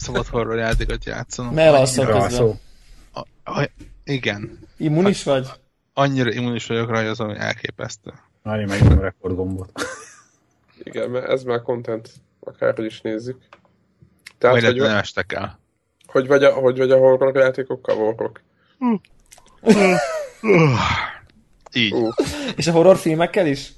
[0.00, 1.54] szabad horror játékot játszanom.
[1.54, 2.58] Mert alszol közben.
[3.12, 3.70] A, a,
[4.04, 4.58] igen.
[4.76, 5.48] Immunis vagy?
[5.94, 8.12] Annyira immunis vagyok rá, hogy az ami elképesztő.
[8.42, 9.70] Várj, megnyom a rekordgombot.
[10.82, 12.10] Igen, mert ez már content,
[12.40, 13.38] akárhogy is nézzük.
[13.38, 13.58] Tehát,
[14.38, 15.60] Tehát, hogy hogy, nem estek el.
[16.06, 18.30] hogy, vagy a, hogy vagy a horror játékokkal, horror.
[21.72, 21.92] Így.
[21.92, 22.08] Ú.
[22.56, 23.72] És a horrorfilmekkel is?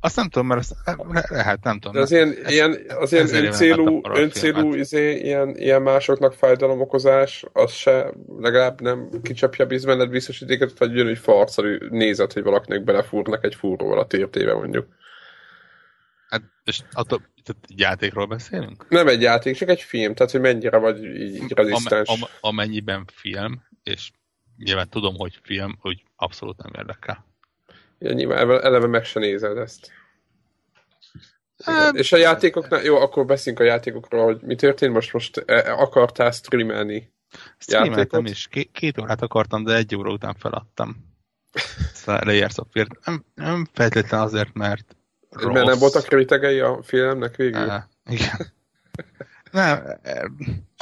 [0.00, 1.92] Azt nem tudom, mert azt, le, lehet, nem tudom.
[1.92, 8.12] De az ilyen, ilyen, az ilyen öncélú, öncélú izé, ilyen, ilyen másoknak fájdalomokozás, az se
[8.38, 14.06] legalább nem kicsapja benned biztosítéket, vagy ugyanúgy farcalű nézet, hogy valakinek belefúrnak egy fúróval a
[14.06, 14.86] tértébe mondjuk.
[16.28, 18.86] Hát, és attól, tehát egy játékról beszélünk?
[18.88, 22.08] Nem egy játék, csak egy film, tehát hogy mennyire vagy így rezisztens.
[22.08, 24.10] Am, am, amennyiben film, és
[24.56, 27.27] nyilván tudom, hogy film, hogy abszolút nem érdekel.
[27.98, 29.90] Ja, nyilván eleve- meg se nézed ezt.
[31.66, 31.96] Igen.
[31.96, 36.30] És a játékoknál, jó, akkor beszéljünk a játékokról, hogy mi történt most, most eh, akartál
[36.30, 37.12] streamelni.
[37.58, 38.28] Streameltem Játékot?
[38.28, 38.46] is.
[38.46, 40.96] Ké- két órát akartam, de egy óra után feladtam.
[42.04, 42.88] Layer Software.
[43.04, 44.96] Nem, nem feltétlenül azért, mert
[45.30, 45.52] rossz.
[45.52, 47.70] Mert nem voltak kritegei a filmnek végül?
[47.70, 48.52] Eh, igen.
[49.50, 50.22] Nem, eh,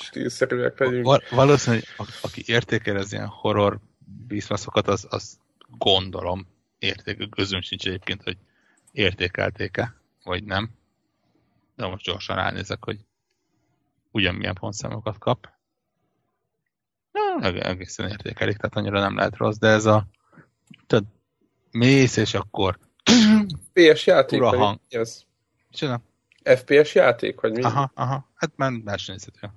[0.02, 1.04] Stílszerűek legyünk.
[1.04, 1.84] val- valószínűleg
[2.22, 3.78] aki értékel az ilyen horror
[4.26, 5.38] bízmaszokat, az, az
[5.78, 6.46] gondolom
[6.78, 8.36] érték, közöm sincs egyébként, hogy
[8.92, 10.70] értékelték-e, vagy nem.
[11.76, 12.98] De most gyorsan ránézek, hogy
[14.10, 15.48] ugyanmilyen pontszámokat kap.
[17.12, 20.06] Na, eg- egészen értékelik, tehát annyira nem lehet rossz, de ez a
[20.86, 21.04] tudod,
[21.70, 22.78] mész, és akkor
[23.72, 24.40] FPS játék?
[24.40, 24.80] Ura vagy hang.
[24.88, 25.22] Ez
[25.70, 26.02] Csinál.
[26.42, 27.40] FPS játék?
[27.40, 27.62] Vagy mi?
[27.62, 29.50] Aha, aha, hát már versenyzhető.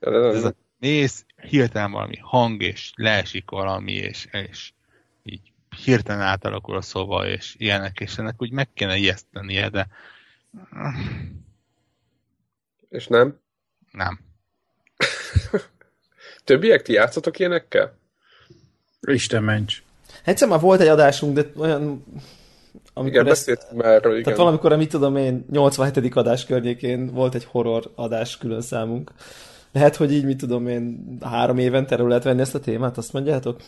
[0.00, 4.72] Ja, de nem, Ez a mész, hirtelen valami hang, és leesik valami, és, és
[5.22, 5.52] így
[5.84, 9.88] hirtelen átalakul a szoba, és ilyenek, és ennek úgy meg kéne ijesztenie, de
[12.88, 13.38] És nem?
[13.90, 14.20] nem.
[16.44, 17.98] Többiek, ti játszotok ilyenekkel?
[19.00, 19.82] Isten ments.
[20.24, 22.04] Egyszer már volt egy adásunk, de olyan...
[22.92, 24.22] Amikor Igen, ezt, beszéltünk már erről, igen.
[24.22, 26.16] tehát valamikor, mit tudom én, 87.
[26.16, 29.12] adás környékén volt egy horror adás külön számunk.
[29.72, 33.12] Lehet, hogy így, mit tudom én, három évente elő lehet venni ezt a témát, azt
[33.12, 33.60] mondjátok?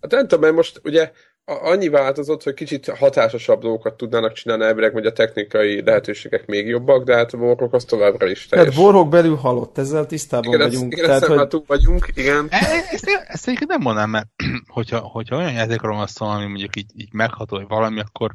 [0.00, 1.12] Hát nem tudom, mert most ugye
[1.44, 7.04] annyi változott, hogy kicsit hatásosabb dolgokat tudnának csinálni elvileg, hogy a technikai lehetőségek még jobbak,
[7.04, 8.68] de hát a Warhawk az továbbra is teljes.
[8.68, 10.92] Tehát Warhawk belül halott, ezzel tisztában igen, ezt, vagyunk.
[10.92, 11.48] igen, tehát, hogy...
[11.48, 12.46] túl vagyunk, igen.
[12.50, 14.28] E- Ezt, ezt egyébként nem mondanám, mert
[14.66, 18.34] hogyha, hogyha olyan játékról van szó, ami mondjuk így, így megható, vagy valami, akkor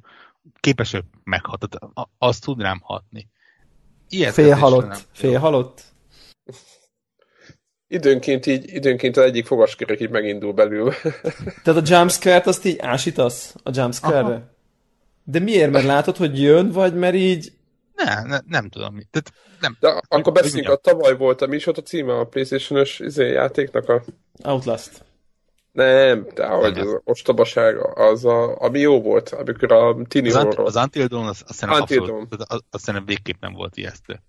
[0.59, 1.68] képes ők meghatni.
[2.18, 3.30] Azt tud rám hatni.
[4.09, 5.08] Ilyet Fél halott.
[5.12, 5.81] Fél halott.
[7.91, 10.94] Időnként így, időnként az egyik fogaskörök így megindul belül.
[11.63, 14.53] Tehát a jumpscare-t azt így ásítasz a jumpscare-re?
[15.23, 15.72] De miért?
[15.72, 17.51] Mert látod, hogy jön, vagy mert így...
[17.95, 18.95] Ne, ne, nem tudom.
[18.95, 19.77] mi- Tehát nem.
[19.79, 23.00] De akkor Hogy beszéljünk, a tavaly volt, a mi is volt a címe a Playstation-ös
[23.00, 24.03] izé, játéknak a...
[24.44, 25.06] Outlast.
[25.71, 26.88] Nem, de hogy Nem.
[26.88, 30.66] az ostobaság, az a, ami jó volt, amikor a tini Az, Ant- horror.
[30.66, 33.77] az Until Dawn, az, az szerintem Until abszolút, az, az, az szerintem végképp nem volt
[33.77, 34.21] ijesztő.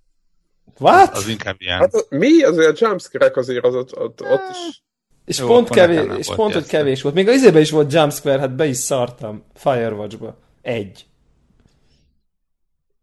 [0.80, 1.16] What?
[1.16, 1.78] Az inkább ilyen...
[1.78, 2.42] Hát mi?
[2.42, 4.82] Azért a jumpscare azért az ott, ott, ott is...
[5.24, 7.14] és jó, pont, kevés, és pont, hogy kevés volt.
[7.14, 9.44] Még az izében is volt jumpscare, hát be is szartam.
[9.54, 10.38] Firewatch-ba.
[10.62, 11.04] Egy.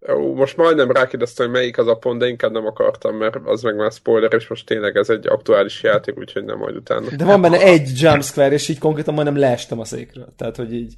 [0.10, 3.62] Ó, most majdnem rákérdeztem, hogy melyik az a pont, de inkább nem akartam, mert az
[3.62, 7.16] meg már spoiler, és most tényleg ez egy aktuális játék, úgyhogy nem majd utána.
[7.16, 10.34] De van benne egy jumpscare, és így konkrétan majdnem leestem a székről.
[10.38, 10.94] Tehát, hogy így...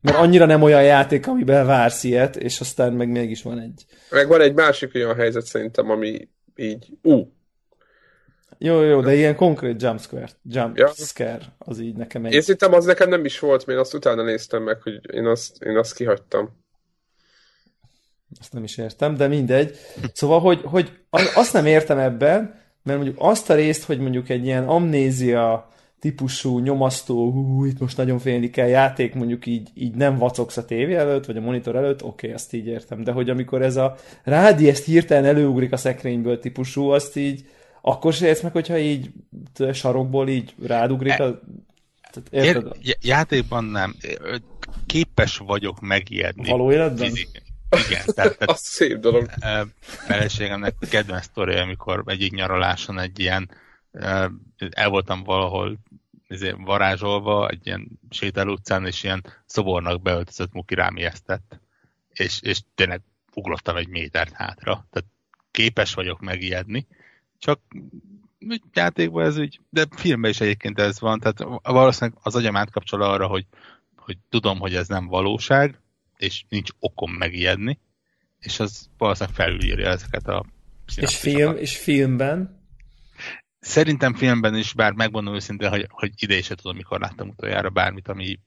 [0.00, 3.84] Mert annyira nem olyan játék, amiben vársz ilyet, és aztán meg mégis van egy.
[4.10, 7.32] Meg van egy másik olyan helyzet szerintem, ami így, ú,
[8.58, 10.28] Jó, jó, de ilyen konkrét jumpscare.
[10.42, 12.32] Jumpscare, az így nekem egy.
[12.32, 15.26] én szerintem az nekem nem is volt, mert én azt utána néztem meg, hogy én
[15.26, 16.58] azt, én azt kihagytam.
[18.40, 19.76] Azt nem is értem, de mindegy.
[20.12, 20.92] Szóval, hogy, hogy
[21.34, 25.68] azt nem értem ebben, mert mondjuk azt a részt, hogy mondjuk egy ilyen amnézia
[26.00, 30.64] típusú, nyomasztó, hú, itt most nagyon félni kell játék, mondjuk így, így nem vacogsz a
[30.64, 33.04] tévé előtt, vagy a monitor előtt, oké, okay, azt így értem.
[33.04, 37.44] De hogy amikor ez a rádi ezt hirtelen előugrik a szekrényből típusú, azt így,
[37.82, 39.10] akkor se érsz meg, hogyha így
[39.72, 41.40] sarokból így rádugrik a...
[42.10, 42.76] Tehát érted?
[42.82, 43.94] Ér, játékban nem.
[44.86, 46.50] Képes vagyok megijedni.
[46.50, 47.08] Való életben?
[47.08, 47.42] Fizik-
[47.88, 49.30] Igen, tehát, tehát Az szép dolog.
[49.82, 53.50] feleségemnek kedvenc sztoria, amikor egyik nyaraláson egy ilyen
[54.70, 55.78] el voltam valahol
[56.28, 61.60] ezért varázsolva, egy ilyen sétáló utcán, és ilyen szobornak beöltözött muki rám ijesztett.
[62.12, 63.00] És, és tényleg
[63.34, 64.86] ugrottam egy métert hátra.
[64.90, 65.08] Tehát
[65.50, 66.86] képes vagyok megijedni,
[67.38, 67.60] csak
[68.72, 73.26] játékban ez úgy, de filmben is egyébként ez van, tehát valószínűleg az agyam átkapcsol arra,
[73.26, 73.46] hogy,
[73.96, 75.80] hogy tudom, hogy ez nem valóság,
[76.16, 77.78] és nincs okom megijedni,
[78.38, 80.44] és az valószínűleg felülírja ezeket a
[80.96, 82.59] És, film, és filmben?
[83.60, 88.08] Szerintem filmben is, bár megmondom őszintén, hogy, hogy ide is tudom, mikor láttam utoljára bármit,
[88.08, 88.38] ami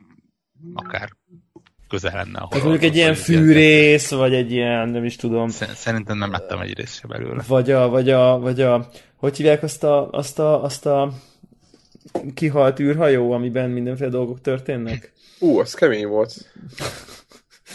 [0.74, 1.10] akár
[1.89, 5.50] közel lenne a Tehát mondjuk egy ilyen fűrész, vagy egy ilyen, nem is tudom.
[5.50, 7.44] Szerintem nem láttam egy rész se belőle.
[7.48, 11.13] Vagy a, vagy a, vagy a, hogy hívják azt a, azt a, azt a
[12.33, 15.13] kihalt űrhajó, amiben mindenféle dolgok történnek?
[15.39, 16.51] Ú, az kemény volt.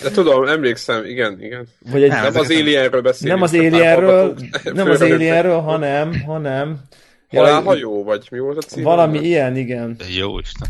[0.03, 1.69] De tudom, emlékszem, igen, igen.
[1.91, 3.39] Vagy egy, nem, nem az Alienről beszélünk.
[3.39, 4.37] Nem az Alienről,
[4.73, 6.81] nem az Alienről, hanem, hanem...
[7.29, 8.83] Halálhajó, vagy mi volt a cím?
[8.83, 9.97] Valami ilyen, igen.
[9.97, 10.69] De jó Isten.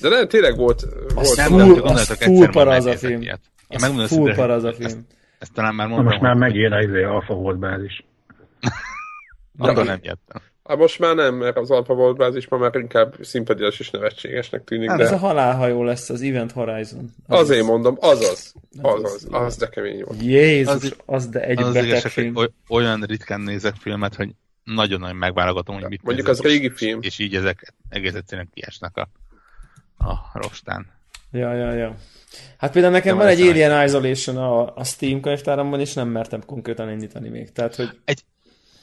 [0.00, 0.86] De nem, tényleg volt...
[1.14, 3.20] volt nem, full, az full para az a film.
[3.20, 3.40] Ilyet.
[3.68, 4.86] Az full para az a film.
[4.86, 4.98] Ezt,
[5.38, 6.08] ezt talán már mondtam.
[6.08, 8.04] most már megint az izé, Alpha volt bázis.
[9.58, 10.42] Arra nem jöttem.
[10.64, 14.64] Hát most már nem, mert az Alpha volt bázis ma már inkább szimpatiás és nevetségesnek
[14.64, 14.88] tűnik.
[14.88, 15.04] Hát de...
[15.04, 17.14] ez a halálhajó lesz, az Event Horizon.
[17.26, 18.54] Az Azért mondom, azaz.
[18.82, 20.22] Azaz, az, az de kemény volt.
[20.22, 22.34] Jézus, az, az de egy az beteg film.
[22.68, 24.30] Olyan ritkán nézett filmet, hogy
[24.64, 26.98] nagyon-nagyon megválogatom, hogy mit Mondjuk az régi film.
[27.02, 29.08] És így ezek egész egyszerűen kiesnek a,
[30.04, 30.86] a rostán.
[31.32, 31.96] Ja, ja, ja.
[32.56, 36.90] Hát például nekem van egy Alien Isolation a, a Steam könyvtáramban, és nem mertem konkrétan
[36.90, 37.52] indítani még.
[37.52, 38.00] Tehát, hogy...
[38.04, 38.24] Egy,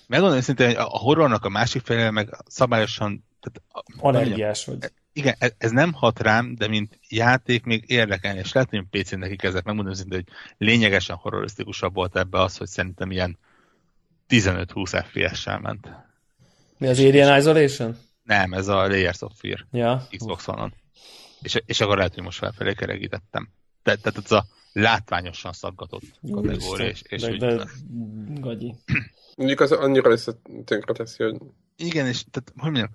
[0.07, 3.23] megmondom őszintén, hogy a horrornak a másik fele meg szabályosan...
[3.39, 4.77] Tehát, Allergiás vagy.
[5.13, 9.19] Igen, ez, ez nem hat rám, de mint játék még érdekel, és lehet, hogy PC-n
[9.19, 10.35] nekik ezek megmondom őszintén, hogy
[10.67, 13.37] lényegesen horrorisztikusabb volt ebbe az, hogy szerintem ilyen
[14.29, 15.89] 15-20 FPS-sel ment.
[16.77, 17.97] Mi az Alien Isolation?
[18.23, 19.65] Nem, ez a Layers of Fear.
[19.71, 20.07] Ja.
[20.17, 20.73] Xbox One-on.
[21.41, 23.49] És, és akkor lehet, hogy most felfelé kerekítettem.
[23.83, 26.87] Tehát, tehát ez a látványosan szaggatott kategória.
[26.87, 27.65] És, és de, de,
[28.39, 28.75] gagyi.
[29.37, 30.27] Mondjuk az annyira lesz
[30.65, 31.37] tönkre teszi, hogy...
[31.75, 32.89] Igen, és tehát, hogy mondjam,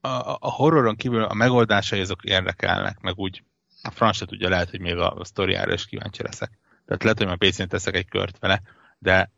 [0.00, 3.42] a, a horroron kívül a megoldásai azok érdekelnek, meg úgy
[3.82, 6.50] a franc tudja, lehet, hogy még a, a sztoriára is kíváncsi leszek.
[6.86, 8.62] Tehát lehet, hogy már PC-n teszek egy kört vele,
[8.98, 9.30] de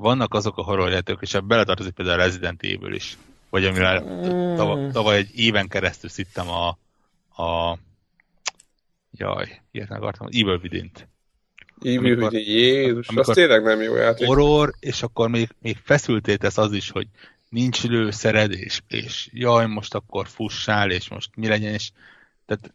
[0.00, 3.16] vannak azok a horrorjátékok, és ebbe beletartozik például a Resident Evil is,
[3.50, 4.04] vagy amivel
[4.56, 6.68] tavaly, tavaly egy éven keresztül szittem a,
[7.42, 7.78] a
[9.10, 11.08] jaj, ilyet akartam, Evil Within-t.
[11.82, 14.26] Evil Within, Jézus, az tényleg nem jó játék.
[14.26, 17.06] Horror, és akkor még, még feszülté tesz az is, hogy
[17.48, 21.90] nincs lőszered, és, és jaj, most akkor fussál, és most mi legyen, és
[22.46, 22.72] tehát...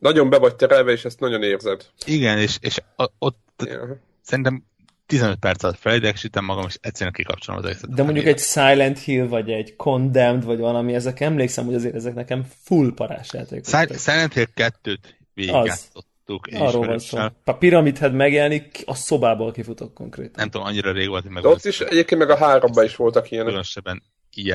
[0.00, 1.86] Nagyon be vagy terelve, és ezt nagyon érzed.
[2.06, 4.00] Igen, és, és a, ott ja.
[4.22, 4.64] szerintem
[5.06, 7.94] 15 perc alatt felidegesítem magam, és egyszerűen kikapcsolom az egészet.
[7.94, 12.14] De mondjuk egy Silent Hill, vagy egy Condemned, vagy valami, ezek emlékszem, hogy azért ezek
[12.14, 13.64] nekem full parás játékok.
[13.98, 14.98] Silent Hill 2-t
[15.34, 16.48] végigjátszottuk.
[16.52, 17.18] Arról van szó.
[17.44, 20.34] A Pyramid Head megjelenik, a szobából kifutok konkrétan.
[20.36, 21.44] Nem tudom, annyira rég volt, hogy meg...
[21.44, 23.48] ott is egyébként meg a háromban is voltak ilyenek.
[23.48, 24.02] Különösebben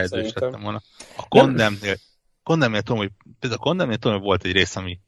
[0.10, 0.82] lettem volna.
[1.18, 1.96] A Condemned-nél,
[2.44, 5.00] Condemned-nél tudom, hogy, például a Condemned-nél tudom, hogy volt egy rész, ami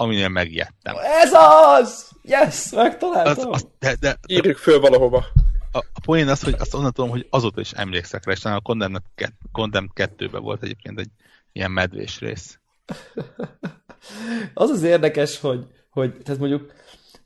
[0.00, 0.94] aminél megijedtem.
[1.22, 2.08] Ez az!
[2.22, 2.70] Yes!
[2.70, 3.52] Megtaláltam!
[3.52, 5.24] Az, az, de, de, Írjuk föl valahova.
[5.72, 8.60] A, a poén az, hogy azt onnan tudom, hogy azóta is emlékszek rá, és a
[8.60, 9.02] Condemned,
[9.52, 11.10] Condemned 2-ben volt egyébként egy
[11.52, 12.58] ilyen medvés rész.
[14.54, 16.72] az az érdekes, hogy, hogy tehát mondjuk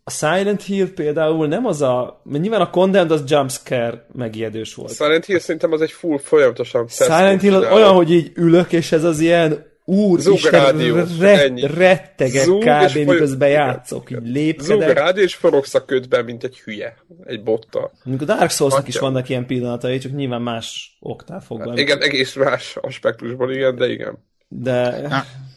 [0.04, 2.20] a Silent Hill például nem az a...
[2.24, 4.94] Mert nyilván a Condemned az jumpscare megijedős volt.
[4.94, 8.92] Silent Hill szerintem az egy full folyamatosan Silent Hill az olyan, hogy így ülök, és
[8.92, 12.94] ez az ilyen Úr Zug Isten, rádió, re- rettegek Zug kb.
[12.96, 14.88] miközben játszok, így lépkedek.
[14.88, 17.92] Zug rádió, és forogsz a ködben, mint egy hülye, egy bottal.
[18.04, 21.68] Mondjuk a Dark souls is vannak ilyen pillanatai, csak nyilván más oknál fogva.
[21.68, 24.24] Hát, igen, egész más aspektusból, igen, de igen.
[24.48, 25.08] De...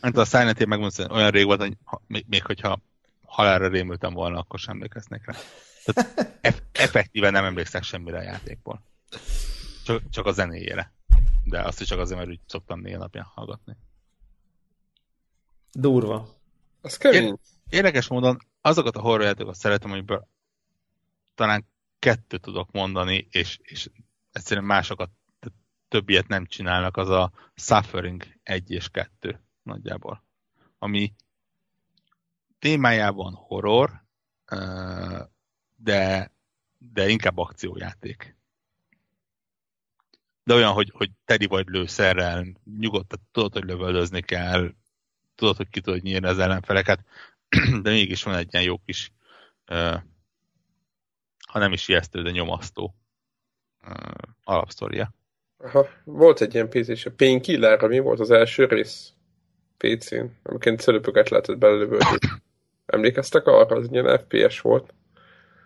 [0.02, 1.74] Hát a Silent Hill megmondom, olyan rég volt, hogy
[2.08, 2.82] még, még hogyha
[3.26, 5.36] halálra rémültem volna, akkor sem emlékeznék rá.
[5.86, 8.84] Tehát eff- effektíven nem emlékszek semmire a játékból.
[9.86, 10.92] Csak, csak a zenéjére.
[11.44, 13.76] De azt is csak azért, mert úgy szoktam négy napján hallgatni.
[15.80, 16.28] Durva.
[16.82, 17.38] Az kemény.
[17.70, 20.28] Érdekes módon azokat a horrorjátékokat szeretem, amiből
[21.36, 21.68] talán
[22.00, 23.90] kettőt tudok mondani, és, és
[24.32, 25.10] egyszerűen másokat,
[25.88, 30.24] többiet nem csinálnak, az a Suffering 1 és 2 nagyjából.
[30.80, 31.14] Ami
[32.60, 34.04] témájában horror,
[35.76, 36.32] de,
[36.78, 38.38] de inkább akciójáték.
[40.44, 42.46] De olyan, hogy, hogy tedi vagy lőszerrel,
[42.78, 44.74] nyugodtan tudod, hogy lövöldözni kell,
[45.38, 47.00] tudod, hogy ki tudod nyírni az ellenfeleket,
[47.84, 49.12] de mégis van egy ilyen jó kis,
[49.72, 49.96] uh,
[51.48, 52.96] ha nem is ijesztő, de nyomasztó
[53.88, 53.96] uh,
[54.44, 55.14] alapsztoria.
[55.58, 59.14] Aha, volt egy ilyen PC, a Painkiller, mi volt az első rész
[59.78, 62.06] PC-n, amiként szöröpöket lehetett belőle
[62.88, 63.76] Emlékeztek arra?
[63.76, 64.94] Az ilyen FPS volt.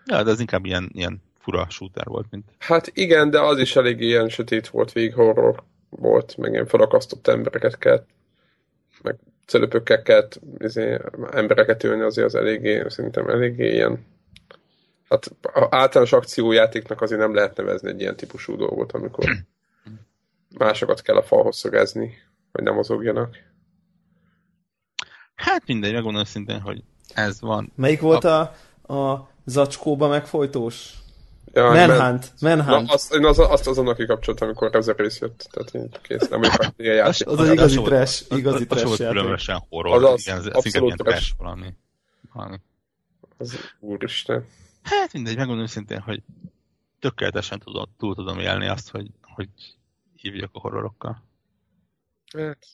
[0.04, 2.44] Ja, de az inkább ilyen, ilyen fura shooter volt, mint...
[2.58, 7.26] Hát igen, de az is elég ilyen sötét volt, végig horror volt, meg ilyen felakasztott
[7.26, 8.08] embereket kellett,
[9.02, 10.98] meg celöpökkel kellett izé,
[11.30, 14.10] embereket ölni, azért az eléggé, szerintem eléggé ilyen
[15.12, 19.24] Hát a általános akciójátéknak azért nem lehet nevezni egy ilyen típusú dolgot, amikor
[20.58, 22.14] másokat kell a falhoz szögezni,
[22.52, 23.36] hogy nem mozogjanak.
[25.34, 26.82] Hát mindegy, megmondom szintén, hogy
[27.14, 27.72] ez van.
[27.74, 28.40] Melyik volt a,
[28.94, 30.94] a zacskóba megfojtós?
[31.52, 32.86] Ja, Manhunt, Manhunt.
[32.86, 35.48] Na, azt, én az, azt azonnal kikapcsoltam, amikor ez a rész jött.
[35.50, 37.26] Tehát én kész, nem vagyok ilyen játék.
[37.26, 39.16] Az az igazi trash, igazi Az trash volt játék.
[39.16, 40.04] különösen horror.
[40.04, 41.10] Az az, igen, ez, abszolút trash.
[41.10, 41.74] trash valami.
[42.32, 42.56] valami.
[43.36, 44.46] Az, úristen.
[44.82, 46.22] Hát mindegy, megmondom szintén, hogy
[47.00, 49.48] tökéletesen tudom, túl tudom élni azt, hogy, hogy
[50.14, 51.22] hívjak a horrorokkal.
[52.36, 52.66] Hát.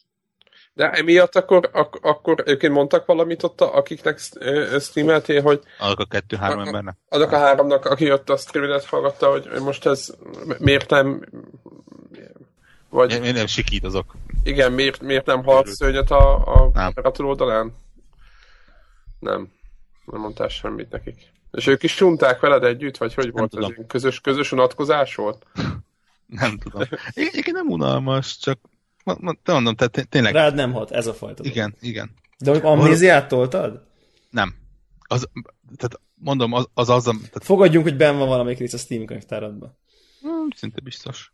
[0.79, 4.19] De emiatt akkor, ak- akkor őként mondtak valamit ott, a- akiknek
[4.81, 6.97] streameltél, hogy Azok a kettő-három embernek?
[7.09, 10.15] azok a háromnak, aki ott a streamet hallgatta, hogy most ez
[10.59, 11.25] miért nem
[12.89, 14.15] vagy én nem sikítozok.
[14.43, 16.87] igen, miért, miért nem halt szörnyet a, a Nem.
[16.87, 17.75] Imperator oldalán?
[19.19, 19.53] Nem.
[20.05, 21.33] Nem mondtál semmit nekik.
[21.53, 23.51] És ők is csunták veled együtt, vagy hogy volt ez?
[23.51, 23.71] tudom.
[23.75, 25.47] Ilyen Közös, közös unatkozás volt?
[26.27, 26.83] Nem tudom.
[27.15, 28.59] Egyébként nem unalmas, csak
[29.43, 31.35] te mondom, tehát té- tényleg, Rád nem hat, ez a fajta.
[31.43, 31.53] dolog.
[31.53, 32.11] igen, igen.
[32.39, 33.87] De hogy amnéziát toltad?
[34.31, 34.55] Nem.
[35.01, 35.29] Az,
[35.77, 39.79] tehát mondom, az az, az tehát, Fogadjunk, hogy benn van valamelyik rész a Steam könyvtáradban.
[40.21, 41.33] hm, szinte biztos.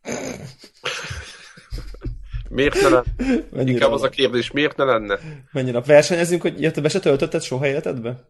[2.49, 3.05] Miért ne lenne?
[3.51, 5.19] Mennyire, Inkább az a kérdés, miért ne lenne?
[5.53, 8.29] mennyire versenyezünk, hogy ilyet be se töltötted soha életedbe?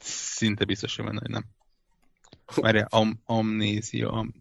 [0.00, 1.44] Szinte biztos, hogy benne, hogy nem.
[2.54, 4.34] Várjál, am, amnézia, am...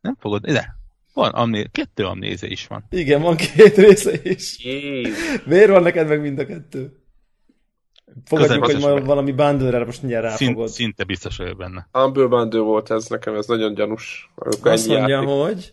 [0.00, 0.76] nem fogod, ide.
[1.12, 1.64] Van, amné...
[1.72, 2.84] kettő amnézia is van.
[2.90, 4.64] Igen, van két része is.
[4.64, 5.44] Jézus.
[5.44, 6.92] Miért van neked meg mind a kettő?
[8.24, 10.68] Fogadjuk, hogy Közel- ma valami bundle most mindjárt Szint, ráfogod.
[10.68, 11.88] szinte biztos vagyok benne.
[11.92, 14.30] Humble Bundle volt ez nekem, ez nagyon gyanús.
[14.60, 15.28] Azt mondja, játék.
[15.28, 15.72] hogy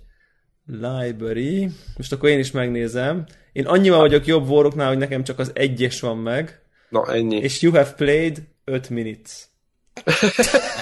[0.65, 3.25] library, most akkor én is megnézem.
[3.51, 7.35] Én annyival vagyok jobb voroknál, hogy nekem csak az egyes van meg, Na, ennyi.
[7.37, 9.47] és you have played 5 minutes.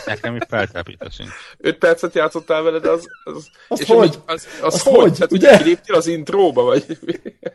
[0.06, 1.30] Nekem itt feltelepítő sincs.
[1.58, 3.06] 5 percet játszottál veled, az...
[3.24, 4.20] az Azt és hogy?
[4.26, 4.96] Az, az, Azt hogy?
[4.96, 5.14] hogy?
[5.14, 5.48] Tehát, Ugye?
[5.48, 5.58] ugye?
[5.58, 6.86] Kiléptél az intróba, vagy?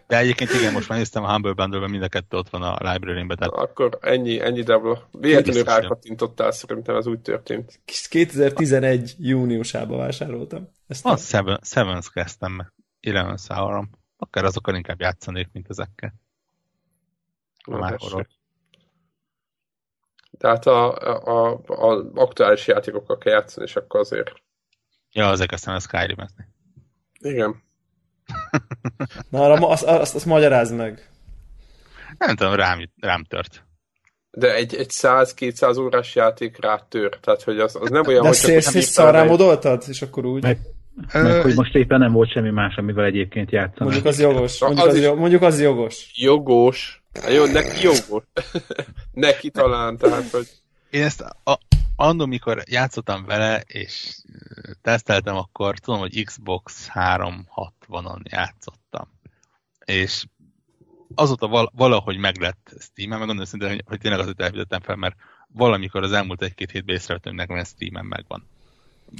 [0.07, 2.93] De egyébként igen, most már néztem a Humble Bundle-ben, mind a kettő ott van a
[2.93, 5.09] library-ben, tehát Akkor ennyi, ennyi debla.
[5.13, 7.81] Véletlenül rákattintottál, szerintem ez úgy történt.
[8.09, 10.69] 2011 júniusában vásároltam.
[10.87, 12.73] Ezt a Seven, Sevens kezdtem meg.
[13.01, 13.89] Eleven Sauron.
[14.17, 16.15] Akár azokkal inkább játszanék, mint ezekkel.
[17.65, 18.27] Na, Már horror.
[20.41, 24.33] Tehát a, a, a, a aktuális játékokkal kell játszani, és akkor azért...
[25.13, 26.45] Ja, azért kezdtem a Skyrim-ezni.
[27.19, 27.63] Igen.
[29.31, 31.11] Na, arra, ma- azt, azt, azt magyarázd meg.
[32.19, 33.65] Nem tudom, rám, rám tört.
[34.31, 37.19] De egy, egy 100-200 órás játék rátör.
[37.21, 39.29] Tehát, hogy az, az nem olyan, De hogy csak szélsz úgy és hirtelen szarrá egy-
[39.31, 39.85] modoltad?
[39.89, 40.43] És akkor úgy?
[40.43, 40.59] Meg,
[41.13, 43.85] meg hogy most éppen nem volt semmi más, amivel egyébként játszani.
[43.85, 44.61] Mondjuk az jogos.
[44.61, 46.11] Mondjuk az az, is- jo- mondjuk az jogos.
[46.15, 47.03] Jogos.
[47.21, 48.23] Hát Jó, neki jogos.
[49.13, 50.49] neki talán, tehát, hogy
[50.91, 51.59] Én ezt a,
[51.97, 54.17] annól, mikor játszottam vele, és
[54.83, 59.09] teszteltem, akkor tudom, hogy Xbox 360-on játszottam.
[59.85, 60.25] És
[61.15, 65.17] azóta val- valahogy meglett Steam-en, meg gondolom szintén, hogy, hogy tényleg azért elfizettem fel, mert
[65.53, 68.47] valamikor az elmúlt egy-két hétben észrevettem, hogy nekem ez Steam-en megvan.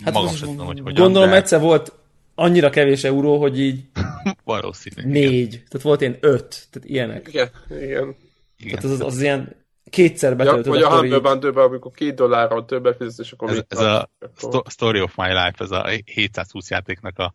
[0.05, 1.93] Hát Magam sem tudom, hogy hogyan, Gondolom de egyszer volt
[2.35, 3.85] annyira kevés euró, hogy így
[4.45, 5.01] valószínű.
[5.01, 5.11] Igen.
[5.11, 5.51] négy.
[5.51, 6.69] Tehát volt ilyen öt.
[6.71, 7.29] Tehát ilyenek.
[7.29, 8.17] igen, igen.
[8.57, 8.81] Igen.
[8.81, 9.57] Tehát az, az ilyen
[9.91, 11.23] kétszer Ja, betöltöd, vagy a Humble így.
[11.23, 15.17] Bundle-ben, amikor két dollárral többet fizetsz, és akkor Ez, ez a akkor- sto- Story of
[15.17, 17.35] My Life, ez a 720 játéknak a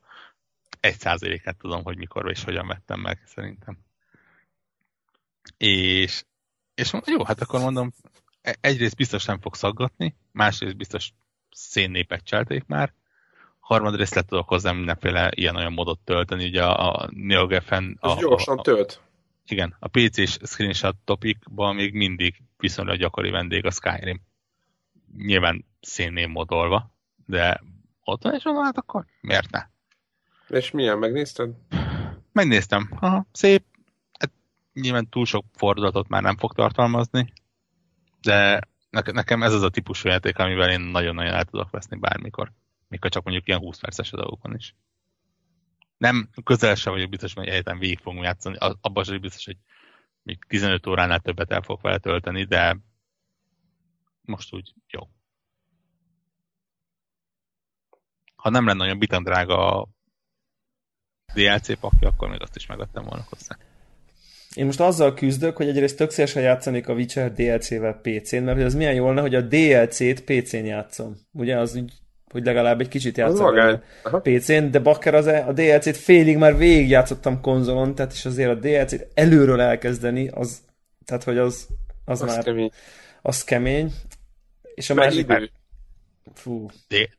[0.82, 3.78] 1%-át tudom, hogy mikor és hogyan vettem meg, szerintem.
[5.58, 6.24] És,
[6.76, 7.94] és mondom, jó, hát akkor mondom,
[8.42, 11.12] e- egyrészt biztos nem fog szaggatni, másrészt biztos
[11.56, 12.94] szénnépek cselték már,
[13.60, 18.58] harmadrészt le tudok hozzá mindenféle ilyen-olyan modot tölteni, ugye a, a NeoGeffen Ez a, gyorsan
[18.58, 19.02] a, a, tölt.
[19.46, 24.22] igen, a PC-s screenshot topicban még mindig viszonylag gyakori vendég a Skyrim.
[25.18, 26.92] Nyilván szénném modolva,
[27.26, 27.62] de
[28.04, 29.62] ott van, és mondom, hát akkor miért ne?
[30.48, 31.50] És milyen, megnézted?
[32.32, 33.64] Megnéztem, aha, szép,
[34.20, 34.32] hát
[34.74, 37.34] nyilván túl sok fordulatot már nem fog tartalmazni,
[38.22, 38.60] de
[39.04, 42.52] nekem ez az a típusú játék, amivel én nagyon-nagyon el tudok veszni bármikor.
[42.88, 44.76] Mikor csak mondjuk ilyen 20 perces dolgokon is.
[45.98, 49.58] Nem, közel sem vagyok biztos, hogy egyetem végig fogunk játszani, abban sem biztos, hogy
[50.24, 52.78] még 15 óránál többet el fog vele tölteni, de
[54.22, 55.10] most úgy jó.
[58.36, 59.88] Ha nem lenne olyan bitan drága a
[61.34, 63.58] DLC pakja, akkor még azt is megadtam volna hozzá.
[64.56, 68.66] Én most azzal küzdök, hogy egyrészt tök szívesen játszanék a Witcher DLC-vel PC-n, mert hogy
[68.66, 71.16] az milyen jól lenne, hogy a DLC-t PC-n játszom.
[71.32, 71.92] Ugye az úgy,
[72.32, 73.80] hogy legalább egy kicsit játszom.
[74.22, 78.56] PC-n, de bakker az a DLC-t félig már végig játszottam konzolon, tehát is azért a
[78.56, 80.62] DLC-t előről elkezdeni, az,
[81.06, 81.68] tehát hogy az,
[82.06, 82.72] az, Az már, kemény.
[83.22, 83.92] az kemény.
[84.76, 85.50] És a Meg másik, idő.
[86.34, 86.68] Fú.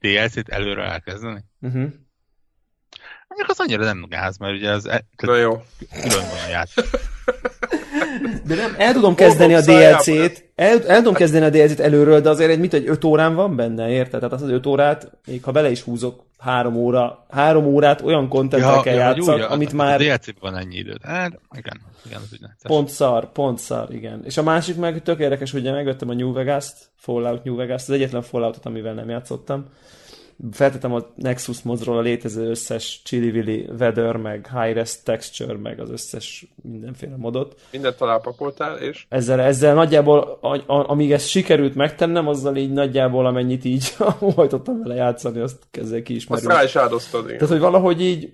[0.01, 1.45] DLC-t előre elkezdeni?
[1.61, 1.83] Uh-huh.
[3.29, 5.63] Mondjuk az annyira nem gáz, mert ugye az e- Na jó.
[6.03, 6.85] külön van a játék.
[8.47, 12.29] De nem, el tudom kezdeni a DLC-t, el, el tudom kezdeni a DLC-t előről, de
[12.29, 14.21] azért egy mit, egy 5 órán van benne, érted?
[14.21, 18.29] Tehát az az 5 órát, még ha bele is húzok három óra, három órát olyan
[18.29, 21.03] kontentre kell hogy játszak, úgy, a- amit a már DLC-ben van ennyi időt.
[21.03, 22.63] Hát, igen, igen, az necces.
[22.63, 24.23] pont szar, pont szar, igen.
[24.25, 27.91] És a másik meg tök érdekes, hogy megvettem a New Vegas-t, Fallout New Vegas, az
[27.91, 29.65] egyetlen Falloutot, amivel nem játszottam.
[30.53, 36.47] Feltettem a Nexus modról a létező összes chili weather, meg high-res texture, meg az összes
[36.63, 37.61] mindenféle modot.
[37.73, 43.27] Mindent alápakoltál, és ezzel, ezzel nagyjából, a, a, amíg ezt sikerült megtennem, azzal így nagyjából
[43.27, 43.95] amennyit így
[44.37, 47.25] hajtottam vele játszani, azt ezzel ki is azt rá is áldoztad.
[47.25, 47.39] igen.
[47.39, 48.33] Tehát, hogy valahogy így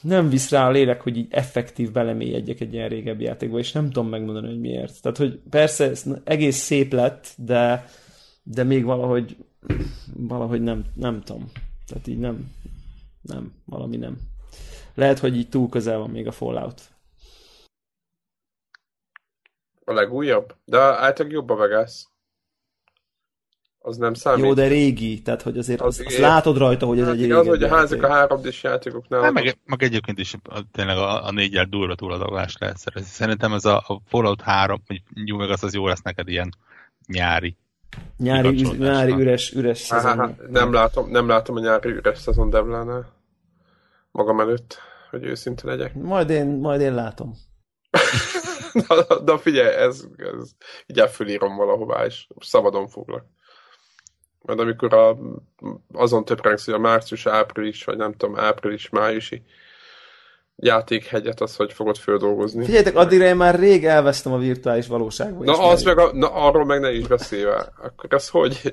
[0.00, 3.90] nem visz rá a lélek, hogy így effektív belemélyedjek egy ilyen régebbi játékba, és nem
[3.90, 5.02] tudom megmondani, hogy miért.
[5.02, 7.88] Tehát, hogy persze ez egész szép lett, de,
[8.42, 9.36] de még valahogy
[10.16, 11.50] valahogy nem, nem tudom.
[11.86, 12.50] Tehát így nem,
[13.20, 14.18] nem, valami nem.
[14.94, 16.80] Lehet, hogy így túl közel van még a Fallout.
[19.84, 20.54] A legújabb?
[20.64, 22.08] De általában jobb a Vegas.
[23.82, 24.44] Az nem számít.
[24.44, 26.30] Jó, de régi, tehát hogy azért Az azt, azt igen.
[26.30, 29.22] látod rajta, hogy ez Hát egy régi az, hogy a házik a 3 d játékoknál.
[29.22, 33.08] Hát meg, meg egyébként is a, tényleg a, a négyel durva túladaglást lehet szerezni.
[33.08, 36.54] Szerintem ez a, a Fallout 3, vagy New Vegas az jó lesz neked ilyen
[37.06, 37.56] nyári.
[38.16, 40.18] Nyári, nyári üres, üres Há, há, szezon.
[40.18, 43.12] há, nem, látom, nem látom a nyári üres szezon Devlánál.
[44.10, 44.78] Magam előtt,
[45.10, 45.94] hogy őszinte legyek.
[45.94, 47.34] Majd én, majd én látom.
[48.88, 50.50] De, de figyelj, ez, ez
[50.86, 53.24] így fölírom valahová, és szabadon foglak.
[54.40, 55.16] Majd amikor a,
[55.92, 59.42] azon töprengsz, hogy a március, április, vagy nem tudom, április, májusi
[60.60, 62.64] játékhegyet, az hogy fogod földolgozni.
[62.64, 65.44] Figyeljetek, addigra én már rég elvesztem a virtuális valóságba.
[65.44, 67.72] Na, az meg a, na, arról meg ne is beszélve.
[67.82, 68.60] Akkor ez hogy?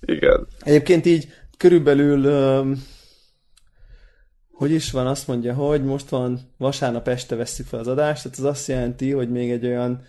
[0.00, 0.46] Igen.
[0.60, 2.82] Egyébként így körülbelül öm,
[4.52, 8.38] hogy is van, azt mondja, hogy most van vasárnap este vesszük fel az adást, tehát
[8.38, 10.02] az azt jelenti, hogy még egy olyan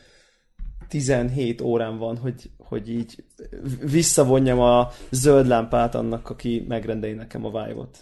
[0.88, 3.24] 17 órán van, hogy, hogy így
[3.82, 7.98] visszavonjam a zöld lámpát annak, aki megrendeli nekem a vive-ot.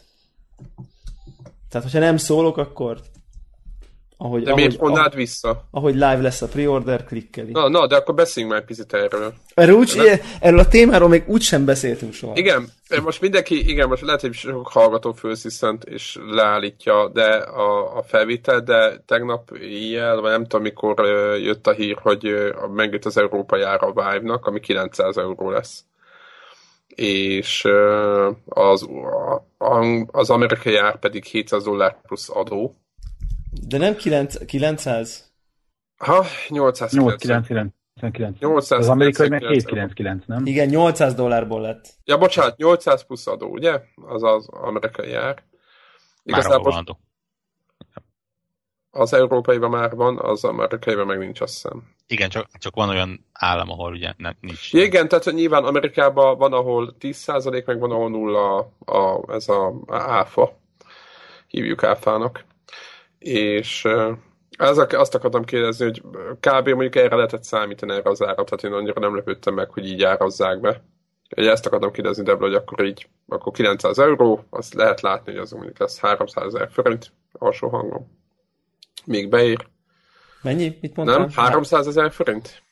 [1.71, 2.97] Tehát, hogyha nem szólok, akkor
[4.23, 5.67] ahogy, De ahogy, miért vonnád vissza?
[5.71, 7.51] ahogy live lesz a pre-order, klikkeli.
[7.51, 9.33] Na, na, de akkor beszéljünk már picit erről.
[9.53, 12.35] Erről, úgy, erről a témáról még úgysem beszéltünk soha.
[12.35, 12.69] Igen,
[13.03, 18.59] most mindenki, igen, most lehet, hogy sok hallgató fölsziszent és leállítja de a, a felvétel,
[18.59, 21.05] de tegnap éjjel, vagy nem tudom mikor
[21.41, 25.83] jött a hír, hogy megjött az európai ára a Vive-nak, ami 900 euró lesz.
[26.95, 27.67] És
[28.45, 28.87] az,
[30.07, 32.75] az amerikai ár pedig 700 dollár plusz adó.
[33.67, 35.31] De nem 9, 900?
[35.97, 37.03] Ha, 890.
[37.03, 37.73] 899.
[38.39, 38.71] 899.
[38.71, 40.45] Az amerikai meg 799, nem?
[40.45, 41.85] Igen, 800 dollárból lett.
[42.03, 43.81] Ja, bocsánat, 800 plusz adó, ugye?
[44.07, 45.23] Az az amerikai ár.
[45.23, 45.43] Már
[46.23, 46.99] Igazából adó.
[48.91, 51.83] Az európaiban már van, az amerikaiban meg nincs, azt hiszem.
[52.07, 54.73] Igen, csak, csak van olyan állam, ahol ugye nem, nincs.
[54.73, 59.73] Igen, tehát nyilván Amerikában van, ahol 10% meg van, ahol nulla a, a, ez a
[59.87, 60.59] áfa.
[61.47, 62.45] Hívjuk áfának.
[63.19, 63.87] És
[64.57, 66.01] ez, azt akartam kérdezni, hogy
[66.39, 66.67] kb.
[66.67, 70.03] mondjuk erre lehetett számítani erre az ára, tehát én annyira nem lepődtem meg, hogy így
[70.03, 70.83] árazzák be.
[71.37, 75.41] Ugye ezt akartam kérdezni, Debla, hogy akkor így, akkor 900 euró, azt lehet látni, hogy
[75.41, 78.20] az mondjuk lesz 300 ezer forint, alsó hangon.
[79.05, 79.67] Még beér.
[80.41, 80.77] Mennyi?
[80.81, 81.17] Mit mondtál?
[81.19, 81.29] Nem?
[81.35, 82.63] 300 ezer forint?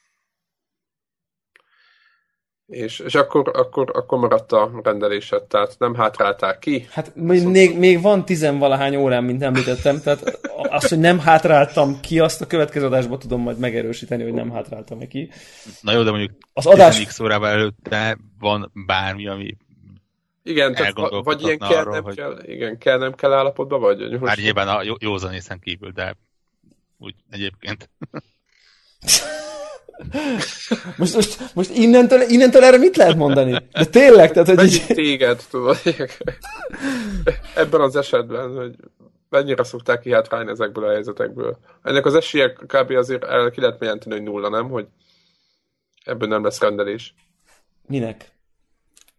[2.66, 6.88] És, és akkor, akkor, akkor maradt a rendelésed, tehát nem hátráltál ki.
[6.92, 12.20] Hát még, még, még van tizenvalahány órám, mint említettem, tehát azt, hogy nem hátráltam ki,
[12.20, 15.32] azt a következő adásban tudom majd megerősíteni, hogy nem hátráltam ki.
[15.82, 19.58] Na jó, de mondjuk Az adás- 10x órával előtte van bármi, ami
[20.50, 23.80] Igen, tehát va- vagy ilyen kell, arról, nem hogy- kell, igen, kell, nem kell állapotban,
[23.80, 26.16] vagy már nyilván a jó, józanészen kívül, de
[26.98, 27.90] úgy egyébként.
[30.98, 33.52] Most, most, most innentől, innentől erre mit lehet mondani?
[33.72, 35.78] De tényleg, tehát, hogy Mennyi így, téged, tudod,
[37.56, 38.76] ebben az esetben, hogy
[39.30, 41.58] mennyire szokták kihátrálni ezekből a helyzetekből.
[41.84, 42.92] Ennek az esélye kb.
[42.92, 44.70] azért el ki lehet jelenteni, hogy nulla, nem?
[44.70, 44.88] Hogy
[46.04, 47.14] ebből nem lesz rendelés.
[47.88, 48.32] minek?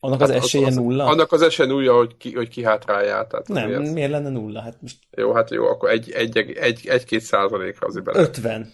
[0.00, 1.04] Annak az esélye nulla?
[1.04, 3.26] Annak az esélye nulla, hogy, ki, hogy kihátráljál.
[3.26, 4.60] Tehát Nem, azért- miért lenne nulla?
[4.60, 8.20] Hát most Jó, hát jó, akkor egy, egy, egy, egy, egy-két százalékra azért bele.
[8.20, 8.72] 50.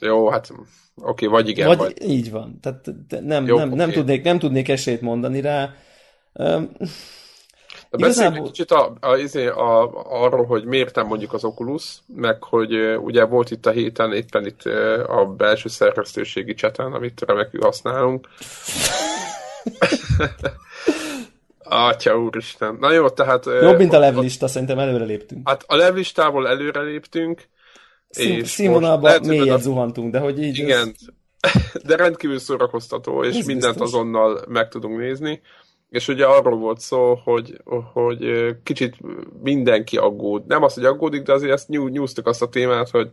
[0.00, 0.50] Jó, hát
[1.02, 2.02] oké, vagy igen, Vagy, vagy.
[2.10, 2.58] így van.
[2.62, 2.90] Tehát
[3.20, 3.96] nem, Jó, nem, nem, oké.
[3.98, 5.74] tudnék, nem tudnék esélyt mondani rá.
[6.32, 6.70] Öm,
[7.90, 9.90] De Igazából- egy kicsit a, a, izé, a,
[10.22, 14.46] arról, hogy miért nem mondjuk az Oculus, meg hogy ugye volt itt a héten éppen
[14.46, 14.62] itt
[15.06, 18.28] a belső szerkesztőségi cseten, amit remekül használunk.
[21.62, 22.76] Atya úristen.
[22.80, 23.44] Na jó, tehát...
[23.44, 25.48] Jobb, mint a levlista, szerintem előre léptünk.
[25.48, 27.48] Hát a levlistából előre léptünk.
[28.10, 29.58] Szín, színvonalban mélyet a...
[29.58, 30.58] zuhantunk, de hogy így...
[30.58, 30.94] Igen,
[31.40, 31.82] ez...
[31.86, 33.92] de rendkívül szórakoztató, és ez mindent biztos.
[33.92, 35.40] azonnal meg tudunk nézni.
[35.88, 37.60] És ugye arról volt szó, hogy,
[37.92, 38.18] hogy
[38.62, 38.96] kicsit
[39.42, 40.46] mindenki aggód.
[40.46, 43.10] Nem az, hogy aggódik, de azért ezt nyúztuk azt a témát, hogy,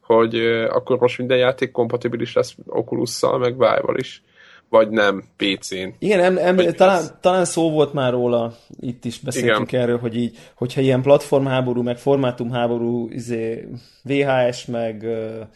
[0.00, 0.36] hogy
[0.68, 4.22] akkor most minden játék kompatibilis lesz Oculus-szal, meg Vive-val is
[4.68, 5.94] vagy nem PC-n.
[5.98, 9.82] Igen, em, em, talán, talán szó volt már róla, itt is beszéltünk Igen.
[9.82, 13.68] erről, hogy így, hogyha ilyen platformháború, meg formátumháború, izé,
[14.02, 15.46] VHS, meg uh,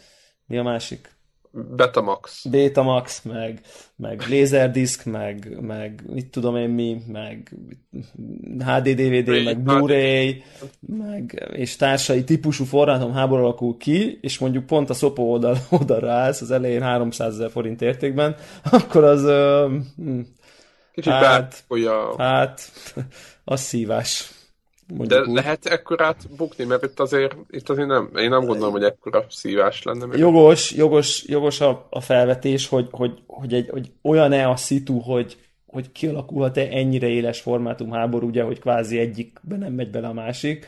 [0.47, 1.12] mi a másik?
[1.53, 2.45] Betamax.
[2.45, 3.61] Betamax, meg,
[3.97, 7.57] meg Laserdisc, meg, meg mit tudom én mi, meg
[8.59, 10.43] HD DVD, Ray, meg Blu-ray,
[10.81, 16.11] meg, és társai típusú forrátom háború alakul ki, és mondjuk pont a szopó oldal, oldalra
[16.11, 18.37] állsz az elején 300 ezer forint értékben,
[18.71, 19.73] akkor az uh,
[20.93, 22.23] Kicsit hát, a...
[22.23, 22.73] hát,
[23.45, 24.31] az szívás.
[24.99, 25.35] De úgy.
[25.35, 29.83] lehet ekkorát bukni, mert itt azért, itt azért nem, én nem gondolom, hogy ekkora szívás
[29.83, 30.07] lenne.
[30.07, 34.99] Meg jogos, jogos, jogos a, a felvetés, hogy, hogy, hogy, egy, hogy olyan-e a szitu,
[34.99, 40.13] hogy, hogy kialakulhat-e ennyire éles formátum háború, ugye, hogy kvázi egyikben nem megy bele a
[40.13, 40.67] másik.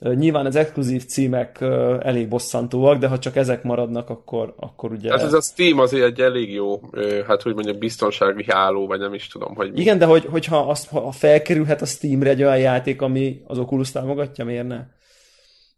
[0.00, 1.60] Nyilván az exkluzív címek
[2.00, 5.10] elég bosszantóak, de ha csak ezek maradnak, akkor, akkor ugye...
[5.10, 6.80] Hát ez a Steam azért egy elég jó,
[7.26, 9.72] hát hogy mondjam, biztonsági háló, vagy nem is tudom, hogy...
[9.72, 9.80] Mi.
[9.80, 13.90] Igen, de hogy, hogyha azt, ha felkerülhet a Steamre egy olyan játék, ami az Oculus
[13.90, 14.86] támogatja, miért ne?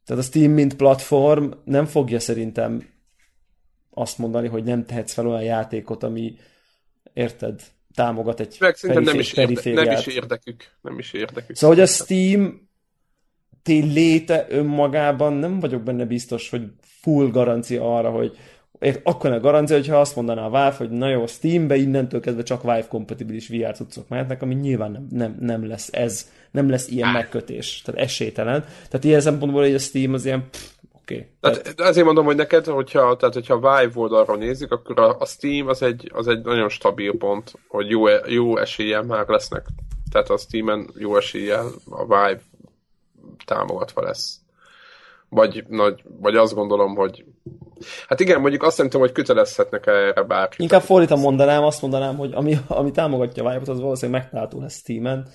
[0.05, 2.89] Tehát a Steam, mint platform nem fogja szerintem
[3.91, 6.35] azt mondani, hogy nem tehetsz fel olyan játékot, ami,
[7.13, 7.61] érted,
[7.95, 10.65] támogat egy Meg szerintem nem is, érde, nem is érdekük.
[10.81, 11.57] Nem is érdekük.
[11.57, 12.69] Szóval, hogy a Steam
[13.65, 18.37] léte önmagában nem vagyok benne biztos, hogy full garancia arra, hogy
[19.03, 22.63] akkor a garancia, hogyha azt mondaná a Valve, hogy na jó, Steambe innentől kezdve csak
[22.63, 27.09] Vive kompatibilis VR cuccok mehetnek, ami nyilván nem, nem, nem lesz ez, nem lesz ilyen
[27.09, 28.65] megkötés, tehát esélytelen.
[28.89, 30.45] Tehát ilyen szempontból, hogy a Steam az ilyen
[30.93, 31.15] oké.
[31.15, 31.27] Okay.
[31.41, 35.27] Tehát, tehát, mondom, hogy neked, hogyha, tehát, hogyha a Vive oldalra nézik, akkor a, a
[35.27, 39.67] Steam az egy, az egy nagyon stabil pont, hogy jó, jó eséllyel már lesznek.
[40.11, 42.41] Tehát a Steam-en jó eséllyel a Vive
[43.45, 44.39] támogatva lesz.
[45.29, 47.25] Vagy, nagy, vagy azt gondolom, hogy
[48.09, 50.63] Hát igen, mondjuk azt nem tudom, hogy kötelezhetnek erre bárki.
[50.63, 54.79] Inkább fordítva mondanám, azt mondanám, hogy ami, ami támogatja a vive az valószínűleg megtalálható lesz
[54.79, 55.29] Steam-en,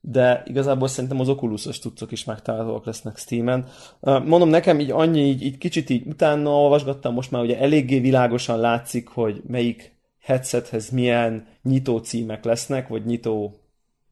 [0.00, 3.68] de igazából szerintem az Oculus-os tudcok is megtalálhatóak lesznek Steam-en.
[4.00, 8.60] Mondom, nekem így annyi, így, így kicsit így utána olvasgattam, most már ugye eléggé világosan
[8.60, 13.60] látszik, hogy melyik headsethez milyen nyitó címek lesznek, vagy nyitó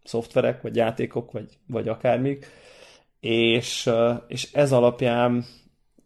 [0.04, 2.46] szoftverek, vagy játékok, vagy, vagy akármik
[3.24, 3.90] és,
[4.28, 5.44] és ez alapján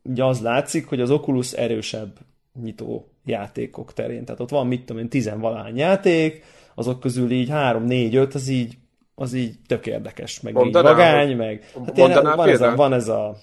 [0.02, 2.18] ugye az látszik, hogy az Oculus erősebb
[2.62, 4.24] nyitó játékok terén.
[4.24, 8.48] Tehát ott van, mit tudom én, tizenvalány játék, azok közül így három, négy, öt, az
[8.48, 8.78] így,
[9.14, 11.70] az így tök érdekes, meg Mondanál, így vagány, meg...
[11.86, 13.36] Hát ilyen, van, ez a, van ez a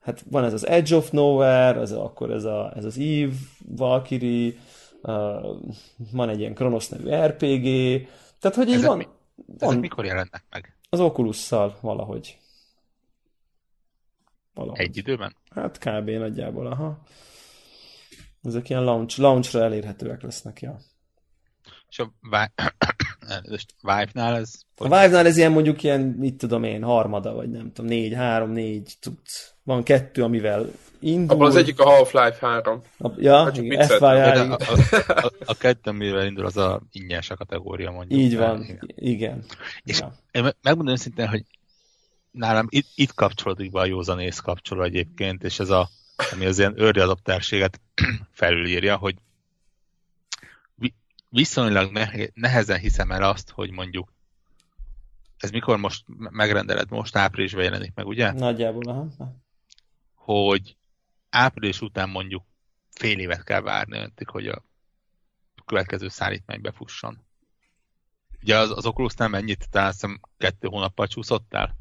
[0.00, 3.32] hát van ez az Edge of Nowhere, ez a, akkor ez, a, ez az Eve,
[3.76, 4.52] Valkyrie,
[5.02, 5.12] uh,
[6.12, 7.64] van egy ilyen Kronos nevű RPG,
[8.40, 8.96] tehát hogy így ezek van...
[8.96, 9.06] Mi,
[9.56, 10.76] ezek van, mikor jelennek meg?
[10.90, 12.38] Az Oculus-szal valahogy.
[14.56, 14.80] Valahogy.
[14.80, 15.36] Egy időben?
[15.50, 16.10] Hát kb.
[16.10, 16.98] nagyjából, aha.
[18.42, 20.78] Ezek ilyen launch, launchra elérhetőek lesznek, ja.
[21.88, 22.12] És a
[23.80, 24.52] Vive-nál ez?
[24.76, 28.50] A Vive-nál ez ilyen mondjuk ilyen, mit tudom én, harmada, vagy nem tudom, négy, három,
[28.50, 29.54] négy tudsz.
[29.62, 31.36] Van kettő, amivel indul.
[31.36, 32.82] Abban az egyik a Half-Life 3.
[32.98, 33.74] A, ja, FYI.
[33.76, 34.58] A, a,
[35.06, 38.20] a, a kettő, amivel indul, az a ingyenes a kategória, mondjuk.
[38.20, 38.78] Így van, igen.
[38.94, 39.44] igen.
[39.84, 40.12] És ja.
[40.30, 41.44] én megmondom őszintén, hogy
[42.36, 45.88] nálam itt, itt kapcsolódik be a józanész kapcsoló egyébként, és ez a,
[46.32, 47.80] ami az ilyen early adaptárséget
[48.30, 49.16] felülírja, hogy
[51.28, 51.98] viszonylag
[52.34, 54.12] nehezen hiszem el azt, hogy mondjuk
[55.38, 58.32] ez mikor most megrendeled, most áprilisban jelenik meg, ugye?
[58.32, 59.08] Nagyjából, aha.
[60.14, 60.76] Hogy
[61.30, 62.44] április után mondjuk
[62.90, 64.62] fél évet kell várni, öntik, hogy a
[65.64, 67.24] következő szállítmány befusson.
[68.42, 71.76] Ugye az, az Oculus nem ennyit, talán kettő hónappal csúszottál?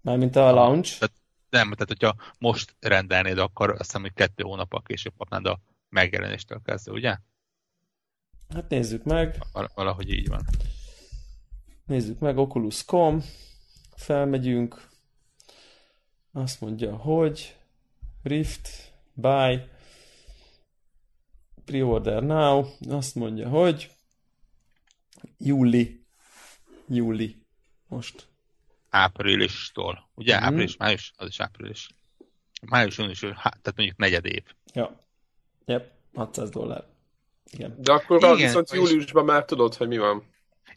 [0.00, 0.98] Mármint a launch?
[0.98, 1.14] Tehát,
[1.50, 6.60] nem, tehát hogyha most rendelnéd, akkor azt hiszem, hogy kettő hónappal később kapnád a megjelenéstől
[6.64, 7.16] kezdve, ugye?
[8.54, 9.38] Hát nézzük meg.
[9.74, 10.46] Valahogy így van.
[11.86, 13.24] Nézzük meg, Oculus.com,
[13.96, 14.88] felmegyünk,
[16.32, 17.56] azt mondja, hogy
[18.22, 19.60] Rift, buy,
[21.64, 23.90] pre-order now, azt mondja, hogy
[25.38, 26.04] júli,
[26.88, 27.46] júli,
[27.86, 28.28] most
[28.90, 30.08] áprilistól.
[30.14, 30.44] Ugye mm-hmm.
[30.44, 31.88] április, május, az is április.
[32.66, 34.42] Május, június, tehát mondjuk negyed év.
[34.72, 35.04] Ja.
[35.66, 36.84] Yep, 600 dollár.
[37.52, 37.74] Igen.
[37.78, 40.22] De akkor Igen, viszont és- júliusban már tudod, hogy mi van.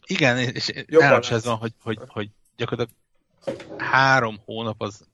[0.06, 3.00] Igen, és nálam is ez van, hogy, hogy, hogy gyakorlatilag
[3.78, 5.06] három hónap az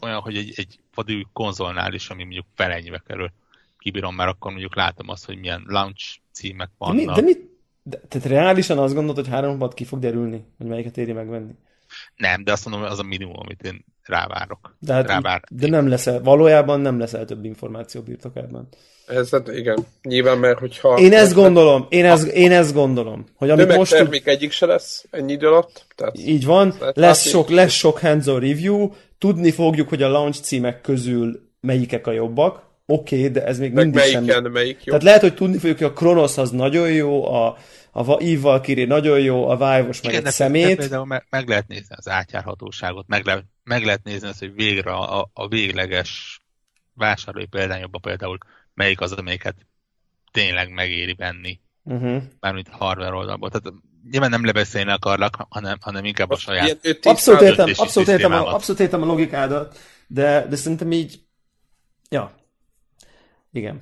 [0.00, 3.32] olyan, hogy egy, egy vadi új konzolnál is, ami mondjuk felennyibe kerül,
[3.78, 7.16] kibírom, mert akkor mondjuk látom azt, hogy milyen launch címek De, mi, vannak.
[7.16, 7.50] de mit?
[7.82, 11.52] De, tehát reálisan azt gondolod, hogy három hónapot ki fog derülni, hogy melyiket éri megvenni?
[12.16, 14.76] Nem, de azt mondom, az a minimum, amit én rávárok.
[14.78, 15.42] De, hát, Rávár.
[15.50, 18.68] de nem leszel, valójában nem leszel több információ birtokában.
[19.06, 20.98] Ez, hát igen, nyilván, mert hogyha...
[20.98, 25.04] Én ezt gondolom, én ezt, én ezt gondolom, hogy amit most Tömegtermék egyik se lesz
[25.10, 25.86] ennyi idő alatt.
[25.96, 30.80] Tehát így van, lesz sok, lesz sok hands-on review, tudni fogjuk, hogy a launch címek
[30.80, 34.24] közül melyikek a jobbak, oké, okay, de ez még meg mindig sem...
[34.24, 34.84] melyiken melyik jó.
[34.84, 37.56] Tehát lehet, hogy tudni fogjuk, hogy a Kronos az nagyon jó, a,
[37.92, 40.76] a Eve Valkyrie nagyon jó, a Vive-os meg egy de, de szemét.
[40.76, 44.90] például meg, meg lehet nézni az átjárhatóságot, meg, le, meg lehet nézni azt, hogy végre
[44.90, 46.40] a, a végleges
[46.94, 48.38] vásárlói példányokban például
[48.74, 49.56] melyik az, amelyiket
[50.32, 52.22] tényleg megéri venni, Uh-huh.
[52.40, 53.50] mármint hardware oldalból.
[53.50, 53.78] Tehát
[54.10, 56.64] nyilván nem lebeszélni akarlak, hanem, hanem inkább a saját.
[56.64, 61.20] Ilyen 5-10 Abszolút értem, abszolút értem, a, abszolút értem a logikádat, de, de szerintem így,
[62.08, 62.34] ja,
[63.52, 63.80] igen.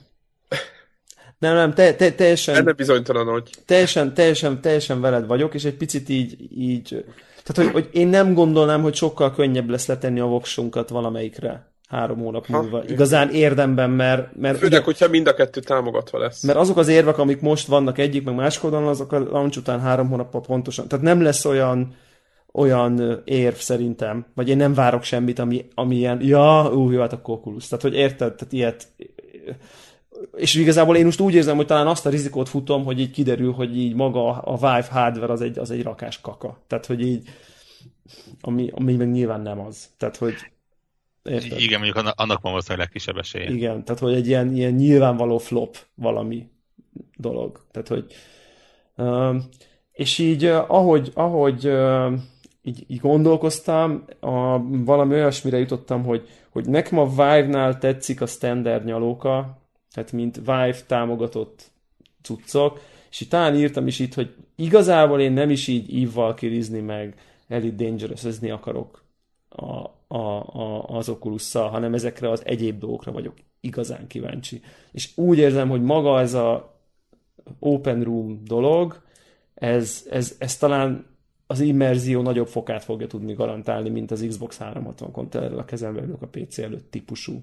[1.39, 5.77] Nem, nem, te, te, teljesen, Benne bizonytalan, hogy teljesen, teljesen, teljesen veled vagyok, és egy
[5.77, 7.05] picit így, így
[7.43, 12.19] tehát, hogy, hogy én nem gondolnám, hogy sokkal könnyebb lesz letenni a voksunkat valamelyikre három
[12.19, 12.83] hónap Ha, múlva.
[12.89, 16.43] Igazán érdemben, mert, mert, ugye, főleg, hogyha mind a kettő támogatva lesz.
[16.43, 19.81] mert azok az érvek, amik most vannak egyik, meg másik oldalon, azok a launch után
[19.81, 20.89] három hónappal pontosan.
[20.89, 21.95] Tehát nem lesz olyan,
[22.53, 27.13] olyan érv szerintem, vagy én nem várok semmit, ami, ami ilyen, ja, ú, jó, hát
[27.13, 27.69] akkor Oculus.
[27.69, 28.87] Tehát, hogy érted, tehát ilyet,
[30.37, 33.53] és igazából én most úgy érzem, hogy talán azt a rizikót futom, hogy így kiderül,
[33.53, 36.63] hogy így maga a Vive hardware az egy, az egy rakás kaka.
[36.67, 37.29] Tehát, hogy így,
[38.41, 39.91] ami, ami meg nyilván nem az.
[39.97, 40.35] Tehát, hogy
[41.23, 41.61] érted?
[41.61, 43.51] Igen, mondjuk annak, annak van valószínűleg legkisebb esélye.
[43.51, 46.49] Igen, tehát hogy egy ilyen, ilyen nyilvánvaló flop valami
[47.17, 47.67] dolog.
[47.71, 48.07] Tehát, hogy
[49.93, 51.71] és így, ahogy, ahogy
[52.71, 58.85] így, így gondolkoztam, a, valami olyasmire jutottam, hogy, hogy nekem a Vive-nál tetszik a standard
[58.85, 59.59] nyalóka,
[59.93, 61.71] tehát mint Vive támogatott
[62.23, 62.81] cuccok,
[63.11, 67.15] és itt talán írtam is itt, hogy igazából én nem is így ívval kirizni meg
[67.49, 69.05] Elite dangerous akarok
[69.49, 69.65] a,
[70.09, 70.19] a,
[70.59, 74.61] a, az oculus hanem ezekre az egyéb dolgokra vagyok igazán kíváncsi.
[74.93, 76.79] És úgy érzem, hogy maga ez a
[77.59, 79.03] open room dolog,
[79.55, 81.10] ez, ez, ez talán
[81.51, 86.23] az immerzió nagyobb fokát fogja tudni garantálni, mint az Xbox 360 kontrollerrel a kezembe ülök
[86.23, 87.43] a PC előtt típusú.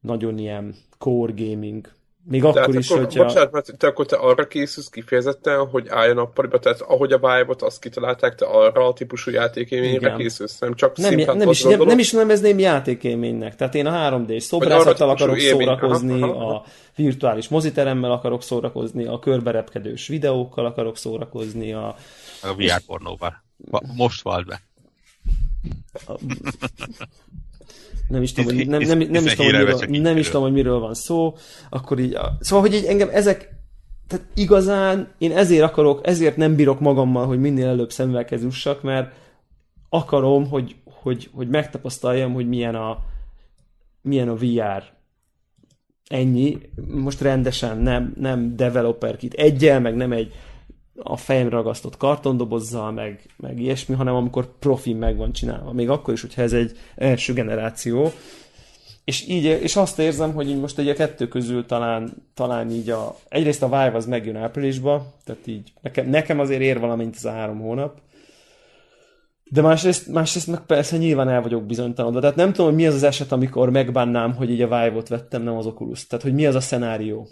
[0.00, 1.88] Nagyon ilyen core gaming.
[2.28, 3.24] Még Tehát akkor is, akkor, hogyha...
[3.24, 7.62] bocsánat, mert te akkor te arra készülsz kifejezetten, hogy álljon nappaliba, tehát ahogy a Vive-ot
[7.62, 11.82] azt kitalálták, te arra a típusú játékélményre készülsz, nem csak Nem, szimplán nem, is, nem,
[11.82, 13.56] nem is nevezném játékélménynek.
[13.56, 15.66] Tehát én a 3D-s arra szobrászattal akarok élmény.
[15.66, 16.54] szórakozni, Aha, aha.
[16.54, 16.64] a
[16.96, 21.96] virtuális moziteremmel akarok szórakozni, a körberepkedős videókkal akarok szórakozni, a,
[22.42, 23.44] A VR pornóval.
[23.56, 24.62] Va- Most vald be.
[28.08, 30.42] nem is tudom, hogy, nem, Hisz- nem, nem, is tudom, hogy miről, nem is tudom,
[30.42, 31.36] hogy miről van szó,
[31.68, 33.54] akkor így, szóval, hogy így engem ezek,
[34.08, 39.14] tehát igazán én ezért akarok, ezért nem bírok magammal, hogy minél előbb szemvelkez jussak, mert
[39.88, 42.98] akarom, hogy, hogy, hogy megtapasztaljam, hogy milyen a,
[44.02, 44.94] milyen a VR.
[46.08, 46.58] Ennyi.
[46.86, 50.32] Most rendesen, nem, nem developer kit egyel, meg nem egy
[51.02, 55.72] a fejemre ragasztott kartondobozzal, meg, meg ilyesmi, hanem amikor profi meg van csinálva.
[55.72, 58.12] Még akkor is, hogyha ez egy első generáció.
[59.04, 62.90] És így, és azt érzem, hogy így most egy a kettő közül talán, talán így
[62.90, 67.24] a, egyrészt a Vive az megjön áprilisba, tehát így nekem, nekem azért ér valamint ez
[67.24, 68.00] a három hónap,
[69.50, 72.20] de másrészt, másrészt meg persze nyilván el vagyok bizonytalanodva.
[72.20, 75.42] Tehát nem tudom, hogy mi az az eset, amikor megbánnám, hogy így a Vive-ot vettem,
[75.42, 76.06] nem az Oculus.
[76.06, 77.28] Tehát, hogy mi az a szenárió.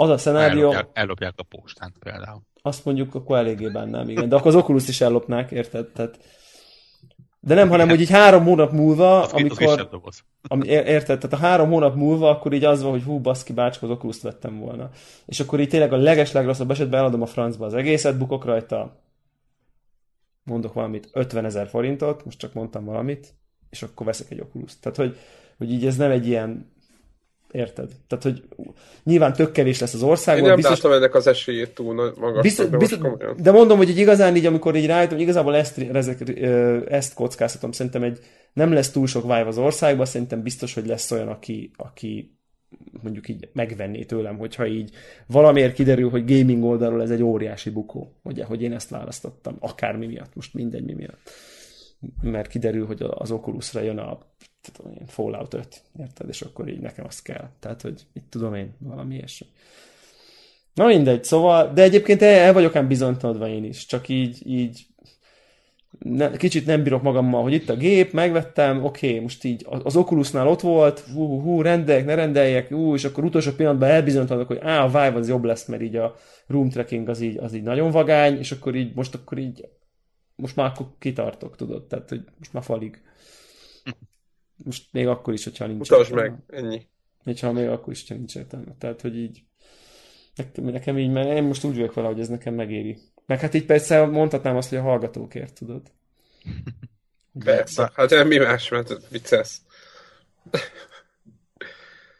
[0.00, 2.42] Az a szenárió, Ellopják, ellopják a postán például.
[2.62, 4.28] azt mondjuk, akkor eléggé bánnám, igen.
[4.28, 5.86] De akkor az Oculus is ellopnák, érted?
[5.86, 6.18] Tehát...
[7.40, 9.88] De nem, hanem, hogy így három hónap múlva, Az, amikor...
[10.04, 10.20] az.
[10.48, 11.18] Ami, ér- érted?
[11.18, 14.20] Tehát a három hónap múlva akkor így az van, hogy hú, baszki, bácska, az oculus
[14.20, 14.90] vettem volna.
[15.26, 19.00] És akkor így tényleg a leges legrosszabb esetben eladom a francba az egészet, bukok rajta,
[20.42, 23.34] mondok valamit, 50 ezer forintot, most csak mondtam valamit,
[23.70, 25.16] és akkor veszek egy oculus Tehát, hogy,
[25.58, 26.72] hogy így ez nem egy ilyen
[27.50, 27.90] Érted?
[28.06, 28.42] Tehát, hogy
[29.04, 30.46] nyilván tök kevés lesz az Én országban.
[30.46, 32.98] nem biztos, látom ennek az esélyét túl magasnak, Biztos, de biztos,
[33.36, 35.78] de mondom, hogy egy igazán így, amikor így rájöttem, igazából ezt,
[36.88, 37.72] ezt kockáztatom.
[37.72, 38.18] Szerintem egy,
[38.52, 42.38] nem lesz túl sok Vive az országban, szerintem biztos, hogy lesz olyan, aki, aki
[43.02, 44.90] mondjuk így megvenné tőlem, hogyha így
[45.26, 50.06] valamiért kiderül, hogy gaming oldalról ez egy óriási bukó, hogy, hogy én ezt választottam, akármi
[50.06, 51.30] miatt, most mindegy mi miatt.
[52.22, 54.18] Mert kiderül, hogy az Oculusra jön a
[54.60, 56.28] tudom én, Fallout 5, érted?
[56.28, 57.50] És akkor így nekem az kell.
[57.60, 59.46] Tehát, hogy mit tudom én, valami ilyesmi.
[60.74, 64.86] Na mindegy, szóval, de egyébként el, el vagyok ám bizonytalanodva én is, csak így, így
[65.98, 70.48] ne, kicsit nem bírok magammal, hogy itt a gép, megvettem, oké, most így az Oculusnál
[70.48, 74.84] ott volt, hú, hú, rendeljek, ne rendeljek, hú, és akkor utolsó pillanatban elbizonytalanodok, hogy á,
[74.84, 76.14] a Vive az jobb lesz, mert így a
[76.46, 79.68] room tracking az így, az így nagyon vagány, és akkor így, most akkor így,
[80.38, 83.02] most már akkor kitartok, tudod, tehát, hogy most már falig.
[84.56, 86.86] Most még akkor is, hogyha nincs Mutasd meg, ennyi.
[87.24, 88.74] Még ha még akkor is, hogyha nincs értelme.
[88.78, 89.42] Tehát, hogy így,
[90.34, 92.98] nekem, nekem így, mert én most úgy vagyok vele, hogy ez nekem megéri.
[93.26, 95.82] Meg hát így persze mondhatnám azt, hogy a hallgatókért, tudod.
[97.44, 99.60] Persze, hát mi más, mert vicces.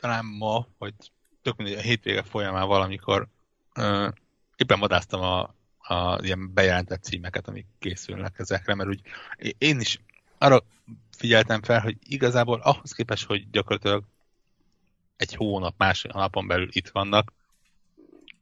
[0.00, 0.94] Talán ma, vagy
[1.42, 3.28] tök mindegy, a hétvége folyamán valamikor
[3.76, 4.08] uh,
[4.56, 5.54] éppen vadáztam a,
[5.88, 9.00] a ilyen bejelentett címeket, amik készülnek ezekre, mert úgy
[9.58, 10.00] én is
[10.38, 10.62] arra
[11.16, 14.04] figyeltem fel, hogy igazából ahhoz képest, hogy gyakorlatilag
[15.16, 17.32] egy hónap, más napon belül itt vannak,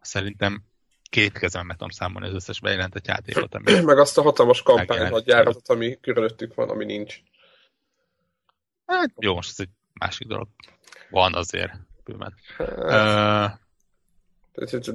[0.01, 0.63] szerintem
[1.03, 3.55] két kezem meg tudom számolni az összes bejelentett játékot.
[3.55, 7.21] Ami meg azt a hatalmas kampány, vagy járatot, ami körülöttük van, ami nincs.
[8.87, 10.49] Hát jó, most ez egy másik dolog.
[11.11, 11.73] Van azért,
[12.05, 12.35] bőven.
[12.57, 13.59] Hát, uh,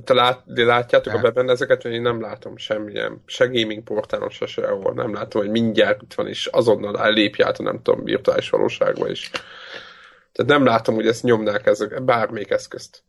[0.03, 4.29] te lát, de látjátok a beben ezeket, hogy én nem látom semmilyen, se gaming portálon,
[4.29, 4.93] se sehol.
[4.93, 9.09] Nem látom, hogy mindjárt itt van, és azonnal ellépj át a nem tudom, virtuális valóságba
[9.09, 9.29] is.
[10.31, 13.03] Tehát nem látom, hogy ezt nyomnák ezek, bármelyik eszközt.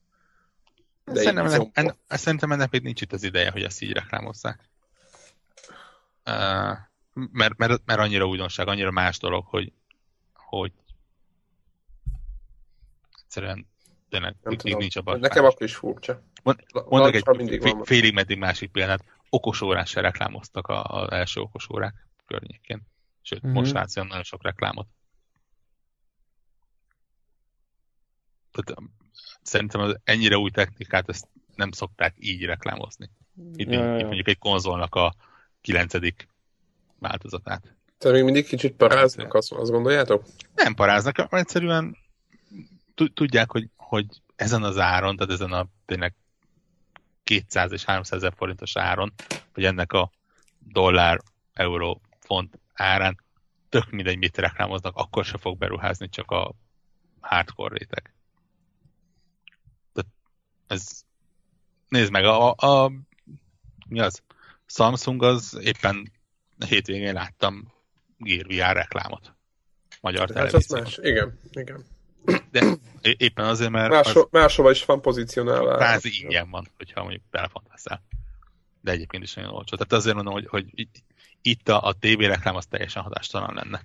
[1.04, 4.60] De szerintem, ennek, ennek, szerintem ennek még nincs itt az ideje, hogy ezt így reklámozzák.
[6.26, 6.76] Uh,
[7.32, 9.72] mert, mert, mert annyira újdonság, annyira más dolog, hogy,
[10.34, 10.72] hogy
[13.22, 13.66] egyszerűen
[14.08, 16.22] tényleg nem még nincs a Nekem akkor is furcsa.
[16.42, 17.24] Mond, mondok egy
[17.82, 19.04] félig meddig másik példát.
[19.28, 21.94] Okosórát se reklámoztak az első okosórák
[22.26, 22.82] környékén.
[23.22, 23.54] Sőt, mm-hmm.
[23.54, 24.86] most látsz nagyon sok reklámot.
[28.52, 28.82] Tehát
[29.42, 33.10] szerintem az ennyire új technikát ezt nem szokták így reklámozni.
[33.54, 35.14] Itt, ja, itt mondjuk egy konzolnak a
[35.60, 36.28] kilencedik
[36.98, 37.76] változatát.
[37.98, 40.24] Tehát még mindig kicsit paráznak, azt, azt gondoljátok?
[40.54, 41.96] Nem paráznak, egyszerűen
[43.14, 46.14] tudják, hogy, hogy ezen az áron, tehát ezen a tényleg
[47.24, 49.12] 200 és 300 ezer forintos áron,
[49.54, 50.10] vagy ennek a
[50.58, 51.20] dollár,
[51.52, 53.20] euró, font árán
[53.68, 56.54] tök mindegy, mit reklámoznak, akkor se fog beruházni csak a
[57.20, 58.12] hardcore réteg
[60.72, 61.04] ez
[61.88, 62.92] nézd meg, a, a
[63.88, 64.22] mi az?
[64.66, 66.12] Samsung az éppen
[66.58, 67.72] a hétvégén láttam
[68.16, 69.34] Gear VR reklámot.
[70.00, 70.78] Magyar hát televízió.
[70.78, 71.84] más, igen, igen.
[72.52, 73.90] De éppen azért, mert...
[73.90, 75.76] Máshol, az máshova is van pozícionálva.
[75.76, 78.02] Kvázi ingyen van, hogyha mondjuk telefont veszel.
[78.80, 79.76] De egyébként is nagyon olcsó.
[79.76, 80.88] Tehát azért mondom, hogy, hogy
[81.42, 83.82] itt a, a TV reklám az teljesen hatástalan lenne.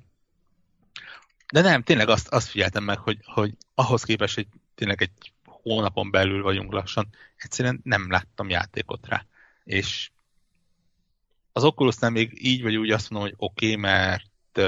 [1.51, 6.12] De nem, tényleg azt, azt figyeltem meg, hogy, hogy ahhoz képest, hogy tényleg egy hónapon
[6.12, 9.25] belül vagyunk lassan, egyszerűen nem láttam játékot rá.
[9.63, 10.10] És
[11.51, 14.60] az oculus nem még így vagy úgy azt mondom, hogy oké, okay, mert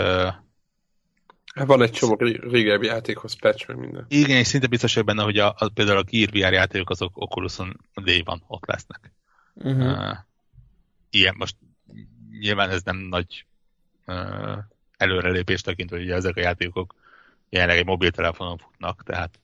[1.65, 4.05] van egy csomó régebbi játékhoz patch, meg minden.
[4.07, 7.11] Igen, és szinte biztos vagyok benne, hogy a, a, például a Gear VR játékok azok
[7.17, 9.11] Oculuson day van ott lesznek.
[9.53, 9.91] Uh-huh.
[9.91, 10.17] Uh,
[11.09, 11.55] ilyen, most
[12.39, 13.45] nyilván ez nem nagy
[14.05, 14.57] uh,
[14.97, 16.95] előrelépés tekintve, hogy ezek a játékok
[17.49, 19.39] jelenleg egy mobiltelefonon futnak, tehát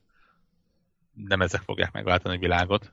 [1.12, 2.92] nem ezek fogják megváltani a világot,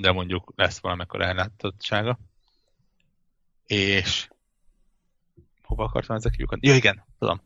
[0.00, 2.18] de mondjuk lesz valamikor ellátottsága.
[3.66, 4.28] És
[5.62, 6.58] hova akartam ezek kiukat?
[6.62, 7.40] Jó, igen, tudom.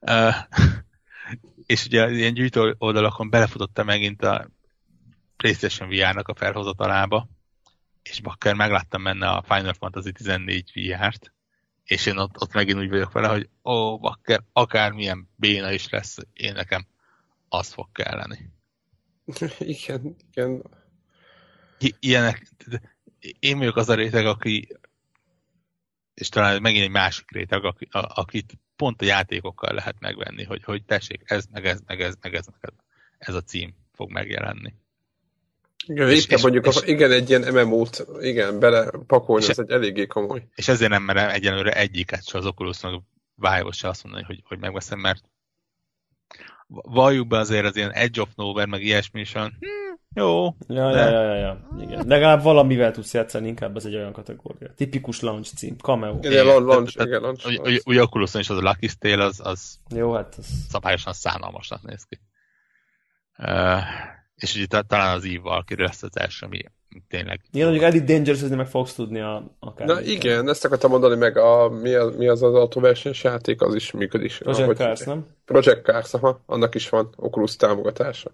[0.00, 0.34] Uh,
[1.66, 4.48] és ugye ilyen gyűjtő oldalakon belefutottam megint a
[5.36, 7.28] PlayStation VR-nak a felhozatalába,
[8.02, 11.32] és bakker megláttam benne a Final Fantasy 14 VR-t,
[11.84, 16.16] és én ott, ott megint úgy vagyok vele, hogy ó, bakker, akármilyen béna is lesz,
[16.32, 16.86] én nekem
[17.48, 18.52] az fog kelleni.
[19.58, 20.62] igen, igen.
[21.98, 22.46] Ilyenek,
[23.38, 24.68] én vagyok az a réteg, aki
[26.18, 30.64] és talán megint egy másik réteg, aki, a, akit pont a játékokkal lehet megvenni, hogy,
[30.64, 32.72] hogy tessék, ez, meg ez, meg ez, meg ez, meg ez,
[33.18, 34.74] ez a cím fog megjelenni.
[35.86, 40.06] Igen, és, és, mondjuk, és, a, igen, egy ilyen MMO-t, igen, belepakolni, ez egy eléggé
[40.06, 40.46] komoly.
[40.54, 43.02] És ezért nem merem egyenlőre egyiket se az Oculusnak
[43.34, 45.24] vive se azt mondani, hogy, hogy megveszem, mert
[46.66, 49.87] valljuk be azért az ilyen Edge of Nowhere, meg ilyesmi is olyan, hm,
[50.18, 50.44] jó.
[50.68, 50.98] Ja, de...
[50.98, 52.06] ja, ja, ja, ja, igen.
[52.06, 54.68] Legalább valamivel tudsz játszani, inkább ez egy olyan kategória.
[54.76, 56.18] Tipikus launch cím, cameo.
[56.22, 57.60] Igen, launch, launch, igen, launch.
[57.60, 60.46] Ugye, ugye Oculuson is az a Lucky Tale, az, az jó, hát az...
[60.68, 62.18] szabályosan szánalmasnak néz ki.
[63.38, 63.82] Uh,
[64.34, 66.60] és ugye talán az Eve Valkyrie lesz az első, ami
[67.08, 67.40] tényleg...
[67.50, 69.86] Igen, mondjuk Elite Dangerous, meg fogsz tudni a, akár.
[69.86, 73.74] Na igen, ezt akartam mondani, meg a, mi, az, mi az az autóversenys játék, az
[73.74, 74.38] is működik.
[74.38, 75.26] Project ahogy, Cars, nem?
[75.44, 78.30] Project Cars, aha, annak is van Oculus támogatása.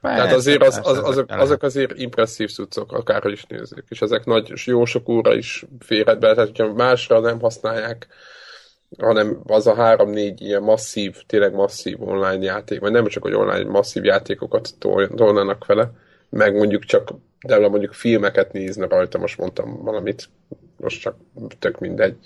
[0.00, 4.50] Tehát azért az, az, azok, azok azért impresszív cuccok, akárhogy is nézzük, és ezek nagy,
[4.50, 8.06] és jó sok óra is férhet be, tehát hogyha másra nem használják,
[8.98, 13.70] hanem az a három-négy ilyen masszív, tényleg masszív online játék, vagy nem csak, hogy online
[13.70, 14.70] masszív játékokat
[15.16, 15.90] tolnának vele,
[16.30, 17.10] meg mondjuk csak,
[17.46, 20.28] de mondjuk filmeket nézne rajta, most mondtam valamit,
[20.76, 21.16] most csak
[21.58, 22.16] tök mindegy.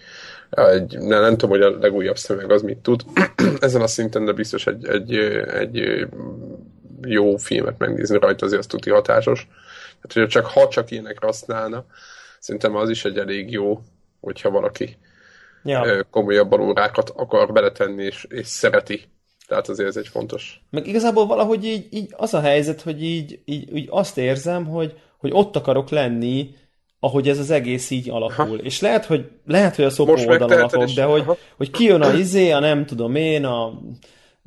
[0.50, 3.02] Egy, nem, nem tudom, hogy a legújabb szemeg az mit tud.
[3.60, 5.14] Ezen a szinten, de biztos egy, egy,
[5.54, 6.06] egy
[7.06, 9.48] jó filmet megnézni rajta, azért az tuti hatásos.
[10.02, 11.84] Tehát, hogy csak, ha csak ilyenekre használna,
[12.38, 13.80] szerintem az is egy elég jó,
[14.20, 14.96] hogyha valaki
[15.64, 16.06] ja.
[16.10, 19.02] komolyabban órákat akar beletenni, és, és szereti.
[19.46, 20.60] Tehát azért ez egy fontos.
[20.70, 24.94] Meg igazából valahogy így, így az a helyzet, hogy így, így, így azt érzem, hogy,
[25.18, 26.54] hogy ott akarok lenni,
[27.00, 28.44] ahogy ez az egész így alakul.
[28.44, 28.54] Aha.
[28.54, 31.24] És lehet, hogy, lehet, hogy a szopó oldalon lakok, de hogy,
[31.56, 33.80] hogy kijön a izé, a nem tudom én, a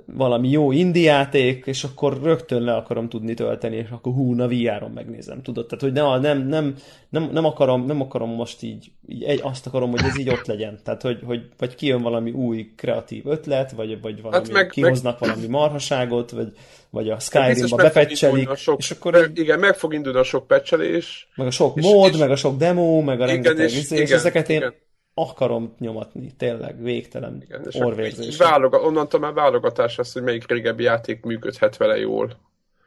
[0.05, 4.91] valami jó indiáték, és akkor rögtön le akarom tudni tölteni, és akkor hú, na VR-on
[4.91, 5.65] megnézem, tudod?
[5.65, 6.75] Tehát, hogy ne, nem, nem,
[7.09, 10.45] nem, nem, akarom, nem akarom most így, így egy, azt akarom, hogy ez így ott
[10.45, 10.79] legyen.
[10.83, 15.19] Tehát, hogy, hogy vagy kijön valami új kreatív ötlet, vagy, vagy valami, hát meg, kihoznak
[15.19, 15.29] meg...
[15.29, 16.51] valami marhaságot, vagy,
[16.89, 19.13] vagy a Skyrim-ba bepecselik, és akkor...
[19.13, 21.27] Meg, igen, meg fog indulni a sok pecselés.
[21.35, 24.01] Meg a sok mód, és, meg a sok demo, meg a rengeteg és, izé, és,
[24.01, 24.73] és ezeket én igen
[25.13, 28.37] akarom nyomatni, tényleg, végtelen Igen, orvérzés.
[28.37, 32.37] Váloga, onnantól már válogatás az, hogy melyik régebbi játék működhet vele jól.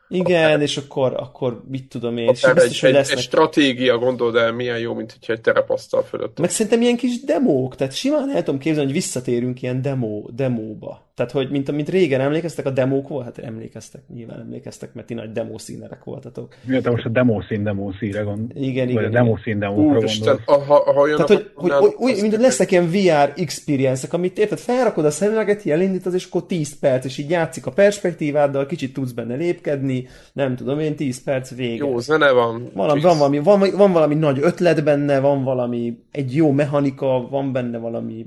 [0.08, 0.60] Igen, Akár.
[0.60, 3.16] és akkor, akkor mit tudom én, és biztos, egy, hogy lesznek...
[3.16, 6.38] egy stratégia, gondold el, milyen jó, mint hogyha egy terepasztal fölött.
[6.38, 11.05] Meg szerintem ilyen kis demók, tehát simán el tudom képzelni, hogy visszatérünk ilyen demo, demóba.
[11.16, 15.14] Tehát, hogy mint amit régen emlékeztek, a demók volt, hát emlékeztek, nyilván emlékeztek, mert ti
[15.14, 16.54] nagy demószínerek voltatok.
[16.64, 18.52] Mi te most a demószín demószínre gond.
[18.54, 18.94] Igen, igen.
[18.94, 20.26] Vagy a demószín demókra gondolsz.
[20.44, 24.58] Ha, ha, ha Tehát, hogy, hogy, hogy, hogy mint lesznek ilyen VR experience amit érted,
[24.58, 29.12] felrakod a szemüveget, elindítod, és akkor 10 perc, és így játszik a perspektíváddal, kicsit tudsz
[29.12, 31.84] benne lépkedni, nem tudom én, 10 perc vége.
[31.84, 32.70] Jó zene van.
[32.74, 37.52] Valami, van, valami, van, van valami nagy ötlet benne, van valami, egy jó mechanika, van
[37.52, 38.26] benne valami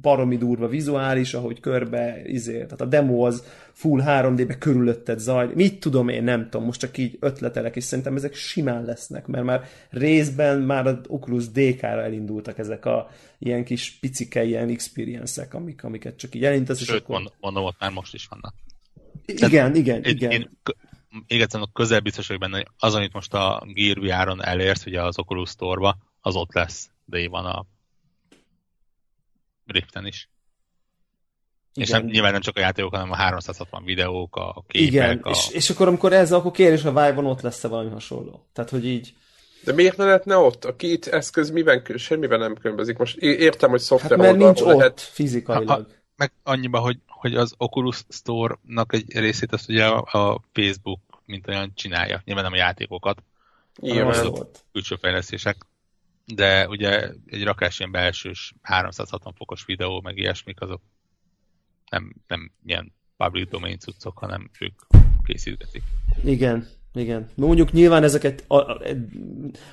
[0.00, 5.50] baromi durva vizuális, ahogy körbe, izé, tehát a demo az full 3D-be körülötted zaj.
[5.54, 9.44] Mit tudom én, nem tudom, most csak így ötletelek, és szerintem ezek simán lesznek, mert
[9.44, 15.84] már részben már az Oculus DK-ra elindultak ezek a ilyen kis picike ilyen experience-ek, amik,
[15.84, 16.78] amiket csak így elindítesz.
[16.78, 17.30] Sőt, és akkor...
[17.40, 18.54] mondom, ott már most is vannak.
[19.26, 20.30] Igen, Tehát, igen, én, igen.
[20.30, 20.50] Én,
[21.26, 25.02] még egyszer közel biztos vagyok benne, hogy az, amit most a Gear VR-on elért, ugye
[25.02, 27.66] az Oculus Store-ba, az ott lesz, de van a
[29.70, 30.28] Riften is.
[31.74, 31.88] Igen.
[31.88, 34.88] És nem, nyilván nem csak a játékok, hanem a 360 videók, a képek.
[34.88, 35.30] Igen, a...
[35.30, 38.46] És, és akkor amikor ez, akkor kérdés, a Vive-on ott lesz-e valami hasonló.
[38.52, 39.14] Tehát, hogy így...
[39.64, 40.64] De miért ne lehetne ott?
[40.64, 42.96] A két eszköz miben, semmiben nem különbözik.
[42.96, 45.00] Most értem, hogy szoftver hát, mert nincs ott lehet...
[45.00, 45.68] fizikailag.
[45.68, 50.40] Ha, ha, meg annyiba, hogy, hogy az Oculus Store-nak egy részét azt ugye a, a
[50.52, 51.00] Facebook
[51.30, 52.22] mint olyan csinálja.
[52.24, 53.22] Nyilván nem a játékokat.
[53.76, 54.32] Nyilván.
[54.72, 55.56] Külső fejlesztések
[56.34, 60.82] de ugye egy rakás ilyen belsős 360 fokos videó, meg ilyesmik, azok
[61.90, 64.80] nem, nem ilyen public domain cuccok, hanem ők
[65.24, 65.82] készítetik.
[66.24, 67.28] Igen, igen.
[67.34, 68.80] Mondjuk nyilván ezeket, a, a,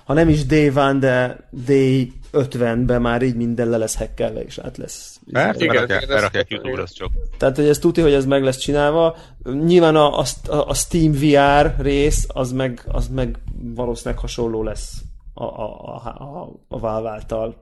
[0.04, 4.58] ha nem is Day van, de Day 50-ben már így minden le lesz hackelve, és
[4.58, 5.20] át lesz.
[5.34, 7.12] Hát, igen, berakják, berakják YouTube-ra, csak.
[7.38, 9.18] Tehát, hogy ez tudja, hogy ez meg lesz csinálva.
[9.44, 13.38] Nyilván a, a, a Steam VR rész, az meg, az meg
[13.76, 15.02] valószínűleg hasonló lesz
[15.38, 17.56] a, a, a, a Valve által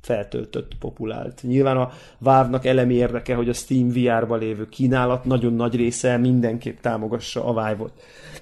[0.00, 1.42] feltöltött, populált.
[1.42, 6.78] Nyilván a Valve-nak elemi érdeke, hogy a Steam VR-ba lévő kínálat nagyon nagy része mindenképp
[6.80, 7.92] támogassa a Vive-ot.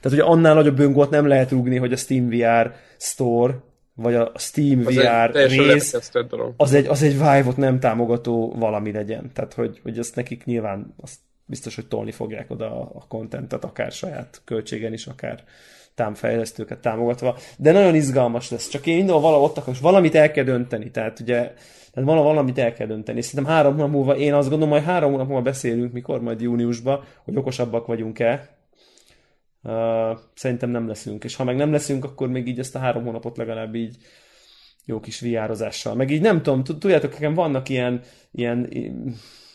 [0.01, 3.65] Tehát, hogy annál nagyobb öngolt nem lehet rúgni, hogy a Steam VR Store
[3.95, 5.95] vagy a Steam az VR egy, rész,
[6.57, 9.31] az egy, az egy Vive-ot nem támogató valami legyen.
[9.33, 13.93] Tehát, hogy, hogy ezt nekik nyilván azt biztos, hogy tolni fogják oda a kontentet, akár
[13.93, 15.45] saját költségen is, akár
[15.97, 18.69] támfejlesztőket támogatva, de nagyon izgalmas lesz.
[18.69, 21.53] Csak én mindenhol valahol ott akarok, valamit el kell dönteni, tehát ugye
[21.97, 23.23] tehát van valamit el kell dönteni.
[23.23, 27.05] Szerintem három hónap múlva, én azt gondolom, hogy három hónap múlva beszélünk, mikor majd júniusban,
[27.25, 28.59] hogy okosabbak vagyunk-e.
[29.63, 31.25] Uh, szerintem nem leszünk.
[31.25, 33.97] És ha meg nem leszünk, akkor még így ezt a három hónapot legalább így
[34.85, 35.95] jó kis viározással.
[35.95, 38.01] Meg így nem tudom, tudjátok, nekem vannak ilyen,
[38.33, 38.69] ilyen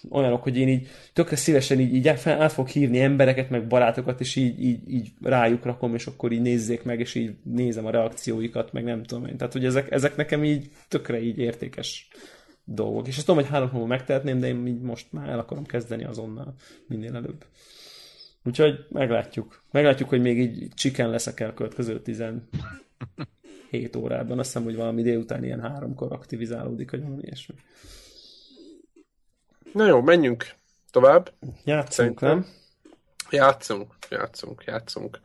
[0.09, 4.35] olyanok, hogy én így tökre szívesen így, így át fog hívni embereket, meg barátokat, és
[4.35, 8.73] így, így, így rájuk rakom, és akkor így nézzék meg, és így nézem a reakcióikat,
[8.73, 9.37] meg nem tudom én.
[9.37, 12.07] Tehát, hogy ezek, ezek nekem így tökre így értékes
[12.63, 13.07] dolgok.
[13.07, 16.03] És azt tudom, hogy három hónapban megtehetném, de én így most már el akarom kezdeni
[16.03, 16.53] azonnal
[16.87, 17.45] minél előbb.
[18.43, 19.63] Úgyhogy meglátjuk.
[19.71, 22.45] Meglátjuk, hogy még így csiken leszek el következő 17
[23.97, 24.39] órában.
[24.39, 27.55] Azt hiszem, hogy valami délután ilyen háromkor aktivizálódik, vagy valami ilyesmi.
[29.73, 30.45] Na jó, menjünk
[30.91, 31.33] tovább.
[31.63, 32.45] Játszunk, nem?
[33.29, 35.19] Játszunk, játszunk, játszunk.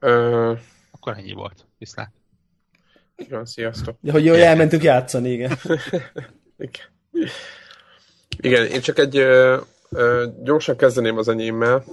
[0.00, 0.52] Ö,
[0.90, 1.66] Akkor ennyi volt.
[1.78, 2.12] Viszlát.
[3.16, 3.96] igen, sziasztok.
[4.02, 5.52] Ja, hogy jó, elmentünk játszani, igen.
[6.58, 6.84] Igen.
[8.38, 9.60] Igen, én csak egy ö,
[9.90, 11.84] ö, gyorsan kezdeném az enyémmel.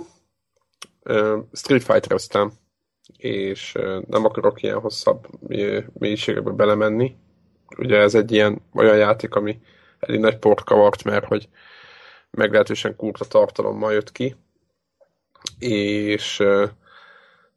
[1.04, 2.52] Ö, Street Fighter-eztem,
[3.18, 7.16] és ö, nem akarok ilyen hosszabb ö, mélységekbe belemenni.
[7.78, 9.62] Ugye ez egy ilyen olyan játék, ami
[10.02, 11.50] elég nagy port kavart, mert hogy
[12.32, 14.36] meglehetősen kurta tartalommal jött ki,
[15.60, 16.44] és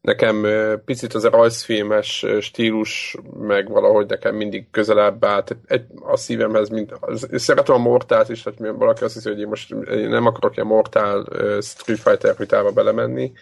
[0.01, 0.47] nekem
[0.84, 6.92] picit az a rajzfilmes stílus, meg valahogy nekem mindig közelebb állt egy, a szívemhez, mint,
[7.01, 10.57] az, szeretem a Mortát is, tehát valaki azt hiszi, hogy én most én nem akarok
[10.57, 13.32] ilyen Mortal ö, Street Fighter vitába belemenni,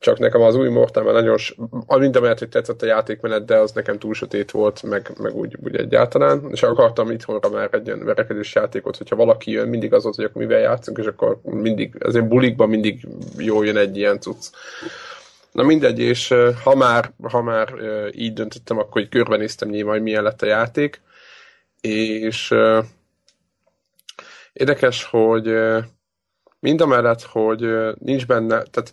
[0.00, 3.56] csak nekem az új Mortal már nagyon, s- a mindamellett, hogy tetszett a játékmenet, de
[3.56, 7.86] az nekem túl sötét volt, meg, meg úgy, úgy egyáltalán, és akartam itthonra már egy
[7.86, 11.40] ilyen verekedős játékot, hogyha valaki jön, mindig az volt, hogy akkor mivel játszunk, és akkor
[11.42, 13.06] mindig, ezért bulikban mindig
[13.38, 14.44] jól jön egy ilyen cucc.
[15.52, 16.34] Na mindegy, és
[16.64, 17.74] ha már, ha már
[18.12, 21.00] így döntöttem, akkor így körbenéztem nyilván, hogy milyen lett a játék,
[21.80, 22.54] és
[24.52, 25.54] érdekes, hogy
[26.60, 27.66] mind a mellett, hogy
[27.98, 28.92] nincs benne, tehát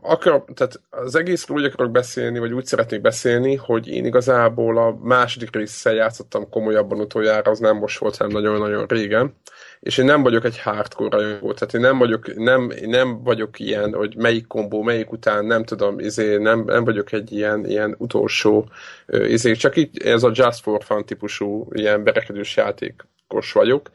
[0.00, 4.98] akar, tehát az egészről úgy akarok beszélni, vagy úgy szeretnék beszélni, hogy én igazából a
[5.02, 9.34] második résszel játszottam komolyabban utoljára, az nem most volt, hanem nagyon-nagyon régen,
[9.80, 13.92] és én nem vagyok egy hardcore rajongó, tehát én nem vagyok, nem, nem vagyok ilyen,
[13.92, 18.68] hogy melyik kombó, melyik után, nem tudom, izé, nem, nem vagyok egy ilyen, ilyen utolsó,
[19.06, 23.90] izé, csak itt ez a Just for Fun típusú ilyen berekedős játékos vagyok,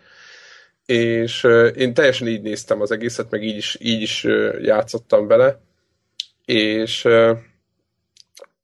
[0.86, 1.43] és
[1.75, 4.23] én teljesen így néztem az egészet, meg így is, így is
[4.61, 5.59] játszottam vele,
[6.45, 7.07] és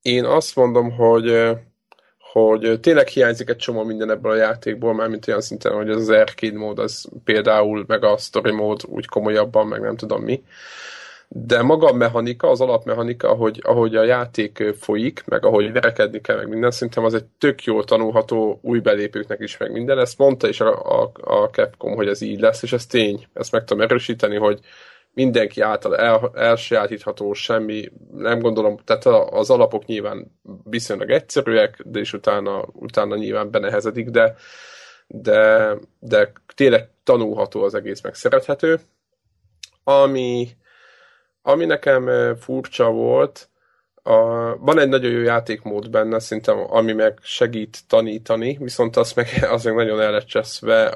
[0.01, 1.57] én azt mondom, hogy
[2.31, 6.57] hogy tényleg hiányzik egy csomó minden ebből a játékból, mármint olyan szinten, hogy az arcade
[6.57, 10.43] mód, az például, meg a story mód úgy komolyabban, meg nem tudom mi.
[11.31, 16.35] De maga a mechanika, az alapmechanika, ahogy, ahogy a játék folyik, meg ahogy verekedni kell,
[16.35, 19.99] meg minden, szerintem az egy tök jól tanulható új belépőknek is, meg minden.
[19.99, 23.27] Ezt mondta is a, a, a Capcom, hogy ez így lesz, és ez tény.
[23.33, 24.59] Ezt meg tudom erősíteni, hogy
[25.13, 32.13] mindenki által el, elsajátítható, semmi, nem gondolom, tehát az alapok nyilván viszonylag egyszerűek, de is
[32.13, 34.35] utána, utána nyilván benehezedik, de,
[35.07, 38.79] de, de tényleg tanulható az egész, meg szerethető.
[39.83, 40.47] Ami,
[41.41, 43.49] ami nekem furcsa volt,
[44.03, 49.27] a, van egy nagyon jó játékmód benne, szerintem, ami meg segít tanítani, viszont az meg,
[49.53, 50.23] az meg nagyon el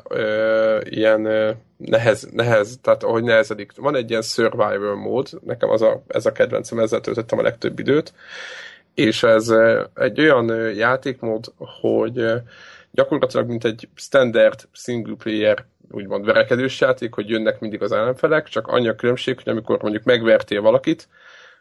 [0.10, 3.72] ö, ilyen ö, nehez, nehez, tehát ahogy nehezedik.
[3.76, 7.80] Van egy ilyen survival mód, nekem az a, ez a kedvencem, ezzel töltöttem a legtöbb
[7.80, 8.14] időt,
[8.94, 9.54] és ez
[9.94, 11.46] egy olyan játékmód,
[11.82, 12.26] hogy
[12.92, 18.68] gyakorlatilag mint egy standard single player úgymond verekedős játék, hogy jönnek mindig az ellenfelek, csak
[18.68, 21.08] annyi a különbség, hogy amikor mondjuk megvertél valakit,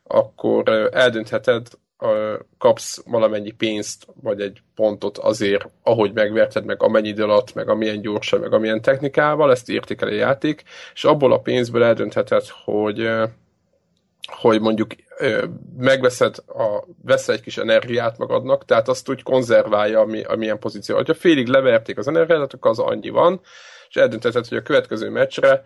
[0.02, 1.66] akkor eldöntheted,
[2.58, 8.00] kapsz valamennyi pénzt, vagy egy pontot azért, ahogy megverted, meg amennyi idő alatt, meg amilyen
[8.00, 10.62] gyorsan, meg amilyen technikával, ezt értékel a játék,
[10.94, 13.10] és abból a pénzből eldöntheted, hogy
[14.32, 14.90] hogy mondjuk
[15.76, 20.96] megveszed, a, veszel egy kis energiát magadnak, tehát azt úgy konzerválja, ami, amilyen pozíció.
[20.96, 23.40] Ha félig leverték az energiát, akkor az annyi van,
[23.92, 25.64] és eldöntheted, hogy a következő meccsre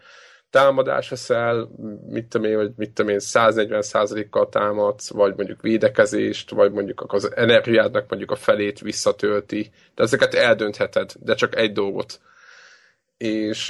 [0.51, 1.68] támadás veszel,
[2.07, 7.33] mit tudom én, vagy mit tudom én, 140%-kal támadsz, vagy mondjuk védekezést, vagy mondjuk az
[7.35, 9.70] energiádnak mondjuk a felét visszatölti.
[9.95, 12.20] De ezeket eldöntheted, de csak egy dolgot.
[13.16, 13.68] És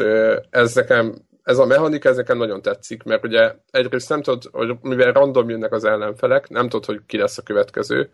[0.51, 4.77] ez nekem, ez a mechanika, ez nekem nagyon tetszik, mert ugye egyrészt nem tudod, hogy
[4.83, 8.11] mivel random jönnek az ellenfelek, nem tudod, hogy ki lesz a következő,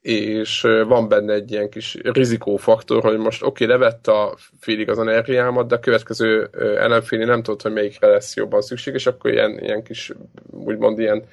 [0.00, 4.98] és van benne egy ilyen kis rizikófaktor, hogy most oké, okay, levett a félig az
[4.98, 9.58] energiámat, de a következő ellenféli nem tudod, hogy melyikre lesz jobban szükség, és akkor ilyen,
[9.58, 10.12] ilyen kis,
[10.50, 11.24] úgymond ilyen,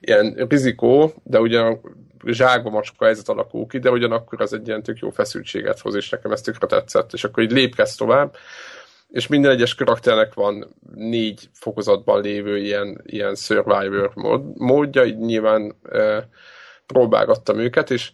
[0.00, 1.80] ilyen rizikó, de ugyan
[2.26, 6.08] zsákba macska helyzet alakul ki, de ugyanakkor az egy ilyen tök jó feszültséget hoz, és
[6.08, 8.36] nekem ez tökre tetszett, és akkor így lépkedsz tovább,
[9.10, 15.74] és minden egyes karakternek van négy fokozatban lévő ilyen, ilyen survivor mód, módja, így nyilván
[15.90, 16.22] eh,
[16.92, 18.10] próbálgattam őket, és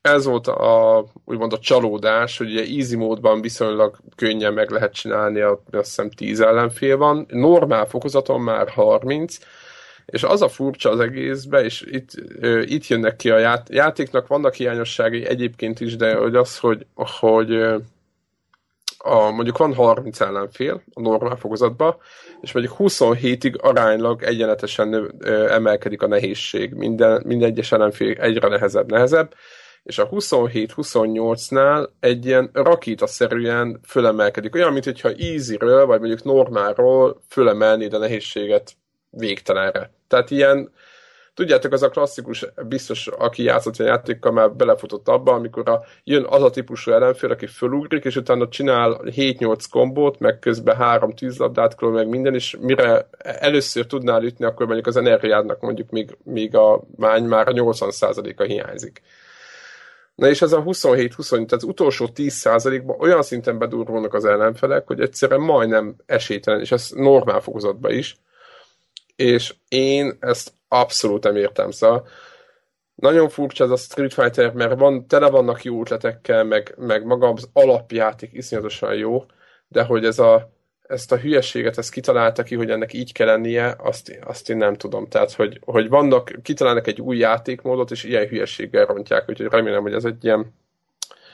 [0.00, 5.40] ez volt a, úgymond a csalódás, hogy ugye easy módban viszonylag könnyen meg lehet csinálni,
[5.40, 9.38] azt hiszem 10 ellenfél van, normál fokozaton már 30,
[10.06, 14.26] és az a furcsa az egészbe, és itt, ö, itt jönnek ki a ját, játéknak,
[14.26, 17.50] vannak hiányosságai egyébként is, de hogy az, hogy, hogy
[19.02, 21.96] a, mondjuk van 30 ellenfél a normál fokozatban,
[22.40, 26.74] és mondjuk 27-ig aránylag egyenletesen ö, emelkedik a nehézség.
[26.74, 29.34] Minden, minden egyes ellenfél egyre nehezebb, nehezebb,
[29.82, 34.54] és a 27-28-nál egy ilyen rakétaszerűen fölemelkedik.
[34.54, 38.72] Olyan, mint hogyha easy-ről, vagy mondjuk normálról fölemelnéd a nehézséget
[39.10, 39.92] végtelenre.
[40.08, 40.72] Tehát ilyen,
[41.34, 46.26] tudjátok, az a klasszikus, biztos, aki játszott a játékkal, már belefutott abba, amikor a, jön
[46.28, 51.80] az a típusú ellenfél, aki fölugrik, és utána csinál 7-8 kombót, meg közben három tűzlabdát,
[51.80, 56.82] meg minden, és mire először tudnál ütni, akkor mondjuk az energiádnak mondjuk még, még a
[56.96, 59.02] mány már a 80%-a hiányzik.
[60.20, 65.00] Na és ez a 27-20, tehát az utolsó 10%-ban olyan szinten bedurulnak az ellenfelek, hogy
[65.00, 68.16] egyszerűen majdnem esélytelen, és ez normál fokozatban is.
[69.16, 71.70] És én ezt abszolút nem értem.
[71.70, 72.08] Szóval
[72.94, 77.28] nagyon furcsa ez a Street Fighter, mert van, tele vannak jó ötletekkel, meg, meg maga
[77.28, 79.24] az alapjáték iszonyatosan jó,
[79.68, 80.52] de hogy ez a,
[80.82, 84.74] ezt a hülyeséget, ezt kitalálta ki, hogy ennek így kell lennie, azt, azt én nem
[84.74, 85.08] tudom.
[85.08, 89.94] Tehát, hogy, hogy vannak, kitalálnak egy új játékmódot, és ilyen hülyeséggel rontják, úgyhogy remélem, hogy
[89.94, 90.54] ez egy ilyen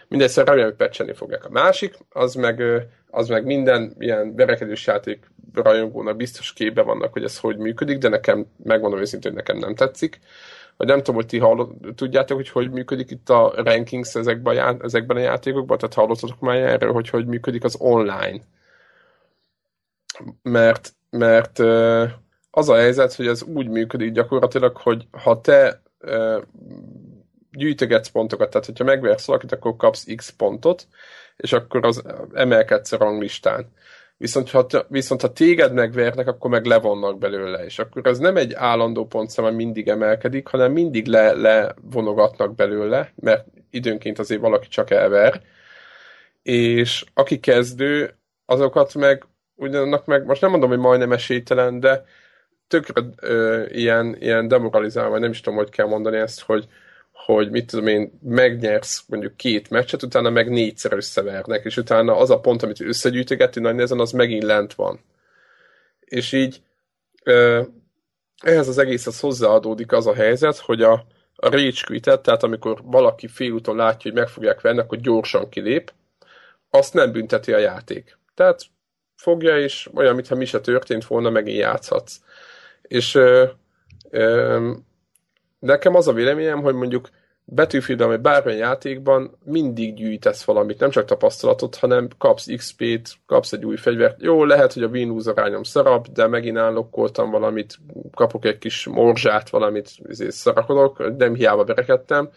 [0.09, 1.45] mindegy, remélem, hogy pecselni fogják.
[1.45, 2.63] A másik, az meg,
[3.11, 8.09] az meg minden ilyen verekedős játék rajongónak biztos képbe vannak, hogy ez hogy működik, de
[8.09, 10.21] nekem, megmondom őszintén, nekem nem tetszik.
[10.77, 14.85] Vagy nem tudom, hogy ti hallott, tudjátok, hogy hogy működik itt a rankings ezekben a,
[14.85, 18.41] ezekben a játékokban, tehát hallottatok már erről, hogy hogy működik az online.
[20.43, 21.59] Mert, mert
[22.51, 25.83] az a helyzet, hogy ez úgy működik gyakorlatilag, hogy ha te
[27.57, 30.87] gyűjtögetsz pontokat, tehát hogyha megversz valakit, akkor kapsz X pontot,
[31.37, 32.03] és akkor az
[32.35, 33.73] emelkedsz a ranglistán.
[34.19, 38.55] Viszont ha, viszont ha téged megvernek, akkor meg levonnak belőle, és akkor ez nem egy
[38.55, 44.91] állandó pontszám, ami mindig emelkedik, hanem mindig le, levonogatnak belőle, mert időnként azért valaki csak
[44.91, 45.43] elver,
[46.43, 52.05] és aki kezdő, azokat meg ugyanak meg, most nem mondom, hogy majdnem esélytelen, de
[52.69, 56.67] tökre ö, ilyen, ilyen demoralizálva, nem is tudom, hogy kell mondani ezt, hogy,
[57.27, 62.31] hogy mit tudom én, megnyersz mondjuk két meccset, utána meg négyszer összevernek, és utána az
[62.31, 65.01] a pont, amit összegyűjtögetni nagy nehezen, az megint lent van.
[66.01, 66.63] És így
[68.43, 70.93] ehhez az egészhez hozzáadódik az a helyzet, hogy a,
[71.37, 75.93] a rage quit tehát amikor valaki félúton látja, hogy meg fogják venni, akkor gyorsan kilép,
[76.71, 78.19] azt nem bünteti a játék.
[78.35, 78.63] Tehát
[79.17, 82.21] fogja, és olyan, mintha mi se történt volna, megint játszhatsz.
[82.83, 83.45] És ö,
[84.11, 84.73] ö,
[85.67, 87.09] nekem az a véleményem, hogy mondjuk
[87.55, 93.65] Battlefield, vagy bármilyen játékban mindig gyűjtesz valamit, nem csak tapasztalatot, hanem kapsz XP-t, kapsz egy
[93.65, 94.23] új fegyvert.
[94.23, 97.79] Jó, lehet, hogy a win arányom szarab, de megint állokkoltam valamit,
[98.15, 102.31] kapok egy kis morzsát, valamit izé, szarakodok, nem hiába berekedtem,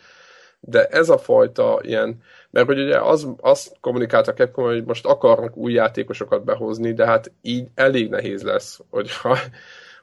[0.59, 5.57] de ez a fajta ilyen, mert hogy ugye az, azt kommunikáltak Capcom, hogy most akarnak
[5.57, 9.37] új játékosokat behozni, de hát így elég nehéz lesz, hogyha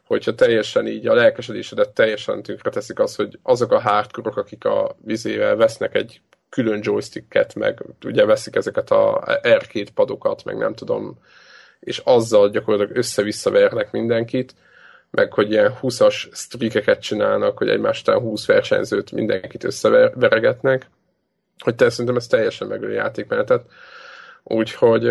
[0.07, 4.97] hogyha teljesen így a lelkesedésedet teljesen tönkre teszik az, hogy azok a hardcore akik a
[5.05, 11.19] vizével vesznek egy külön joysticket, meg ugye veszik ezeket a arcade padokat, meg nem tudom,
[11.81, 14.55] és azzal gyakorlatilag össze-vissza vernek mindenkit,
[15.11, 20.91] meg hogy ilyen 20-as streakeket csinálnak, hogy egymástán 20 versenyzőt mindenkit összeveregetnek,
[21.59, 23.65] hogy te szerintem ez teljesen megöl játékmenetet.
[24.49, 25.03] Úgyhogy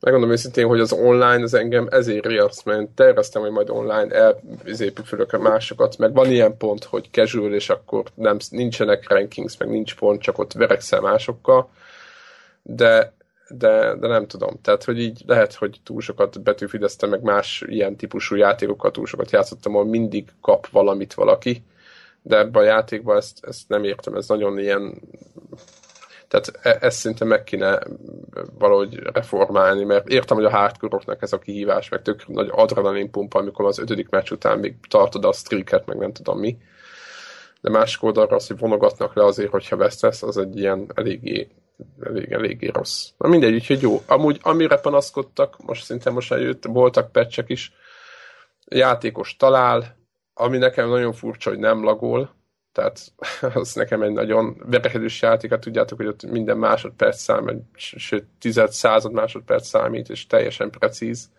[0.00, 5.32] megmondom őszintén, hogy az online az engem ezért riaszt, mert terveztem, hogy majd online elépülök
[5.32, 9.94] a másokat, meg van ilyen pont, hogy casual, és akkor nem, nincsenek rankings, meg nincs
[9.94, 11.70] pont, csak ott verekszel másokkal,
[12.62, 13.12] de,
[13.48, 14.60] de, de nem tudom.
[14.62, 19.30] Tehát, hogy így lehet, hogy túl sokat betűfideztem, meg más ilyen típusú játékokkal túl sokat
[19.30, 21.62] játszottam, ahol mindig kap valamit valaki,
[22.22, 25.00] de ebben a játékban ezt, ezt nem értem, ez nagyon ilyen
[26.30, 27.78] tehát e- ezt szinte meg kéne
[28.58, 33.38] valahogy reformálni, mert értem, hogy a hardcore ez a kihívás, meg tök nagy adrenalin pumpa,
[33.38, 36.58] amikor az ötödik meccs után még tartod a streaket, meg nem tudom mi.
[37.60, 41.48] De másik oldalra az, hogy vonogatnak le azért, hogyha vesztesz, az egy ilyen eléggé,
[42.02, 43.08] elég, eléggé rossz.
[43.18, 44.02] Na mindegy, úgyhogy jó.
[44.06, 47.72] Amúgy amire panaszkodtak, most szinte most eljött, voltak pecsek is,
[48.66, 49.96] játékos talál,
[50.34, 52.38] ami nekem nagyon furcsa, hogy nem lagol,
[52.72, 53.12] tehát
[53.54, 58.70] az nekem egy nagyon verekedős játék, hát tudjátok, hogy ott minden másodperc számít, sőt, tized,
[58.70, 61.30] század másodperc számít, és teljesen precíz.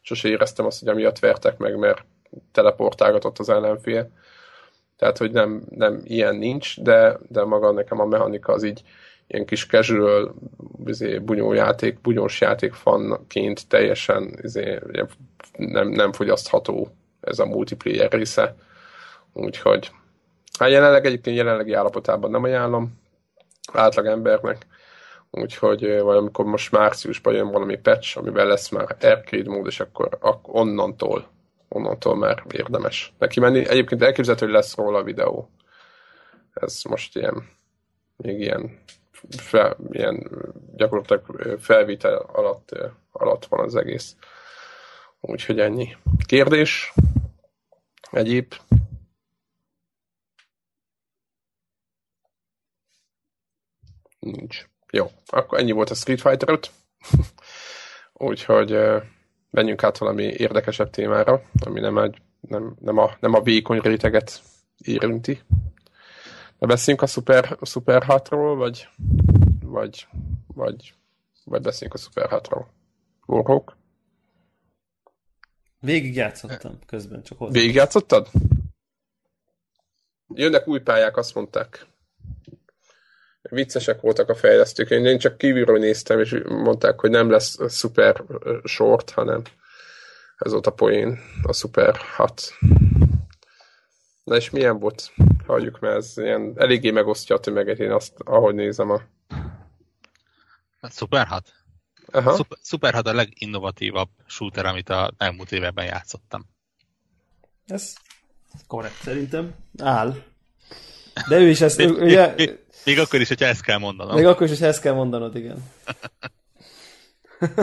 [0.00, 2.04] Sose éreztem azt, hogy amiatt vertek meg, mert
[2.52, 4.10] teleportálgatott az ellenfél.
[4.96, 8.82] Tehát, hogy nem, nem ilyen nincs, de, de maga nekem a mechanika az így
[9.26, 10.34] ilyen kis casual
[10.86, 14.78] izé, bunyó játék, bunyós játék fanként teljesen izé,
[15.56, 16.88] nem, nem fogyasztható
[17.20, 18.54] ez a multiplayer része.
[19.32, 19.90] Úgyhogy
[20.58, 23.00] Hát jelenleg egyébként jelenlegi állapotában nem ajánlom
[23.72, 24.66] átlag embernek,
[25.30, 30.60] úgyhogy valamikor most márciusban jön valami patch, amivel lesz már arcade mód, és akkor, akkor
[30.60, 31.28] onnantól,
[31.68, 33.68] onnantól már érdemes neki menni.
[33.68, 35.50] Egyébként elképzelhető, hogy lesz róla videó.
[36.54, 37.54] Ez most ilyen
[38.16, 38.78] még ilyen,
[39.36, 40.30] fel, ilyen
[40.76, 42.70] gyakorlatilag felvétel alatt,
[43.12, 44.16] alatt van az egész.
[45.20, 45.96] Úgyhogy ennyi.
[46.26, 46.92] Kérdés?
[48.10, 48.54] Egyéb?
[54.32, 54.66] Nincs.
[54.90, 56.70] Jó, akkor ennyi volt a Street Fighter 5.
[58.12, 58.78] Úgyhogy
[59.50, 64.40] menjünk át valami érdekesebb témára, ami nem, egy, nem, nem, a, nem a vékony réteget
[64.78, 65.40] érinti.
[66.58, 68.88] De beszéljünk a Super, a Super 6-ról, vagy,
[69.60, 70.06] vagy,
[70.46, 70.94] vagy,
[71.44, 72.64] vagy beszéljünk a Super 6-ról.
[73.26, 73.76] Warhawk?
[75.80, 77.52] Végigjátszottam közben, csak hozzá.
[77.52, 78.28] Végigjátszottad?
[80.34, 81.86] Jönnek új pályák, azt mondták.
[83.48, 84.90] Viccesek voltak a fejlesztők.
[84.90, 88.22] Én csak kívülről néztem, és mondták, hogy nem lesz szuper
[88.64, 89.42] short, hanem
[90.36, 92.52] ez volt a poén, a szuper 6.
[94.24, 95.12] Na és milyen volt?
[95.46, 99.00] Halljuk, mert ez ilyen eléggé megosztja a tömeget, én azt, ahogy nézem a...
[100.80, 101.52] Szuper 6?
[102.12, 102.36] Aha.
[102.36, 106.46] Super, Super 6 a leginnovatívabb shooter, amit a elmúlt években játszottam.
[107.66, 107.94] Ez
[108.66, 109.54] korrekt szerintem.
[109.78, 110.14] Áll.
[111.28, 112.34] De ő is ezt, ugye...
[112.86, 114.14] Még, akkor is, hogyha ezt kell mondanom.
[114.14, 115.70] Még akkor is, hogyha ezt kell mondanod, igen.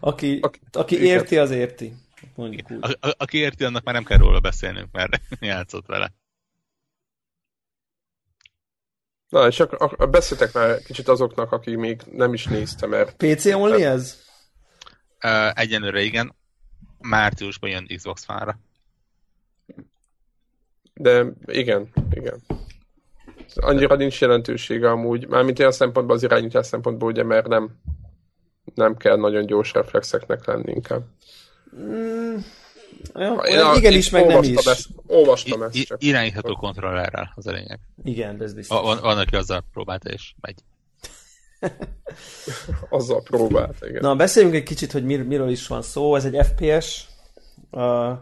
[0.00, 1.94] aki, aki, aki érti, az érti.
[2.34, 2.78] Mondjuk úgy.
[2.80, 6.12] A, a, aki érti, annak már nem kell róla beszélnünk, mert játszott vele.
[9.28, 13.16] Na, és akkor beszéltek már kicsit azoknak, akik még nem is nézte, mert...
[13.16, 14.18] PC only ez?
[15.24, 16.34] Uh, egyenlőre igen.
[16.98, 18.58] Márciusban jön Xbox fára.
[20.94, 22.42] De igen, igen.
[23.54, 27.70] Annyira nincs jelentősége amúgy, mármint olyan szempontból az irányítás szempontból, ugye, mert nem,
[28.74, 31.02] nem kell nagyon gyors reflexeknek lenni inkább.
[31.76, 32.36] Mm,
[33.14, 34.64] olyan, olyan igen is, meg nem is.
[34.64, 36.02] Ezt, olvastam ezt csak.
[36.02, 37.80] Irányítható kontrollerrel, az a lényeg.
[38.04, 38.80] Igen, de ez biztos.
[38.80, 40.58] Van, van aki azzal próbálta, és megy.
[42.98, 44.00] azzal próbált, igen.
[44.00, 46.14] Na, beszéljünk egy kicsit, hogy mir, miről is van szó.
[46.14, 47.06] Ez egy FPS,
[47.70, 48.18] uh,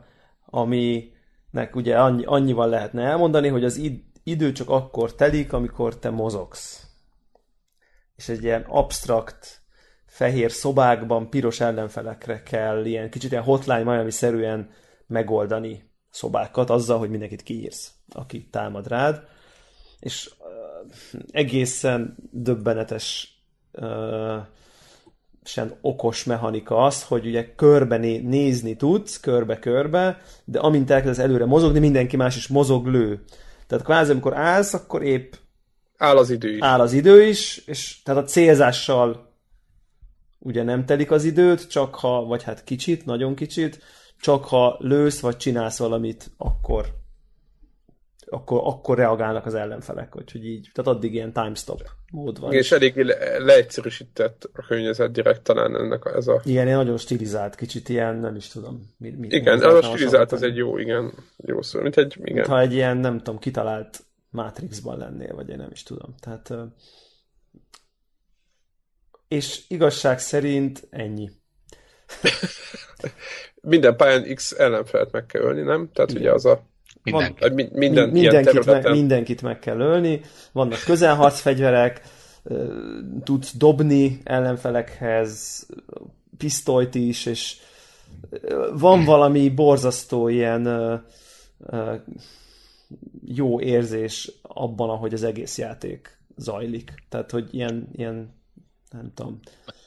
[0.46, 6.10] aminek ugye annyi, annyival lehetne elmondani, hogy az id, idő csak akkor telik, amikor te
[6.10, 6.86] mozogsz.
[8.16, 9.60] És egy ilyen abstrakt
[10.06, 14.70] fehér szobákban piros ellenfelekre kell ilyen kicsit ilyen hotline Miami-szerűen
[15.06, 19.22] megoldani szobákat azzal, hogy mindenkit kiírsz, aki támad rád.
[19.98, 23.36] És uh, egészen döbbenetes
[23.72, 24.36] uh,
[25.48, 31.78] sen okos mechanika az, hogy ugye körbe nézni tudsz, körbe-körbe, de amint elkezdesz előre mozogni,
[31.78, 33.24] mindenki más is mozog lő.
[33.68, 35.32] Tehát kvázi, amikor állsz, akkor épp
[35.96, 36.60] áll az idő is.
[36.60, 39.32] Áll az idő is, és tehát a célzással
[40.38, 43.82] ugye nem telik az időt, csak ha, vagy hát kicsit, nagyon kicsit,
[44.20, 46.94] csak ha lősz, vagy csinálsz valamit, akkor
[48.30, 52.52] akkor, akkor reagálnak az ellenfelek, hogy így, tehát addig ilyen time stop mód van.
[52.52, 56.40] És elég le- leegyszerűsített a környezet direkt talán ennek a, ez a...
[56.44, 58.94] Igen, ilyen nagyon stilizált, kicsit ilyen, nem is tudom.
[58.98, 62.46] Mi, mi, igen, az a stilizált az egy jó, igen, jó szó, mint egy, igen.
[62.46, 66.14] Ha egy ilyen, nem tudom, kitalált Matrixban lennél, vagy én nem is tudom.
[66.20, 66.52] Tehát
[69.28, 71.30] és igazság szerint ennyi.
[73.60, 75.90] minden pályán X ellenfelt meg kell ölni, nem?
[75.92, 76.22] Tehát Igen.
[76.22, 76.66] ugye az a
[77.10, 77.40] Mindenki.
[77.40, 80.20] Van, minden, mindenkit, me, mindenkit meg kell ölni,
[80.52, 82.00] vannak közelharcfegyverek,
[83.24, 85.66] tudsz dobni ellenfelekhez
[86.36, 87.56] pisztolyt is, és
[88.72, 90.68] van valami borzasztó ilyen
[93.24, 96.92] jó érzés abban, ahogy az egész játék zajlik.
[97.08, 98.36] Tehát, hogy ilyen, ilyen
[98.90, 99.40] nem tudom.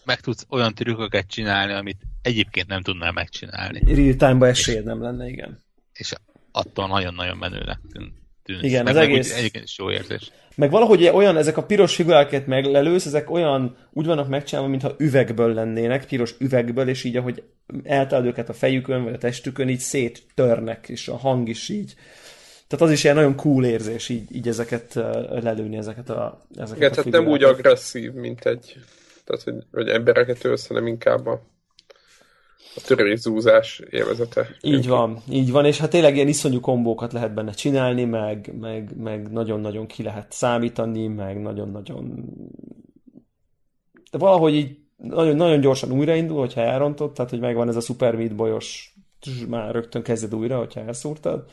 [0.06, 3.94] Meg tudsz olyan trükköket csinálni, amit egyébként nem tudnál megcsinálni.
[3.94, 5.60] Real time-ba esélyed nem lenne, igen.
[5.94, 6.14] És
[6.52, 7.80] attól nagyon-nagyon menőnek
[8.44, 8.64] tűnik.
[8.64, 9.38] Igen, meg az egész...
[9.38, 10.32] Egyébként is jó érzés.
[10.56, 15.54] Meg valahogy olyan, ezek a piros figurákat meglelősz, ezek olyan, úgy vannak megcsinálva, mintha üvegből
[15.54, 17.44] lennének, piros üvegből, és így, ahogy
[17.84, 21.94] eltalad őket a fejükön, vagy a testükön, így széttörnek, és a hang is így.
[22.68, 24.94] Tehát az is ilyen nagyon cool érzés, így, így ezeket
[25.30, 28.76] lelőni, ezeket a ezeket Igen, a tehát nem úgy agresszív, mint egy,
[29.24, 31.42] tehát hogy, hogy embereket ölsz, hanem inkább a
[32.76, 34.48] a törőzúzás élvezete.
[34.62, 38.98] Így van, így van, és hát tényleg ilyen iszonyú kombókat lehet benne csinálni, meg, meg,
[38.98, 42.26] meg nagyon-nagyon ki lehet számítani, meg nagyon-nagyon...
[44.12, 48.16] De valahogy így nagyon, nagyon gyorsan újraindul, hogyha elrontod, tehát hogy megvan ez a Super
[48.16, 48.96] Meat bolyos,
[49.48, 51.46] már rögtön kezded újra, hogyha elszúrtad.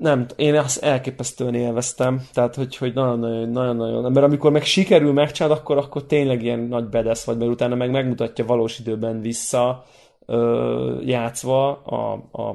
[0.00, 5.76] Nem, én azt elképesztően élveztem, tehát hogy, hogy nagyon-nagyon, mert amikor meg sikerül megcsinálni, akkor,
[5.76, 9.84] akkor tényleg ilyen nagy bedesz vagy, mert utána meg megmutatja valós időben vissza
[10.26, 12.48] ö, játszva a, a,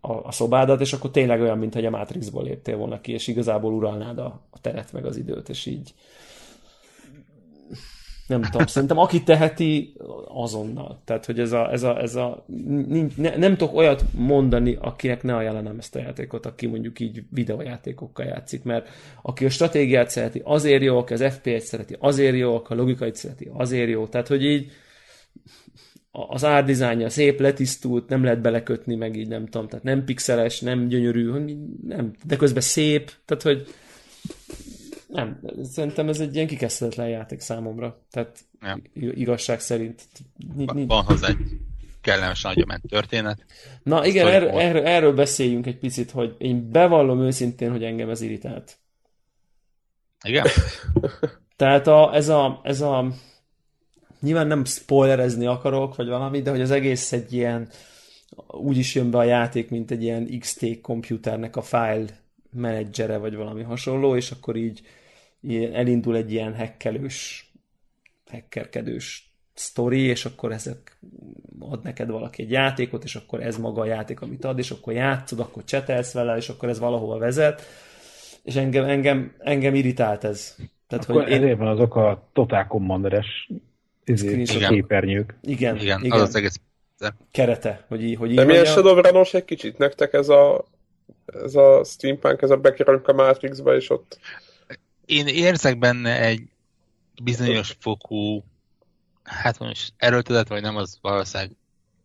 [0.00, 3.72] a, a szobádat, és akkor tényleg olyan, mintha a Matrixból léptél volna ki, és igazából
[3.72, 5.94] uralnád a, a teret meg az időt, és így
[8.32, 9.94] nem tudom, szerintem aki teheti,
[10.28, 11.02] azonnal.
[11.04, 15.22] Tehát, hogy ez a, ez a, ez a nincs, ne, nem tudok olyat mondani, akinek
[15.22, 18.88] ne ajánlanám ezt a játékot, aki mondjuk így videójátékokkal játszik, mert
[19.22, 23.14] aki a stratégiát szereti, azért jó, aki az FPS-t szereti, azért jó, aki a logikait
[23.14, 24.06] szereti, azért jó.
[24.06, 24.70] Tehát, hogy így
[26.10, 30.88] az árdizájnja szép, letisztult, nem lehet belekötni, meg így nem tudom, tehát nem pixeles, nem
[30.88, 31.30] gyönyörű,
[31.86, 33.66] nem, de közben szép, tehát, hogy
[35.12, 38.00] nem, szerintem ez egy ilyen kikezdhetetlen játék számomra.
[38.10, 38.78] Tehát ja.
[38.94, 40.02] igazság szerint.
[40.66, 41.36] Van hozzá egy
[42.00, 43.44] kellemes ment történet.
[43.82, 48.20] Na igen, erről, erről, erről beszéljünk egy picit, hogy én bevallom őszintén, hogy engem ez
[48.20, 48.78] irritált.
[50.24, 50.46] Igen?
[51.56, 53.12] Tehát a, ez, a, ez a
[54.20, 57.68] nyilván nem spoilerezni akarok, vagy valami, de hogy az egész egy ilyen
[58.46, 62.06] úgy is jön be a játék, mint egy ilyen XT komputernek a file
[62.50, 64.82] menedzsere, vagy valami hasonló, és akkor így
[65.72, 67.50] elindul egy ilyen hekkelős,
[68.30, 70.98] hekkerkedős sztori, és akkor ezek
[71.58, 74.92] ad neked valaki egy játékot, és akkor ez maga a játék, amit ad, és akkor
[74.92, 77.62] játszod, akkor csetelsz vele, és akkor ez valahova vezet,
[78.42, 80.56] és engem, engem, engem irritált ez.
[80.88, 81.58] Tehát, akkor hogy én...
[81.58, 83.50] van azok a Total Commander-es
[84.04, 85.34] izé, képernyők.
[85.42, 86.20] Igen, igen, igen.
[86.20, 86.60] Az az egész
[87.30, 90.64] kerete, hogy így, hogy így De milyen shadow egy kicsit nektek ez a
[91.44, 94.18] ez a steampunk, ez a bekerülünk a Matrixba, és ott
[95.12, 96.42] én érzek benne egy
[97.22, 98.44] bizonyos fokú,
[99.22, 101.52] hát most erőltetett, vagy nem, az valószínűleg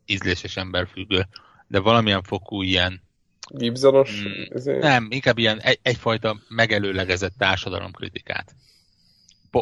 [0.06, 0.60] ízléses
[0.92, 1.28] függő,
[1.68, 3.02] de valamilyen fokú ilyen
[3.50, 4.22] Gibsonos?
[4.22, 8.56] Mm, nem, inkább ilyen egy, egyfajta megelőlegezett társadalomkritikát.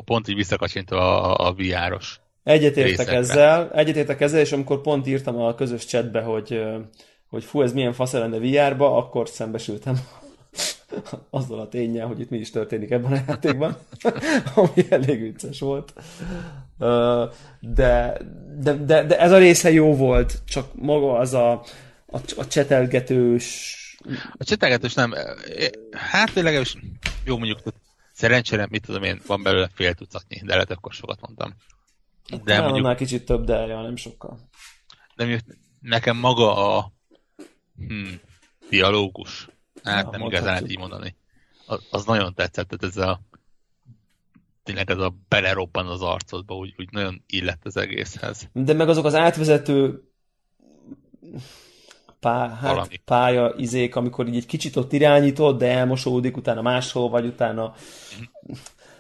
[0.06, 5.56] Pont így visszakacsintva a, a VR-os Egyetértek ezzel, egyetértek ezzel, és amikor pont írtam a
[5.56, 6.64] közös chatbe, hogy,
[7.30, 10.00] hogy fú, ez milyen fasz lenne VR-ba, akkor szembesültem
[11.30, 13.78] azzal a tényel, hogy itt mi is történik ebben a játékban,
[14.56, 15.94] ami elég vicces volt.
[17.60, 18.18] De,
[18.60, 21.52] de, de, de ez a része jó volt, csak maga az a,
[22.06, 23.80] a, a csetelgetős...
[24.38, 25.14] A csetelgetős nem,
[25.92, 26.78] hát legalábbis
[27.26, 27.60] jó mondjuk,
[28.14, 31.54] szerencsére, mit tudom én, van belőle fél tucatnyi, de lehet akkor sokat mondtam.
[32.44, 34.40] De mondjuk, már kicsit több, de ja, nem sokkal.
[35.16, 36.92] De mondjuk nekem maga a
[37.78, 38.20] hmm,
[38.70, 39.48] dialógus,
[39.86, 41.16] Hát nem igazán lehet így mondani.
[41.66, 43.22] Az, az nagyon tetszett, tehát ez a
[44.64, 48.50] tényleg ez a beleroppan az arcodba, úgy, úgy nagyon illett az egészhez.
[48.54, 50.04] De meg azok az átvezető
[52.20, 57.26] pá, hát, pálya izék, amikor így egy kicsit ott irányítod, de elmosódik, utána máshol vagy,
[57.26, 57.74] utána...
[58.20, 58.54] Mm.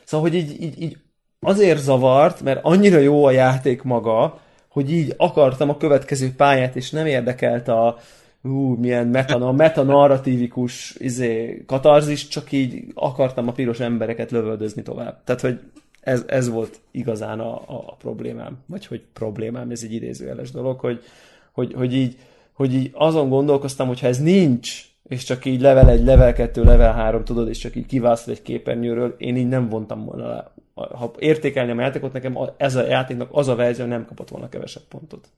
[0.04, 0.98] Szóval, hogy így, így, így
[1.40, 6.90] azért zavart, mert annyira jó a játék maga, hogy így akartam a következő pályát, és
[6.90, 7.98] nem érdekelt a,
[8.46, 15.24] ú, milyen meta, metanarratívikus izé, katarzis, csak így akartam a piros embereket lövöldözni tovább.
[15.24, 15.60] Tehát, hogy
[16.00, 18.58] ez, ez volt igazán a, a, problémám.
[18.66, 21.04] Vagy hogy problémám, ez egy idézőjeles dolog, hogy,
[21.52, 22.18] hogy, hogy, így,
[22.54, 26.64] hogy így azon gondolkoztam, hogy ha ez nincs, és csak így level 1, level 2,
[26.64, 30.54] level 3, tudod, és csak így kiválasztod egy képernyőről, én így nem vontam volna le.
[30.74, 34.84] Ha értékelni a játékot, nekem ez a játéknak az a verzió nem kapott volna kevesebb
[34.84, 35.30] pontot.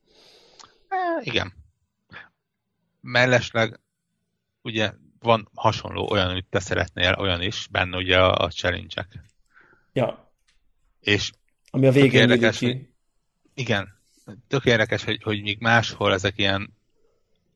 [1.23, 1.53] igen,
[3.07, 3.79] mellesleg
[4.61, 9.07] ugye van hasonló olyan, amit te szeretnél, olyan is, benne ugye a, a challenge-ek.
[9.93, 10.31] Ja.
[10.99, 11.31] És
[11.69, 12.87] ami a végén érdekes, hogy,
[13.53, 13.99] igen,
[14.47, 16.73] tök érdekes, hogy, hogy még máshol ezek ilyen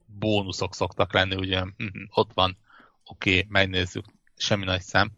[0.06, 2.58] bónuszok szoktak lenni, ugye mhm, ott van,
[3.04, 4.06] oké, okay, megnézzük,
[4.38, 5.12] semmi nagy szám.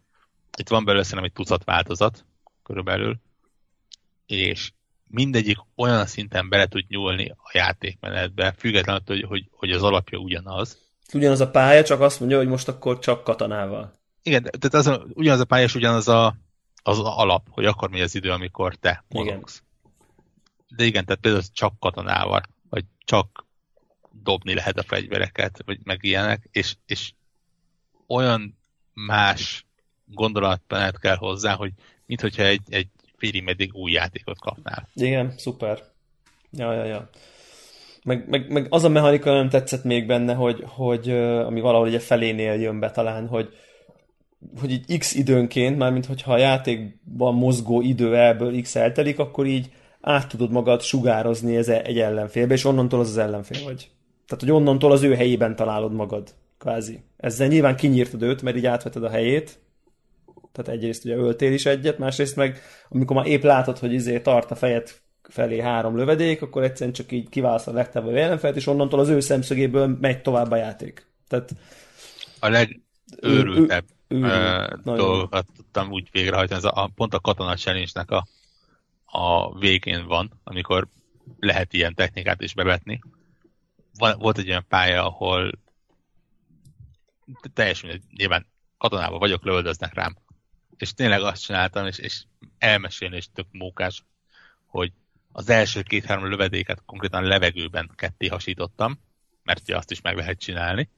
[0.58, 2.24] Itt van belőle szerintem egy tucat változat,
[2.62, 3.20] körülbelül,
[4.26, 4.72] és
[5.14, 10.18] mindegyik olyan szinten bele tud nyúlni a játékmenetbe, függetlenül attól, hogy, hogy, hogy az alapja
[10.18, 10.78] ugyanaz.
[11.12, 13.92] Ugyanaz a pálya, csak azt mondja, hogy most akkor csak katonával.
[14.22, 16.36] Igen, tehát az, ugyanaz a pálya, és ugyanaz a,
[16.82, 19.62] az alap, hogy akkor mi az idő, amikor te mozogsz.
[20.68, 23.46] De igen, tehát például csak katonával, vagy csak
[24.22, 27.12] dobni lehet a fegyvereket, vagy meg ilyenek, és, és
[28.06, 28.58] olyan
[28.92, 29.66] más
[30.04, 31.72] gondolatmenet kell hozzá, hogy
[32.06, 32.88] mint hogyha egy, egy
[33.24, 34.88] félig meddig új játékot kapnál.
[34.94, 35.82] Igen, szuper.
[36.50, 37.08] Ja, ja, ja.
[38.04, 41.10] Meg, meg, meg az a mechanika nem tetszett még benne, hogy, hogy
[41.46, 43.48] ami valahol ugye felénél jön be talán, hogy,
[44.60, 49.70] hogy így x időnként, mármint hogyha a játékban mozgó idő ebből x eltelik, akkor így
[50.00, 53.90] át tudod magad sugározni ez egy ellenfélbe, és onnantól az az ellenfél vagy.
[54.26, 57.00] Tehát, hogy onnantól az ő helyében találod magad, kvázi.
[57.16, 59.58] Ezzel nyilván kinyírtad őt, mert így átveted a helyét,
[60.54, 64.50] tehát egyrészt ugye öltél is egyet, másrészt meg amikor már épp látod, hogy izé tart
[64.50, 64.90] a fejed
[65.22, 69.20] felé három lövedék, akkor egyszerűen csak így kiválaszt a legtávolabbi ellenfelet, és onnantól az ő
[69.20, 71.06] szemszögéből megy tovább a játék.
[71.28, 71.50] Tehát
[72.40, 74.20] A legőrültebb ő- ő-
[74.84, 74.96] nagyon.
[74.96, 76.58] dolgokat tudtam úgy végrehajtani.
[76.58, 78.26] Ez a, pont a katona challenge a,
[79.04, 80.88] a végén van, amikor
[81.38, 83.00] lehet ilyen technikát is bevetni.
[83.98, 85.50] Van, volt egy olyan pálya, ahol
[87.54, 88.46] teljesen nyilván
[88.78, 90.16] katonában vagyok, lövöldöznek rám.
[90.76, 92.22] És tényleg azt csináltam, és, és
[92.58, 94.04] elmesélni is tök mókás,
[94.66, 94.92] hogy
[95.32, 99.00] az első két-három lövedéket konkrétan levegőben ketté hasítottam,
[99.42, 100.90] mert ugye azt is meg lehet csinálni,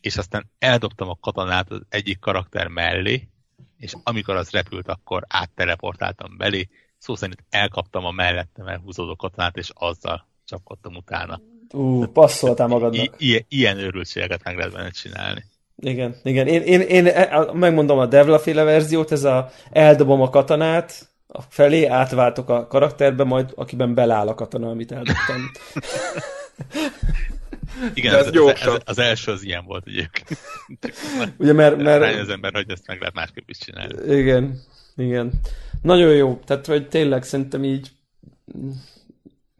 [0.00, 3.28] és aztán eldobtam a katonát az egyik karakter mellé,
[3.78, 6.68] és amikor az repült, akkor átteleportáltam belé,
[6.98, 11.40] szó szerint elkaptam a mellettem elhúzódó katonát, és azzal csapkodtam utána.
[11.70, 13.20] Ú, passzoltál I- magadnak.
[13.20, 15.44] ilyen, ilyen őrültségeket meg lehet benne csinálni.
[15.80, 16.46] Igen, igen.
[16.46, 21.42] Én, én, én e- megmondom a Devla féle verziót, ez a eldobom a katonát, a
[21.48, 25.36] felé átváltok a karakterbe, majd akiben beláll a katona, amit eldobtam.
[27.94, 30.40] Igen, De ez az, első az ilyen volt egyébként.
[31.38, 34.14] Ugye, mert, mert az ember, hogy ezt meg lehet másképp is csinálni.
[34.16, 34.60] Igen,
[34.96, 35.30] igen.
[35.82, 36.40] Nagyon jó.
[36.46, 37.90] Tehát, hogy tényleg szerintem így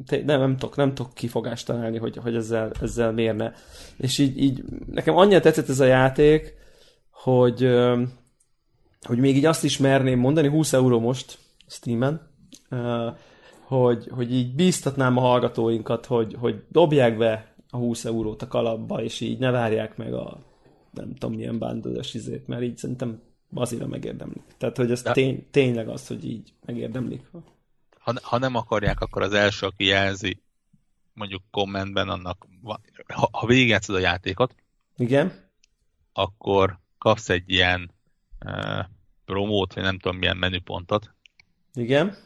[0.09, 3.55] nem, nem tudok, nem tudok kifogást találni, hogy, hogy ezzel, ezzel mérne.
[3.97, 6.55] És így, így nekem annyira tetszett ez a játék,
[7.11, 7.69] hogy,
[9.03, 12.29] hogy még így azt is merném mondani, 20 euró most Steam-en,
[13.63, 19.03] hogy, hogy így bíztatnám a hallgatóinkat, hogy, hogy dobják be a 20 eurót a kalapba,
[19.03, 20.39] és így ne várják meg a
[20.91, 23.21] nem tudom milyen bándozás izét, mert így szerintem
[23.55, 24.43] azért megérdemlik.
[24.59, 27.31] Tehát, hogy ez tény, tényleg az, hogy így megérdemlik.
[28.15, 30.43] Ha, ha nem akarják, akkor az első, aki jelzi,
[31.13, 34.55] mondjuk kommentben annak, van- ha, ha végigjátszod a játékot,
[34.97, 35.33] Igen?
[36.13, 37.91] akkor kapsz egy ilyen
[38.45, 38.85] uh,
[39.25, 41.15] promót, vagy nem tudom milyen menüpontot,
[41.75, 42.17] Igen?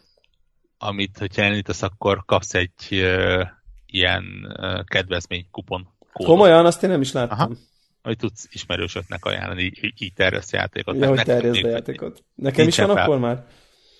[0.79, 3.47] amit, hogyha elindítasz, akkor kapsz egy uh,
[3.87, 7.39] ilyen uh, kedvezmény kupon kódot, Komolyan, azt én nem is láttam.
[7.39, 7.51] Aha.
[8.03, 10.13] amit tudsz ismerősöknek ajánlani, így, így,
[10.53, 10.97] a játékot.
[10.97, 12.25] Ja, hogy még- a játékot.
[12.35, 13.05] Nekem is van fel.
[13.05, 13.47] akkor már?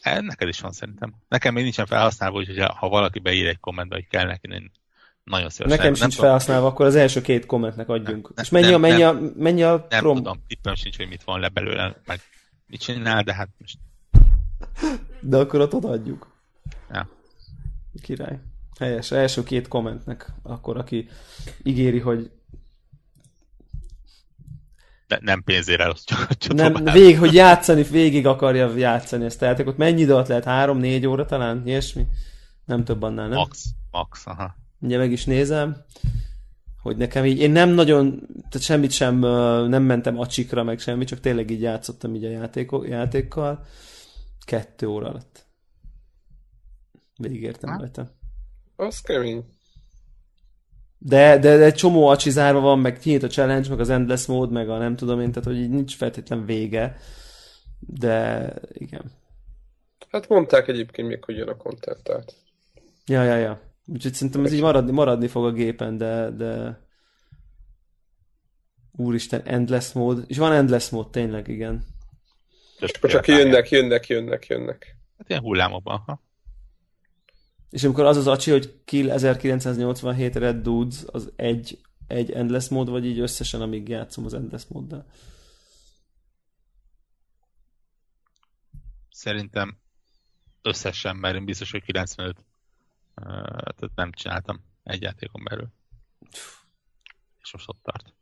[0.05, 1.15] Eh, Neked is van szerintem.
[1.29, 4.71] Nekem még nincsen felhasználva, úgyhogy ha- valaki beír egy kommentbe, hogy kell neki, én
[5.25, 5.79] nagyon szívesen.
[5.79, 8.35] Nekem sincs tudom, felhasználva, akkor az első két kommentnek adjunk.
[8.35, 10.17] Nem, És mennyi a, nem, mennyi a, mennyi a Nem prom...
[10.17, 12.21] tudom, tippem sincs, hogy mit van le belőle, meg
[12.67, 13.79] mit csinál, de hát most
[15.21, 16.33] De akkor ott odaadjuk.
[16.91, 17.09] ja.
[18.03, 18.39] Király.
[18.79, 19.11] Helyes.
[19.11, 20.27] Első két kommentnek.
[20.43, 21.09] Akkor aki
[21.63, 22.31] ígéri, hogy
[25.07, 29.77] de nem pénzért elosztjuk nem, végig, hogy játszani, végig akarja játszani ezt a játékot.
[29.77, 30.45] Mennyi idő alatt lehet?
[30.45, 31.63] Három-négy óra talán?
[31.67, 32.07] Ilyesmi?
[32.65, 33.39] Nem több annál, nem?
[33.39, 34.55] Max, max, aha.
[34.81, 35.85] Ugye meg is nézem,
[36.83, 39.19] hogy nekem így, én nem nagyon, tehát semmit sem,
[39.69, 43.65] nem mentem a csikra, meg semmi, csak tényleg így játszottam így a játéko, játékkal.
[44.45, 45.47] Kettő óra alatt.
[47.17, 47.79] Végigértem Ha?
[47.79, 48.11] rajta.
[48.77, 49.45] Az kemény.
[51.07, 54.27] De, de, de egy csomó acsi zárva van, meg kinyit a challenge, meg az endless
[54.27, 56.97] mód, meg a nem tudom én, tehát hogy így nincs feltétlen vége.
[57.79, 59.13] De igen.
[60.11, 62.35] Hát mondták egyébként még, hogy jön a content, tehát.
[63.07, 63.61] Ja, ja, ja.
[63.87, 66.81] Úgyhogy szerintem ez így maradni, maradni fog a gépen, de, de...
[68.93, 70.25] Úristen, endless mód.
[70.27, 71.85] És van endless mód, tényleg, igen.
[72.79, 74.97] Több Akkor csak jönnek, jönnek, jönnek, jönnek.
[75.19, 76.23] Hát ilyen hullámokban, ha.
[77.75, 82.89] És amikor az az acsi, hogy kill 1987 Red Dudes, az egy, egy endless mód,
[82.89, 85.07] vagy így összesen, amíg játszom az endless móddal.
[89.11, 89.79] Szerintem
[90.63, 92.45] összesen, mert én biztos, hogy 95 uh,
[93.55, 95.69] tehát nem csináltam egy játékon belül.
[97.43, 98.15] És most ott tart.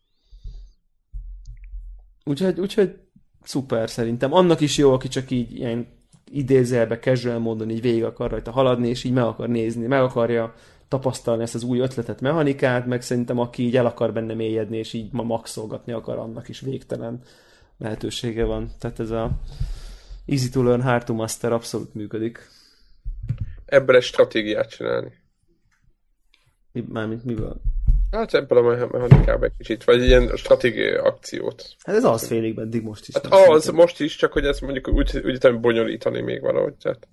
[2.24, 3.00] Úgyhogy, úgyhogy
[3.42, 4.32] szuper szerintem.
[4.32, 6.01] Annak is jó, aki csak így ilyen
[6.32, 10.54] idézelbe, casual módon így végig akar rajta haladni, és így meg akar nézni, meg akarja
[10.88, 14.92] tapasztalni ezt az új ötletet, mechanikát, meg szerintem aki így el akar benne mélyedni, és
[14.92, 17.22] így ma maxolgatni akar, annak is végtelen
[17.78, 18.70] lehetősége van.
[18.78, 19.30] Tehát ez a
[20.26, 22.48] easy to learn, hard to master abszolút működik.
[23.64, 25.12] Ebből egy stratégiát csinálni.
[26.72, 27.60] Mi, mármint miből?
[28.12, 31.76] Hát ebből a mechanikában egy kicsit, vagy ilyen stratégiai akciót.
[31.84, 33.14] Hát ez az félig eddig most is.
[33.14, 33.74] Hát az szerintem.
[33.74, 36.74] most is, csak hogy ezt mondjuk úgy, úgy tudom bonyolítani még valahogy.
[36.74, 37.08] Tehát.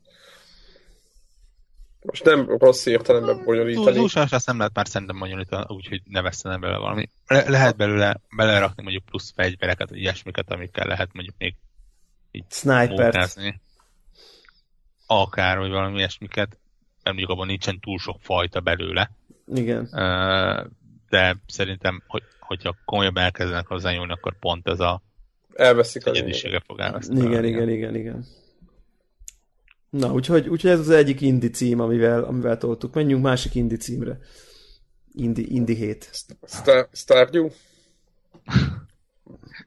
[2.01, 3.95] Most nem rossz értelemben Túl, bonyolítani.
[3.95, 7.09] túlságos azt nem lehet már szerintem bonyolítani, úgyhogy ne veszene belőle valami.
[7.27, 11.55] Le- lehet belőle belerakni mondjuk plusz fegyvereket, vagy ilyesmiket, amikkel lehet mondjuk még
[12.49, 12.89] Snipert.
[12.89, 13.61] mókázni.
[15.07, 16.47] Akár, vagy valami ilyesmiket,
[17.03, 19.11] mert mondjuk abban nincsen túl sok fajta belőle.
[19.53, 19.89] Igen.
[19.91, 20.63] Ö,
[21.09, 25.01] De szerintem, hogy, hogyha komolyabban elkezdenek hozzányúlni, akkor pont ez a
[25.53, 26.27] Elveszik a lényeget.
[26.29, 27.25] egyedisége fog elveszni.
[27.25, 28.25] Igen, igen, igen, igen.
[29.89, 32.93] Na, úgyhogy, úgyhogy ez az egyik indi cím, amivel, amivel toltuk.
[32.93, 34.19] Menjünk másik indi címre.
[35.13, 36.09] Indi, indi hét.
[36.47, 37.49] Star, Stardew?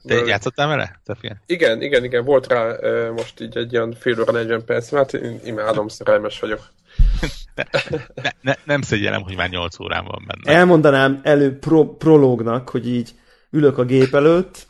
[0.02, 1.00] Te Ö, játszottál vele?
[1.46, 2.76] Igen, igen, igen, volt rá
[3.10, 6.60] most így egy ilyen fél óra 40 perc, hát én imádom, szerelmes vagyok.
[7.54, 10.58] ne, ne, nem szégyellem, hogy már 8 órán van benne.
[10.58, 13.10] Elmondanám elő pro, prológnak, hogy így
[13.50, 14.66] ülök a gép előtt,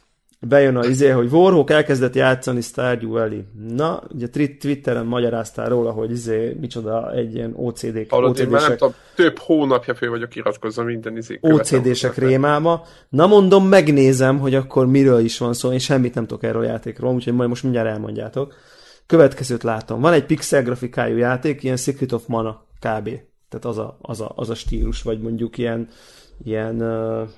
[0.49, 3.45] bejön a izé, hogy Warhawk elkezdett játszani Stardew Valley.
[3.69, 8.61] Na, ugye twi- Twitteren magyaráztál róla, hogy izé, micsoda egy ilyen OCD, Hallod, én már
[8.61, 11.39] nem tudom, több hónapja föl vagyok iratkozva minden izé.
[11.41, 12.87] OCD-sek rémába.
[13.09, 16.67] Na mondom, megnézem, hogy akkor miről is van szó, én semmit nem tudok erről a
[16.67, 18.55] játékról, úgyhogy majd most mindjárt elmondjátok.
[19.07, 20.01] Következőt látom.
[20.01, 23.21] Van egy pixel grafikájú játék, ilyen Secret of Mana kb.
[23.49, 25.89] Tehát az a, az a, az a stílus, vagy mondjuk ilyen,
[26.45, 26.75] ilyen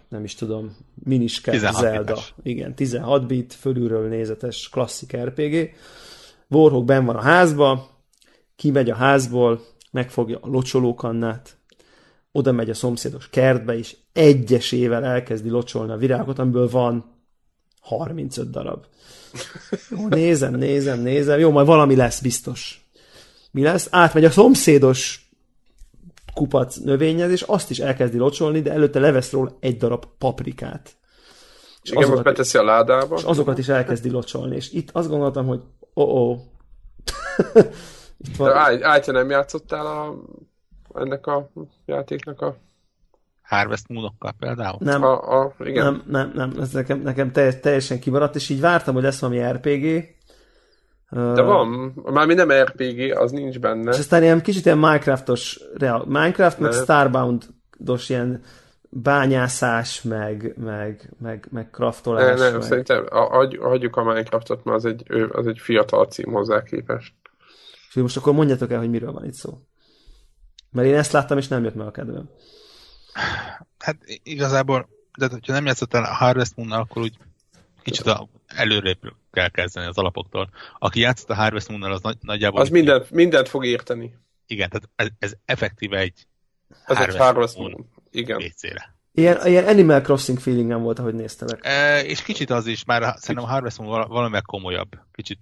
[0.08, 1.98] nem is tudom, miniske 16 Zelda.
[1.98, 2.34] bites.
[2.42, 5.74] Igen, 16 bit, fölülről nézetes klasszik RPG.
[6.48, 7.88] Warhawk ben van a házba,
[8.56, 11.56] kimegy a házból, megfogja a locsolókannát,
[12.32, 17.12] oda megy a szomszédos kertbe, és egyesével elkezdi locsolni a virágot, amiből van
[17.80, 18.84] 35 darab.
[19.90, 22.88] Jó, nézem, nézem, nézem, jó, majd valami lesz biztos.
[23.50, 23.88] Mi lesz?
[23.90, 25.23] Átmegy a szomszédos
[26.34, 30.96] kupac növényhez, és azt is elkezdi locsolni, de előtte levesz róla egy darab paprikát.
[31.82, 33.16] És Igen, most azokat, beteszi a ládába.
[33.16, 35.60] és azokat is elkezdi locsolni, és itt azt gondoltam, hogy
[35.94, 36.38] oh-oh.
[38.18, 40.14] itt De van, állj, állj, te nem játszottál a,
[40.94, 41.50] ennek a
[41.86, 42.56] játéknak a...
[43.42, 44.76] Harvest Moonokkal például?
[44.80, 45.84] nem, a, a igen.
[45.84, 49.52] Nem, nem, nem, ez nekem, nekem teljes, teljesen kimaradt, és így vártam, hogy lesz valami
[49.52, 50.13] RPG.
[51.14, 51.68] De van,
[52.04, 53.90] már mi nem RPG, az nincs benne.
[53.92, 56.72] És aztán ilyen kicsit ilyen Minecraftos, real, Minecraft, meg.
[56.72, 58.42] Starbound-os ilyen
[58.90, 62.38] bányászás, meg, meg, meg, meg Ne, craftolás.
[62.38, 62.62] nem, meg...
[62.62, 65.02] szerintem hagy, hagyjuk a Minecraftot, mert az egy,
[65.32, 67.12] az egy fiatal cím hozzá képest.
[67.88, 69.58] És most akkor mondjatok el, hogy miről van itt szó.
[70.70, 72.28] Mert én ezt láttam, és nem jött meg a kedvem.
[73.78, 74.88] Hát igazából,
[75.18, 77.16] de hogyha nem játszottál a Harvest moon akkor úgy
[77.82, 78.12] kicsit
[78.46, 78.98] előrébb
[79.34, 80.50] kell kezdeni az alapoktól.
[80.78, 82.60] Aki játszott a Harvest moon az nagy, nagyjából...
[82.60, 84.14] Az mindent, mindent fog érteni.
[84.46, 86.26] Igen, tehát ez, ez effektíve egy
[86.68, 87.70] Ez egy Harvest Harvest Moon.
[87.70, 87.86] Moon.
[88.10, 88.38] Igen.
[88.38, 88.94] PC-re.
[89.12, 91.58] Ilyen, ilyen Animal Crossing feelingem volt, ahogy néztelek.
[91.62, 94.88] E, és kicsit az is, már a- szerintem a Harvest Moon val- valamivel komolyabb.
[95.12, 95.38] Kicsit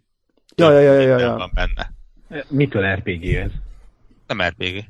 [0.56, 1.36] Ja, ja, ja, ja, ja, minden ja.
[1.36, 1.92] van benne.
[2.48, 3.50] Mitől RPG ez?
[4.26, 4.84] Nem RPG.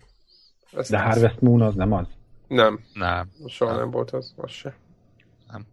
[0.77, 2.07] Ezt De Harvest Moon az nem az?
[2.49, 3.29] Nem, Nem.
[3.47, 4.75] soha nem volt az, az se.
[5.51, 5.67] Nem.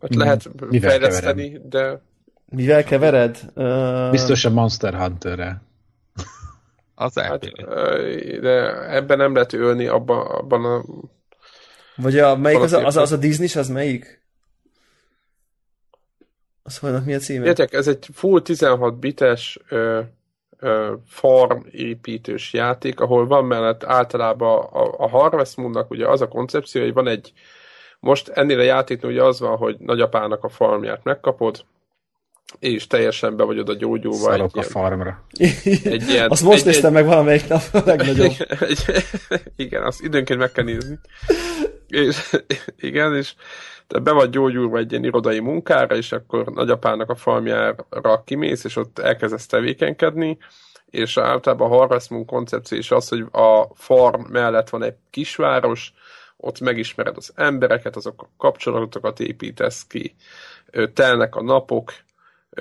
[0.00, 2.02] Hát lehet Mivel fejleszteni, de
[2.52, 3.38] Mivel kevered?
[3.54, 5.62] Uh, Biztos a Monster Hunterre.
[6.94, 7.46] Az Hát,
[8.40, 10.84] de ebben nem lehet ölni abban, abban a...
[11.96, 14.22] Vagy a, melyik az a, az, a, az a Disney, az melyik?
[16.62, 17.46] Az hogy mi a címe?
[17.46, 20.00] Értek, ez egy full 16 bites ö,
[20.58, 26.28] ö, farm építős játék, ahol van mellett általában a, a Harvest Moonnak ugye az a
[26.28, 27.32] koncepció, hogy van egy
[28.00, 31.64] most ennél a játéknál ugye az van, hogy nagyapának a farmját megkapod,
[32.58, 35.24] és teljesen be vagy oda gyógyulva egy Szarok a ilyen, farmra.
[35.84, 38.32] egy ilyen, Azt most egy, néztem meg valamelyik nap a legnagyobb.
[38.60, 38.84] egy,
[39.56, 40.98] igen, azt időnként meg kell nézni.
[41.88, 42.36] És,
[42.76, 43.34] igen, és
[43.86, 48.76] te be vagy gyógyulva egy ilyen irodai munkára, és akkor nagyapának a farmjára kimész, és
[48.76, 50.38] ott elkezdesz tevékenykedni,
[50.90, 55.92] és általában a Harvest Moon koncepció is az, hogy a farm mellett van egy kisváros,
[56.36, 60.14] ott megismered az embereket, azok a kapcsolatokat építesz ki,
[60.94, 61.92] telnek a napok,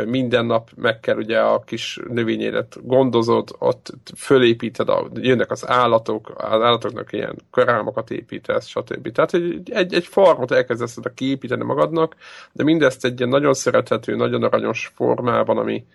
[0.05, 6.29] minden nap meg kell ugye a kis növényédet gondozod, ott fölépíted, a, jönnek az állatok,
[6.35, 9.11] az állatoknak ilyen karámokat építesz, stb.
[9.11, 12.15] Tehát egy, egy, egy farmot elkezdesz oda kiépíteni magadnak,
[12.51, 15.85] de mindezt egy ilyen nagyon szerethető, nagyon aranyos formában, ami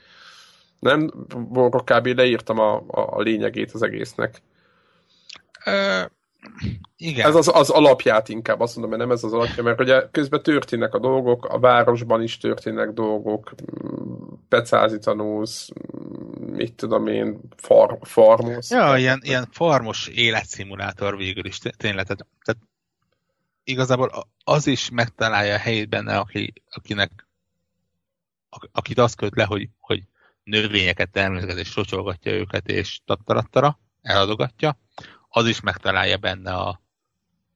[0.78, 1.10] nem,
[1.84, 2.06] kb.
[2.06, 4.42] leírtam a, a, a lényegét az egésznek.
[6.96, 7.26] Igen.
[7.26, 10.42] Ez az, az alapját inkább, azt mondom, mert nem ez az alapja, mert ugye közben
[10.42, 14.14] történnek a dolgok, a városban is történnek dolgok, mm,
[14.48, 18.70] pecázi tanulsz, mm, mit tudom én, far, farmolsz.
[18.70, 22.06] Ja, ilyen, ilyen farmos életszimulátor végül is té- tényleg.
[22.06, 22.62] Tehát, tehát
[23.64, 27.26] igazából az is megtalálja a helyét benne, aki, akinek
[28.48, 30.02] ak- akit azt köt le, hogy, hogy
[30.44, 34.78] növényeket természetesen és socsolgatja őket, és tattarattara, eladogatja,
[35.36, 36.80] az is megtalálja benne a,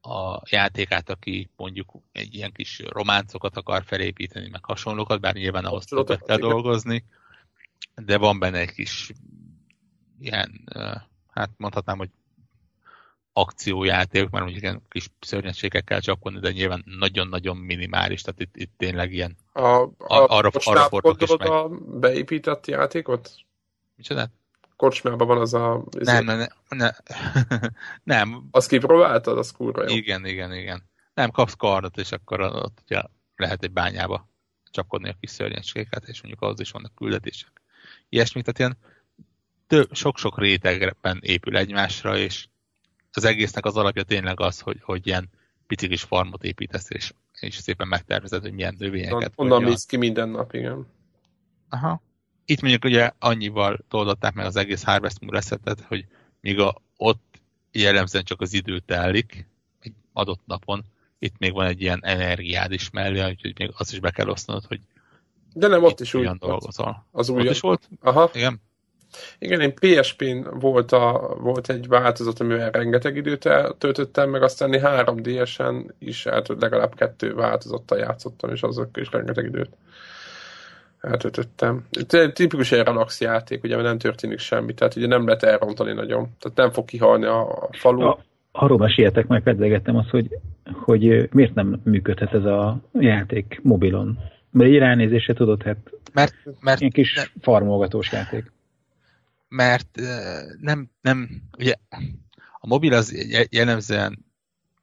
[0.01, 5.85] a játékát, aki mondjuk egy ilyen kis románcokat akar felépíteni, meg hasonlókat, bár nyilván ahhoz
[5.85, 7.05] többet kell dolgozni,
[7.95, 9.13] de van benne egy kis
[10.19, 10.69] ilyen,
[11.29, 12.11] hát mondhatnám, hogy
[13.33, 19.13] akciójáték, mert mondjuk ilyen kis szörnyeségekkel csapkodni, de nyilván nagyon-nagyon minimális, tehát itt, itt tényleg
[19.13, 23.31] ilyen, A, a, arra- arra fordulok is gondolod a beépített játékot?
[23.97, 24.31] micsoda?
[24.81, 25.85] Kocsmában van az a...
[25.99, 26.91] Nem, nem, nem, nem,
[28.05, 29.39] nem, Azt kipróbáltad?
[29.39, 29.97] Az kurva jó.
[29.97, 30.83] igen, igen, igen.
[31.15, 33.03] Nem, kapsz kardot, és akkor ott ugye
[33.37, 34.29] lehet egy bányába
[34.71, 37.63] csapkodni a kis szörnyecskéket, és mondjuk ahhoz is vannak küldetések.
[38.09, 38.77] Ilyesmi, tehát ilyen
[39.67, 42.49] több, sok-sok rétegben épül egymásra, és
[43.13, 45.31] az egésznek az alapja tényleg az, hogy, hogy ilyen
[45.67, 49.33] pici kis farmot építesz, és, és szépen megtervezed, hogy milyen növényeket.
[49.35, 50.87] Onnan mész ki minden nap, igen.
[51.69, 52.03] Aha.
[52.51, 56.05] Itt mondjuk ugye annyival toldották meg az egész Harvest Moon resetet, hogy
[56.41, 57.41] míg a, ott
[57.73, 59.47] jellemzően csak az idő telik
[59.81, 60.85] egy adott napon,
[61.19, 64.65] itt még van egy ilyen energiád is mellé, úgyhogy még azt is be kell osztanod,
[64.65, 64.81] hogy
[65.53, 67.07] De nem, ott is úgy dolgozol.
[67.11, 67.49] Az Ott új.
[67.49, 67.89] is volt?
[68.01, 68.31] Aha.
[68.35, 68.61] Igen.
[69.39, 73.49] Igen, én PSP-n volt, a, volt egy változat, amivel rengeteg időt
[73.79, 79.45] töltöttem, meg aztán én 3DS-en is eltölt, legalább kettő változattal játszottam, és azok is rengeteg
[79.45, 79.71] időt
[81.01, 81.85] eltöltöttem.
[82.33, 86.29] Tipikus egy relax játék, ugye, mert nem történik semmi, tehát ugye nem lehet elrontani nagyon.
[86.39, 88.01] Tehát nem fog kihalni a, a falu.
[88.01, 90.39] A, arról meséltek, majd pedzegettem azt, hogy,
[90.73, 94.19] hogy miért nem működhet ez a játék mobilon.
[94.51, 95.77] Mert egy ránézésre tudod, hát
[96.13, 98.53] Mert, mert, ilyen kis farmolgatós játék.
[99.49, 99.89] mert
[100.61, 101.29] nem, nem,
[101.59, 101.75] ugye
[102.61, 104.25] a mobil az je- jellemzően,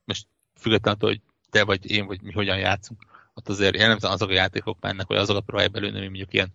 [0.06, 0.28] most
[0.60, 3.00] függetlenül attól, hogy te vagy én, vagy mi hogyan játszunk,
[3.38, 6.54] ott azért jellemzően azok a játékok mennek, vagy azokat próbálják belőni, ami mondjuk ilyen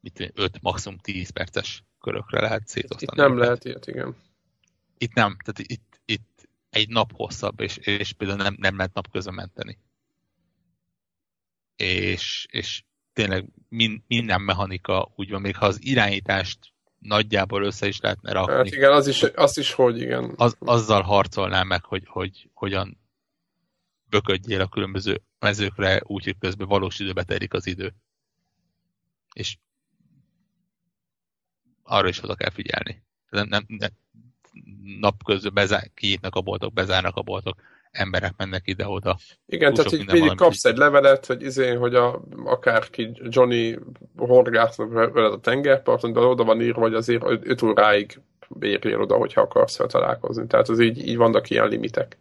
[0.00, 3.12] mit tudom, 5, maximum 10 perces körökre lehet szétosztani.
[3.12, 3.44] Itt nem őket.
[3.44, 4.16] lehet ilyet, igen.
[4.98, 9.34] Itt nem, tehát itt, itt egy nap hosszabb, és, és például nem, nem lehet napközben
[9.34, 9.78] menteni.
[11.76, 16.58] És, és tényleg min, minden mechanika úgy van, még ha az irányítást
[16.98, 20.32] nagyjából össze is lehetne rakni, Hát igen, az is, az is hogy igen.
[20.36, 22.98] az, azzal harcolnál meg, hogy, hogy hogyan
[24.04, 27.94] böködjél a különböző mezőkre, úgy, hogy közben valós időbe telik az idő.
[29.32, 29.56] És
[31.82, 33.02] arra is oda kell figyelni.
[33.30, 33.90] Nem, nem, nem
[35.00, 37.60] napközben bezár, kinyitnak a boltok, bezárnak a boltok,
[37.90, 39.18] emberek mennek ide-oda.
[39.46, 43.78] Igen, Túl tehát így mindig kapsz egy levelet, hogy izé, hogy a, akárki Johnny
[44.16, 48.20] horgásznak veled a tengerparton, de oda van írva, hogy azért 5 óráig
[48.60, 50.46] érjél oda, hogyha akarsz vele találkozni.
[50.46, 52.18] Tehát az így, így vannak ilyen limitek.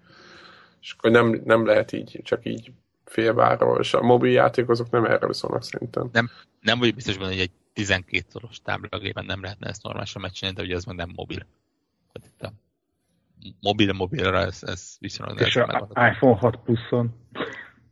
[0.81, 2.71] És akkor nem, nem lehet így, csak így
[3.09, 6.09] félváról, és a mobil játék azok nem erről szólnak szerintem.
[6.61, 10.65] Nem vagyok biztos benne, hogy egy 12 szoros táblagében nem lehetne ezt normálisan megcsinálni, de
[10.65, 11.45] ugye ez meg nem mobil.
[12.11, 12.51] Tehát itt a
[13.61, 17.09] mobil mobilra ez, ez viszonylag És a iPhone 6 pluszon.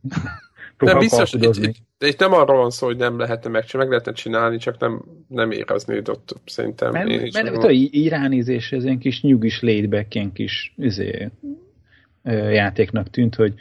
[0.78, 3.90] Nem Próbál biztos, itt, itt, de itt nem arról van szó, hogy nem lehetne megcsinálni,
[3.90, 6.92] meg lehetne csinálni, csak nem, nem éreznéd ott szerintem.
[6.92, 10.32] Mert, Én is mert, nem- mert így, így ránézés, ez ilyen kis nyugis laidback, ilyen
[10.32, 11.30] kis izé,
[12.50, 13.54] játéknak tűnt, hogy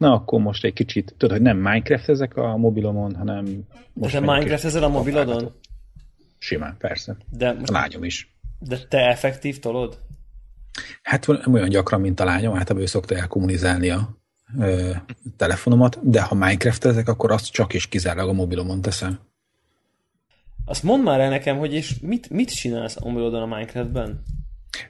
[0.00, 3.52] na akkor most egy kicsit, tudod, hogy nem Minecraft ezek a mobilomon, hanem De
[3.92, 5.52] most te meg Minecraft ezen a mobilodon?
[6.38, 7.16] Simán, persze.
[7.30, 8.34] De, A most, lányom is.
[8.58, 9.98] de te effektív tolod?
[11.02, 14.16] Hát olyan gyakran, mint a lányom, általában ő szokta elkommunizálni a
[14.58, 14.90] ö,
[15.36, 19.18] telefonomat, de ha Minecraft ezek, akkor azt csak és kizárólag a mobilomon teszem.
[20.64, 24.22] Azt mondd már el nekem, hogy és mit, mit csinálsz a mobilodon a Minecraftben?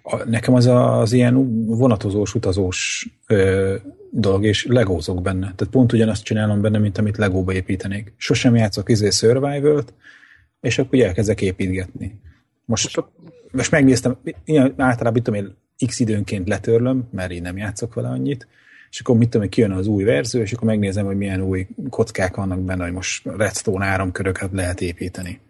[0.02, 3.76] A, nekem az a, az ilyen vonatozós, utazós ö,
[4.10, 5.52] dolog, és legózok benne.
[5.56, 8.12] Tehát pont ugyanazt csinálom benne, mint amit legóba építenék.
[8.16, 9.84] Sosem játszok izé survival
[10.60, 12.20] és akkor ugye elkezdek építgetni.
[12.64, 13.04] Most,
[13.50, 15.56] most megnéztem, ilyen általában mit tudom én,
[15.86, 18.48] x időnként letörlöm, mert én nem játszok vele annyit,
[18.90, 21.66] és akkor mit tudom én, kijön az új verzió, és akkor megnézem, hogy milyen új
[21.90, 25.40] kockák vannak benne, hogy most redstone áramköröket lehet építeni.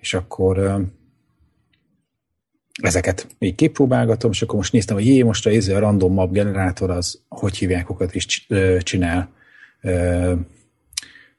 [0.00, 0.84] És akkor
[2.82, 6.90] ezeket így kipróbálgatom, és akkor most néztem, hogy jé, most a, a random map generátor
[6.90, 8.46] az, hogy hívják, okat is
[8.82, 9.30] csinál
[9.80, 10.34] ö,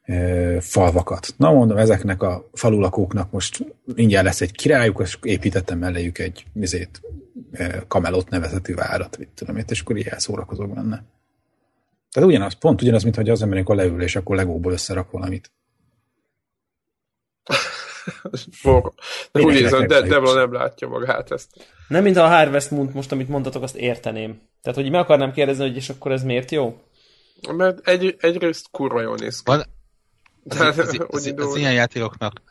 [0.05, 1.33] ö, falvakat.
[1.37, 7.01] Na mondom, ezeknek a falulakóknak most mindjárt lesz egy királyuk, és építettem melléjük egy izét,
[7.51, 11.03] ö, kamelot nevezetű várat, mit tudom én, és akkor így elszórakozok benne.
[12.11, 15.51] Tehát ugyanaz, pont ugyanaz, mint hogy az ember, amikor leül, és akkor legóból összerak valamit.
[19.31, 20.33] De úgy érzem, de Debla is.
[20.33, 21.47] nem látja magát ezt.
[21.87, 24.41] Nem, mint a Harvest Moon most, amit mondtatok, azt érteném.
[24.61, 26.81] Tehát, hogy meg akarnám kérdezni, hogy és akkor ez miért jó?
[27.51, 29.43] Mert egy, egyrészt kurva jól néz ki.
[29.45, 29.63] Van,
[30.67, 31.45] az, az, az, indul.
[31.45, 32.41] az, ilyen játékoknak,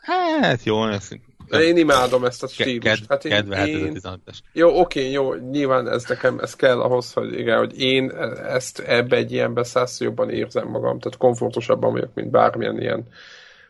[0.41, 1.09] hát jó, ez
[1.47, 3.05] De én imádom ezt a stílust.
[3.07, 4.37] Hát én, ez a én, 15-es.
[4.53, 8.09] jó, oké, jó, nyilván ez nekem, ez kell ahhoz, hogy igen, hogy én
[8.47, 13.07] ezt ebbe egy ilyenbe százszor jobban érzem magam, tehát komfortosabban vagyok, mint bármilyen ilyen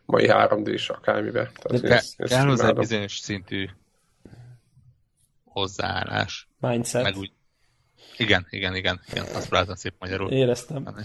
[0.09, 1.51] mai 3D-s akármibe.
[1.53, 3.69] Tehát ezt, ezt kell hozzá egy bizonyos szintű
[5.43, 6.47] hozzáállás.
[6.59, 7.03] Mindset.
[7.03, 7.31] Meg úgy,
[8.17, 10.31] igen, igen, igen, igen, azt próbáltam szép magyarul.
[10.31, 10.95] Éreztem.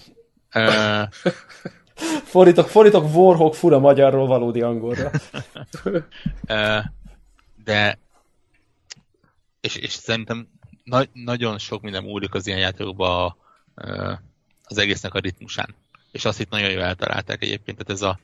[0.53, 1.03] Ö,
[2.35, 5.11] Fordítok, fordítok Warhawk fura magyarról valódi angolra.
[7.65, 7.99] De
[9.61, 10.49] és, és szerintem
[10.85, 13.37] na, nagyon sok minden múlik az ilyen játékokban a,
[14.65, 15.75] az egésznek a ritmusán.
[16.13, 18.19] és azt itt nagyon jól eltalálták egyébként, tehát ez a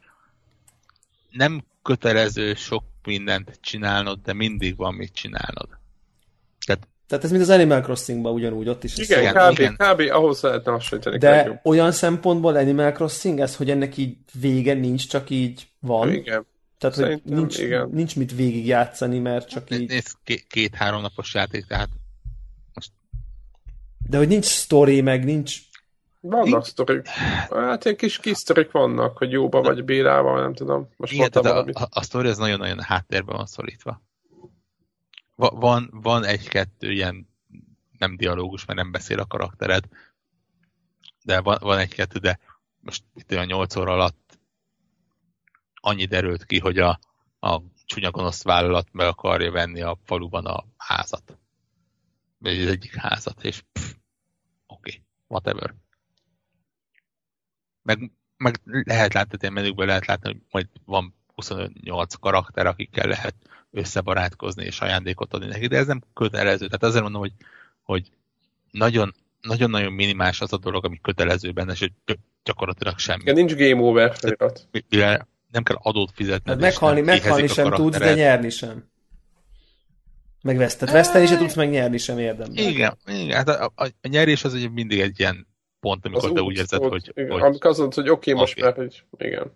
[1.31, 5.69] nem kötelező sok mindent csinálnod, de mindig van mit csinálnod.
[6.67, 8.97] Tehát, Tehát ez mint az Animal Crossing-ban ugyanúgy, ott is.
[8.97, 9.77] Igen, Igen, kb, igen.
[9.77, 10.01] kb.
[10.11, 11.19] ahhoz lehetne hasonlítani.
[11.19, 11.59] De legjobb.
[11.63, 16.13] olyan szempontból Animal Crossing ez, hogy ennek így vége nincs, csak így van.
[16.13, 16.47] Igen.
[16.79, 17.89] Tehát, hogy nincs, igen.
[17.93, 19.89] nincs mit végigjátszani, mert csak így...
[19.89, 21.89] Nézd, ké- két-három napos játék, tehát
[24.09, 25.59] De hogy nincs story, meg nincs...
[26.21, 27.07] Vannak sztorik.
[27.07, 30.89] Hát ilyen kis, kis sztorik vannak, hogy jóba vagy bélával, nem tudom.
[30.97, 31.77] Most Igen, tehát valamit.
[31.77, 34.03] a, a, a sztori az nagyon-nagyon háttérben van szorítva.
[35.35, 37.29] Va, van, van egy-kettő ilyen
[37.99, 39.85] nem dialógus, mert nem beszél a karaktered,
[41.25, 42.39] de van, van egy-kettő, de
[42.81, 44.39] most itt olyan 8 óra alatt
[45.75, 46.99] annyi derült ki, hogy a,
[47.41, 51.39] a csúnya gonosz vállalat meg akarja venni a faluban a házat.
[52.39, 53.91] Vagy az egyik házat, és oké,
[54.67, 55.75] okay, whatever.
[57.99, 63.35] Meg, meg lehet látni, hogy menükben lehet látni, hogy majd van 28 karakter, akikkel lehet
[63.71, 66.67] összebarátkozni és ajándékot adni neki, de ez nem kötelező.
[66.67, 67.33] Tehát azért mondom, hogy,
[67.83, 68.11] hogy
[68.71, 73.21] nagyon, nagyon-nagyon minimális az a dolog, ami kötelező benne, és hogy gyakorlatilag semmi.
[73.23, 74.69] Igen, nincs game over felirat.
[75.51, 76.51] Nem kell adót fizetni.
[76.51, 78.89] Hát meghalni, meghalni sem tudsz, de nyerni sem.
[80.43, 80.91] Meg vesztet.
[80.91, 82.65] Veszteni se tudsz, meg nyerni sem érdemben.
[82.65, 83.37] Igen, igen.
[83.37, 85.47] Hát a, a, a nyerés az ugye mindig egy ilyen
[85.81, 88.31] pont, amikor Az te úgy érzed, ott, hogy, igen, hogy Amikor azt mondod, hogy oké,
[88.31, 88.63] okay, most Oké.
[88.63, 89.53] már, hogy igen.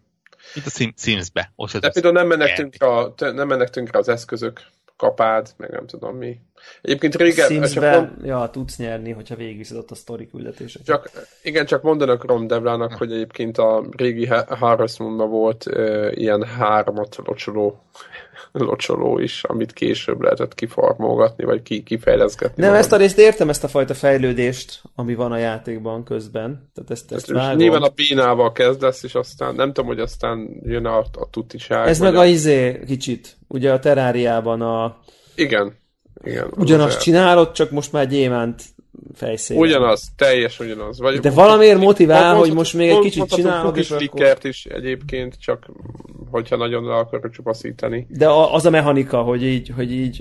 [0.54, 1.52] mint a Sim, Sims-be.
[1.80, 4.60] De például nem mennek, tönkre, a, nem mennek tönkre az eszközök,
[4.96, 6.40] kapád, meg nem tudom mi.
[6.82, 10.86] Egyébként régen, csak, Sims-ben, mond, ja, tudsz nyerni, hogyha végigviszed ott a sztori küldetéseket.
[10.86, 11.10] csak,
[11.42, 16.42] igen, csak mondanak Rom Devlának, hogy egyébként a régi Ha- Harvest Moonban volt uh, ilyen
[16.42, 17.84] hármat locsoló,
[18.52, 22.62] locsoló is, amit később lehetett kifarmolgatni, vagy ki, kifejleszgetni.
[22.62, 22.84] Nem, magad.
[22.84, 26.70] ezt a részt értem, ezt a fajta fejlődést, ami van a játékban közben.
[26.74, 30.86] Tehát ezt, ezt Ezt nyilván a Bínával kezdesz, és aztán nem tudom, hogy aztán jön
[30.86, 31.88] a, a tutiság.
[31.88, 33.36] Ez meg a izé kicsit.
[33.48, 34.96] Ugye a teráriában a...
[35.34, 35.82] Igen.
[36.24, 36.44] Igen.
[36.44, 38.62] az Ugyanazt az- csinálod, csak most már gyémánt
[39.14, 39.58] fejszél.
[39.58, 40.98] Ugyanaz, teljes ugyanaz.
[40.98, 44.38] Vagy, De valamiért motivál, Mondhatok- hogy most még egy kicsit csinálod, és akkor...
[44.42, 45.66] is egyébként, csak
[46.30, 48.06] hogyha nagyon le akarok csupaszítani.
[48.08, 50.20] De az a mechanika, hogy így, hogy így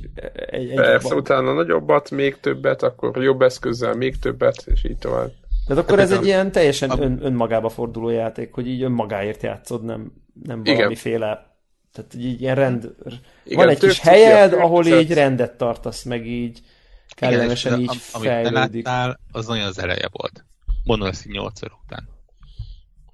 [0.49, 5.31] egy, egy Persze, utána nagyobbat, még többet, akkor jobb eszközzel még többet, és így tovább.
[5.67, 9.83] Tehát akkor ez Hát egy ilyen teljesen ön, önmagába forduló játék, hogy így önmagáért játszod,
[9.83, 10.11] nem,
[10.43, 10.75] nem Igen.
[10.75, 11.51] valamiféle...
[11.93, 12.95] Tehát így ilyen rend...
[13.43, 15.09] Igen, van egy kis a helyed, ahol környezet.
[15.09, 16.61] így rendet tartasz, meg így
[17.07, 18.85] kellemesen Igen, így amit te fejlődik.
[18.85, 20.45] láttál, az nagyon az eleje volt.
[20.83, 22.09] Mondom ezt így 8 óra után.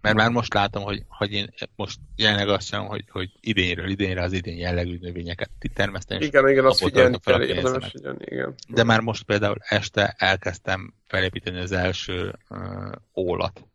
[0.02, 4.24] Mert már most látom, hogy, hogy én most jelenleg azt csinálom, hogy, hogy idénről idénre
[4.24, 6.22] az idén jellegű növényeket termesztem.
[6.22, 8.56] Igen, igen, azt figyelni kell, a érdemes figyelni, igen.
[8.68, 13.66] De már most például este elkezdtem felépíteni az első uh, ólat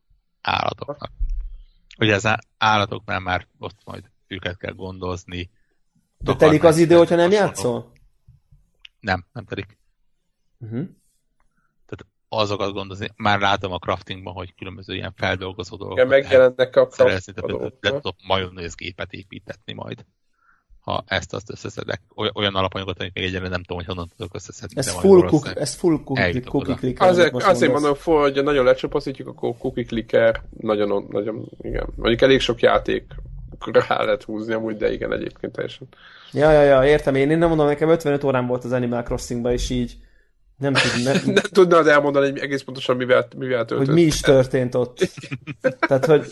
[0.41, 1.11] állatoknak.
[1.99, 2.29] Ugye az
[2.59, 5.51] állatoknál már ott majd őket kell gondozni.
[6.19, 7.47] De telik az idő, hogyha nem hasonló.
[7.47, 7.93] játszol?
[9.01, 9.79] Nem, nem telik.
[10.59, 10.89] Uh-huh.
[12.29, 13.11] Azokat gondozni.
[13.17, 17.91] Már látom a craftingban, hogy különböző ilyen feldolgozó dolgokat Igen, megjelennek a szerezni, tehát le
[17.91, 20.05] tudok majonézgépet építetni majd.
[20.81, 22.01] Ha ezt azt összeszedek.
[22.15, 24.79] Oly- Olyan alapanyagot, amit még egyelőre nem tudom, hogy honnan tudok összeszedni.
[24.79, 27.09] Ez de full, cook, ez full cookie, cookie clicker.
[27.09, 31.93] Azért, most azért mondom, hogy nagyon lecsapaszítjuk, akkor cookie clicker nagyon, nagyon, igen.
[31.97, 33.05] Mondjuk elég sok játék
[33.89, 35.89] rá lehet húzni amúgy, de igen, egyébként teljesen.
[36.33, 37.31] Ja, ja, ja, értem én.
[37.31, 39.97] Én nem mondom, nekem 55 órán volt az Animal Crossingba, és így
[40.59, 43.87] nem tudom, ne, Nem tudnád elmondani hogy egész pontosan, mivel, mivel töltött.
[43.87, 44.99] hogy mi is történt ott.
[45.81, 46.27] Tehát, hogy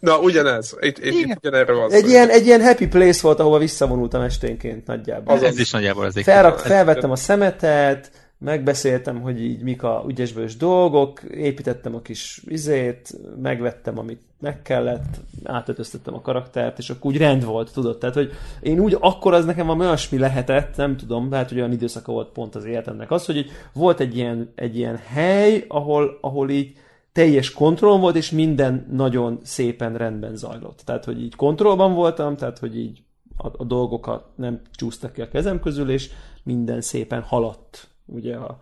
[0.00, 0.76] Na, ugyanez.
[0.80, 4.86] Itt, itt, itt ugyanerre van egy ilyen, egy ilyen happy place volt, ahova visszavonultam esténként
[4.86, 5.34] nagyjából.
[5.34, 10.04] Az Ez is nagyjából az egy Felrak, felvettem a szemetet, megbeszéltem, hogy így mik a
[10.08, 17.10] ügyesbős dolgok, építettem a kis izét, megvettem, amit meg kellett, átöltöztettem a karaktert, és akkor
[17.10, 17.98] úgy rend volt, tudod?
[17.98, 21.72] Tehát, hogy én úgy, akkor az nekem valami olyasmi lehetett, nem tudom, lehet, hogy olyan
[21.72, 26.18] időszaka volt pont az életemnek az, hogy így volt egy ilyen, egy ilyen hely, ahol,
[26.20, 26.76] ahol így
[27.12, 30.82] teljes kontroll volt, és minden nagyon szépen rendben zajlott.
[30.84, 33.02] Tehát, hogy így kontrollban voltam, tehát, hogy így
[33.36, 36.10] a, a dolgokat nem csúsztak ki a kezem közül, és
[36.42, 38.60] minden szépen haladt ugye a,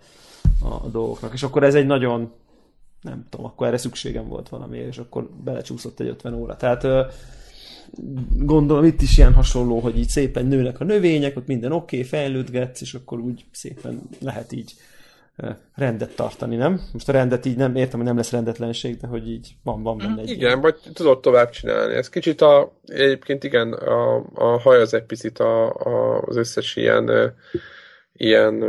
[0.62, 1.32] a, dolgoknak.
[1.32, 2.32] És akkor ez egy nagyon,
[3.00, 6.56] nem tudom, akkor erre szükségem volt valamiért, és akkor belecsúszott egy 50 óra.
[6.56, 6.86] Tehát
[8.36, 12.08] gondolom itt is ilyen hasonló, hogy így szépen nőnek a növények, ott minden oké, okay,
[12.08, 14.74] fejlődgetsz, és akkor úgy szépen lehet így
[15.74, 16.80] rendet tartani, nem?
[16.92, 19.96] Most a rendet így nem értem, hogy nem lesz rendetlenség, de hogy így van, van
[19.98, 21.94] benne egy ilyen- Igen, vagy tudod tovább csinálni.
[21.94, 26.76] Ez kicsit a, egyébként igen, a, a haj az egy picit a, a, az összes
[26.76, 27.34] ilyen,
[28.12, 28.64] ilyen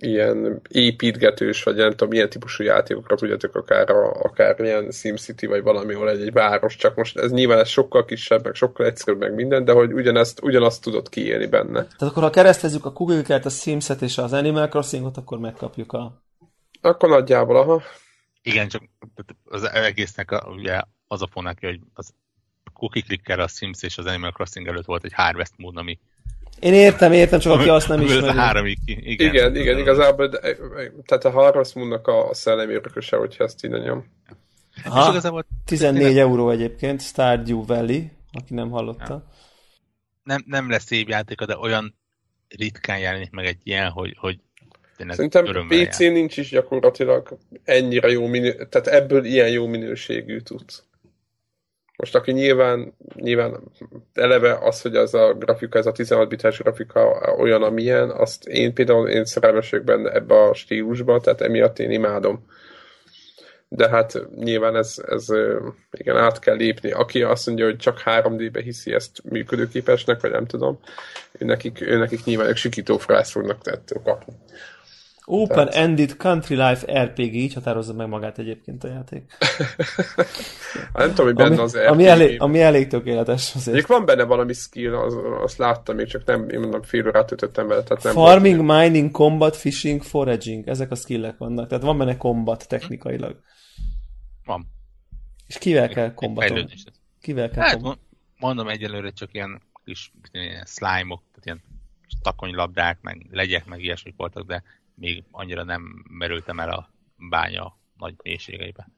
[0.00, 5.62] ilyen építgetős, vagy nem tudom, milyen típusú játékokra tudjátok akár, a, akár ilyen SimCity, vagy
[5.62, 9.20] valami, ahol egy, egy város, csak most ez nyilván ez sokkal kisebb, meg sokkal egyszerűbb,
[9.20, 11.82] meg minden, de hogy ugyanezt, ugyanazt tudod kiélni benne.
[11.82, 16.22] Tehát akkor ha keresztezzük a Google-ket, a Simset és az Animal Crossingot, akkor megkapjuk a...
[16.80, 17.82] Akkor nagyjából, aha.
[18.42, 18.82] Igen, csak
[19.44, 22.14] az egésznek a, ugye az a fonak, hogy az
[22.78, 25.98] cookie clicker, a Sims és az Animal Crossing előtt volt egy Harvest mód, ami
[26.60, 28.10] én értem, értem, csak aki azt nem is.
[28.10, 28.38] ismeri.
[28.38, 28.98] Háromig ki.
[29.02, 30.38] Igen, igen, igen igazából, de,
[31.06, 34.04] tehát a Harvest Moonnak a szellemi örököse, hogyha ezt így nyom.
[34.84, 36.22] Aha, igazából 14 tényleg...
[36.22, 38.02] euró egyébként, Stardew Valley,
[38.32, 39.12] aki nem hallotta.
[39.12, 39.32] Ja.
[40.22, 41.98] Nem, nem lesz szép játéka, de olyan
[42.48, 44.38] ritkán jelenik meg egy ilyen, hogy, hogy
[45.08, 46.12] Szerintem PC jár.
[46.12, 50.87] nincs is gyakorlatilag ennyire jó minő, tehát ebből ilyen jó minőségű tudsz.
[51.98, 53.60] Most aki nyilván, nyilván
[54.14, 58.74] eleve az, hogy az a grafika, ez a 16 bites grafika olyan, amilyen, azt én
[58.74, 62.46] például én szerelmes benne ebbe a stílusba, tehát emiatt én imádom.
[63.68, 65.26] De hát nyilván ez, ez
[65.90, 66.90] igen, át kell lépni.
[66.90, 70.80] Aki azt mondja, hogy csak 3D-be hiszi ezt működőképesnek, vagy nem tudom,
[71.38, 74.32] nekik, nekik nyilván ők sikító frász fognak tettől kapni.
[75.30, 79.36] Open-ended Country Life RPG, így határozza meg magát egyébként a játék.
[80.92, 81.86] nem tudom, hogy benne ami, az RPG.
[81.86, 83.54] Ami elég, ami elég tökéletes.
[83.54, 83.76] Azért.
[83.76, 87.32] Még van benne valami skill, az, azt láttam, még csak nem, én mondom, fél órát
[87.32, 87.82] ütöttem vele.
[87.82, 88.80] Tehát nem Farming, volt.
[88.80, 90.68] mining, combat, fishing, foraging.
[90.68, 91.68] Ezek a skillek vannak.
[91.68, 93.40] Tehát van benne combat technikailag.
[94.44, 94.66] Van.
[95.46, 96.66] És kivel kell combatolni?
[97.20, 97.98] Kivel kell hát,
[98.38, 101.62] mondom egyelőre csak ilyen kis ilyen slime-ok, tehát ilyen
[102.22, 104.62] takonylabdák, meg legyek, meg ilyesmik voltak, de
[104.98, 106.90] még annyira nem merültem el a
[107.30, 108.88] bánya nagy mélységeibe.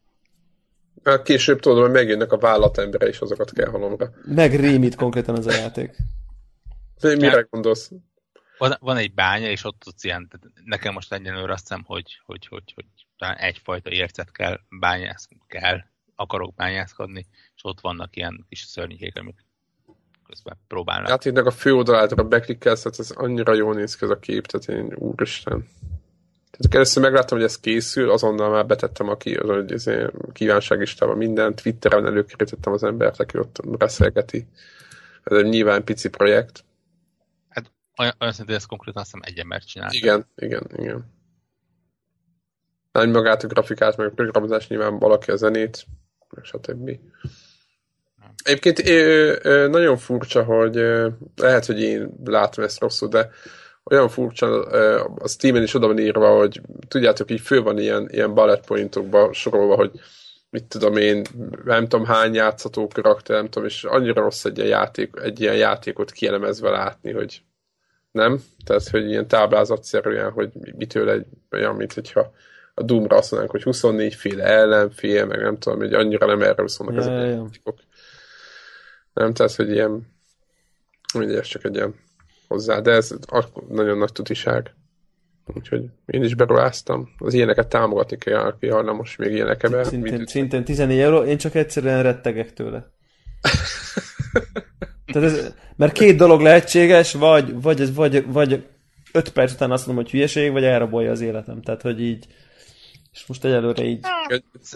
[1.04, 4.10] Hát később tudom, hogy megjönnek a vállatembre, és azokat kell halomra.
[4.24, 5.96] Meg rémít konkrétan ez a játék.
[7.00, 7.90] De mire gondolsz?
[8.58, 10.30] Van, van egy bánya, és ott tudsz ilyen,
[10.64, 12.84] nekem most egyenlőre azt hiszem, hogy, hogy, hogy, hogy
[13.16, 15.78] talán egyfajta ércet kell bányászni, kell,
[16.14, 19.44] akarok bányászkodni, és ott vannak ilyen kis szörnyék, amik
[20.30, 21.24] közben próbálnak.
[21.24, 24.82] Itt a fő oldalától beklikkelsz, tehát ez annyira jól néz ki ez a kép, tehát
[24.82, 25.68] én úristen.
[26.50, 29.86] Tehát először megláttam, hogy ez készül, azonnal már betettem a ki, az, hogy ez
[30.32, 34.46] kívánságistában minden, Twitteren előkérítettem az embert, aki ott beszélgeti.
[35.24, 36.64] Ez egy nyilván pici projekt.
[37.48, 39.88] Hát olyan, olyan szintén ez konkrétan azt hiszem egy embert csinál.
[39.92, 41.18] Igen, igen, igen.
[42.92, 45.86] Nem magát a grafikát, meg a programozás nyilván valaki a zenét,
[46.30, 47.00] meg
[48.20, 48.48] stb.
[48.48, 48.82] Egyébként
[49.70, 50.74] nagyon furcsa, hogy
[51.36, 53.30] lehet, hogy én látom ezt rosszul, de
[53.84, 54.62] olyan furcsa,
[55.14, 59.32] a Steam-en is oda van írva, hogy tudjátok, így fő van ilyen, ilyen bullet pointokba
[59.32, 59.90] sorolva, hogy
[60.50, 61.24] mit tudom én,
[61.64, 65.56] nem tudom hány játszható karakter, nem tudom, és annyira rossz egy ilyen, játék, egy ilyen
[65.56, 67.42] játékot kielemezve látni, hogy
[68.10, 68.42] nem?
[68.64, 72.32] Tehát, hogy ilyen táblázatszerűen, hogy mitől egy olyan, mint hogyha
[72.74, 76.68] a Doom-ra azt mondanánk, hogy 24 féle ellenfél, meg nem tudom, hogy annyira nem erről
[76.68, 77.78] szólnak ja, ezek a játékok.
[79.12, 80.06] Nem, tehát, hogy ilyen
[81.14, 81.94] ugye ez csak egy ilyen
[82.48, 83.14] hozzá, de ez
[83.68, 84.74] nagyon nagy tutiság.
[85.54, 87.08] Úgyhogy én is beruháztam.
[87.18, 89.84] Az ilyeneket támogatni kell, aki most még ilyenek ebben.
[89.84, 92.90] Szintén, szintén 14 euró, én csak egyszerűen rettegek tőle.
[95.12, 98.66] Tehát ez, mert két dolog lehetséges, vagy, vagy, vagy, vagy
[99.12, 101.62] öt perc után azt mondom, hogy hülyeség, vagy elrabolja az életem.
[101.62, 102.26] Tehát, hogy így
[103.12, 104.00] és most egyelőre így...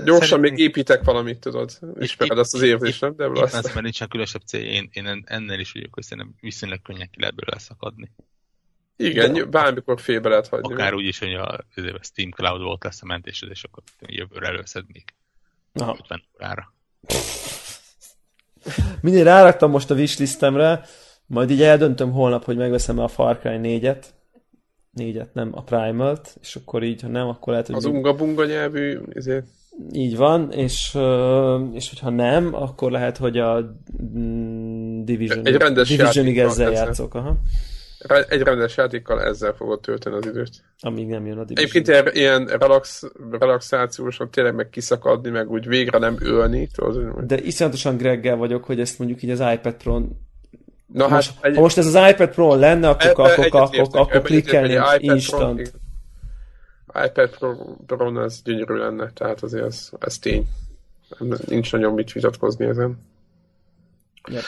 [0.05, 0.41] Gyorsan Szerint...
[0.41, 1.79] még építek valamit, tudod?
[1.99, 3.17] Ismered azt az érzést, nem?
[3.17, 3.53] De azt...
[3.53, 7.35] mert nincsen különösebb cél, én, én ennél is vagyok, hogy szerintem viszonylag könnyen ki lehet
[7.35, 8.11] belőle szakadni.
[8.97, 10.73] Igen, De, bármikor félbe lehet hagyni.
[10.73, 14.47] Akár úgy is, hogy a, a Steam Cloud volt lesz a mentésed, és akkor jövőre
[14.47, 15.05] előszed még
[15.73, 15.97] Aha.
[16.01, 16.75] 50 órára.
[19.01, 20.85] Mindig ráraktam most a wishlistemre,
[21.27, 24.05] majd így eldöntöm holnap, hogy megveszem a Far Cry 4-et,
[24.95, 27.77] négyet, nem a Primal-t, és akkor így, ha nem, akkor lehet, hogy...
[27.77, 29.47] Az unga-bunga nyelvű, ezért...
[29.93, 30.99] Így van, és,
[31.73, 33.77] és hogyha nem, akkor lehet, hogy a
[34.17, 37.15] mm, Division, egy rendes Divisionig ezzel játszok.
[37.15, 37.37] Aha.
[38.29, 40.51] Egy rendes játékkal ezzel fogod tölteni az időt.
[40.81, 41.71] Amíg nem jön a Division.
[41.85, 46.69] Egyébként ilyen relax, relaxációsan tényleg meg kiszakadni, meg úgy végre nem ölni.
[46.75, 50.09] Tudod, De iszonyatosan Greggel vagyok, hogy ezt mondjuk így az iPad Pro-n
[50.87, 51.55] Na, most, hát egy...
[51.55, 55.73] ha most ez az iPad Pro lenne, akkor, ebbe, akkor, akkor, akkor, akkor klikkelni instant.
[56.87, 57.55] Pro, iPad Pro,
[57.87, 60.49] Pro ez gyönyörű lenne, tehát azért ez, ez tény.
[61.47, 63.07] Nincs nagyon mit vitatkozni ezen.
[64.31, 64.45] Yep.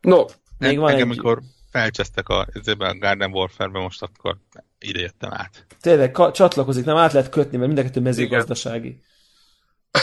[0.00, 0.24] No.
[0.58, 1.18] Még van Engem, egy...
[1.18, 1.40] amikor
[1.70, 2.46] felcsesztek a,
[2.78, 4.36] a Garden Warfare-be, most akkor
[4.78, 5.66] ide jöttem át.
[5.80, 9.00] Tényleg, ka- csatlakozik, nem át lehet kötni, mert mindenkettő mezőgazdasági.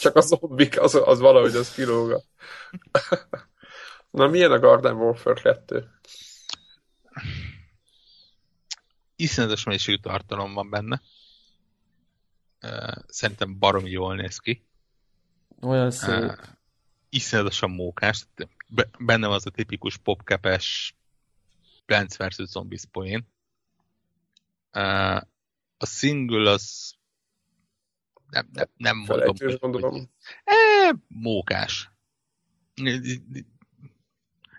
[0.00, 2.22] Csak a zombik, az, az valahogy az kilóga.
[4.10, 5.90] Na, milyen a Garden Warfare 2?
[9.20, 11.00] iszonyatos mennyiségű tartalom van benne.
[13.06, 14.64] Szerintem baromi jól néz ki.
[15.60, 16.48] Olyan szép.
[17.08, 18.26] Iszonyatosan mókás.
[18.98, 20.94] Benne van az a tipikus popkepes
[21.86, 22.42] Plants vs.
[22.44, 23.28] Zombies poén.
[25.76, 26.94] A single az
[28.30, 30.08] nem, nem, nem mondom, hogy.
[30.44, 31.89] E, mókás.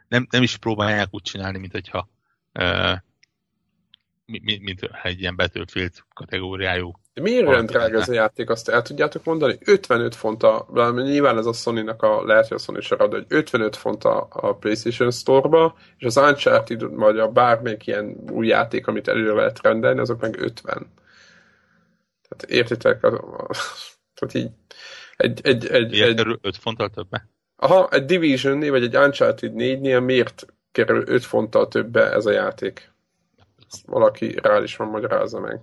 [0.08, 2.10] Nem, nem is próbálják úgy csinálni, mint hogyha
[2.54, 2.98] uh,
[4.26, 6.92] mint, mint egy ilyen Battlefield kategóriájú.
[7.14, 9.58] De miért olyan drága ez a játék, azt el tudjátok mondani?
[9.66, 13.76] 55 font a, nyilván ez a Sony-nak a, lehet, hogy a Sony se de 55
[13.76, 19.08] font a, a PlayStation Store-ba, és az Uncharted, vagy a bármelyik ilyen új játék, amit
[19.08, 20.92] előre lehet rendelni, azok meg 50.
[22.28, 23.04] Tehát értitek?
[23.04, 23.48] A, a,
[24.14, 24.50] tehát így
[25.18, 27.30] egy, egy, egy, egy, kerül 5 fonttal többe?
[27.64, 32.32] Aha, egy Division 4 vagy egy Uncharted 4-nél miért kerül 5 fonttal többe ez a
[32.32, 32.92] játék?
[33.72, 35.60] Ezt valaki rá is van magyarázza meg.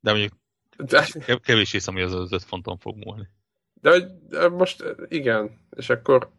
[0.00, 0.32] De mondjuk
[0.76, 1.06] de...
[1.42, 3.28] kevés hiszem, hogy az az 5 fonton fog múlni.
[3.80, 6.30] De, de most igen, és akkor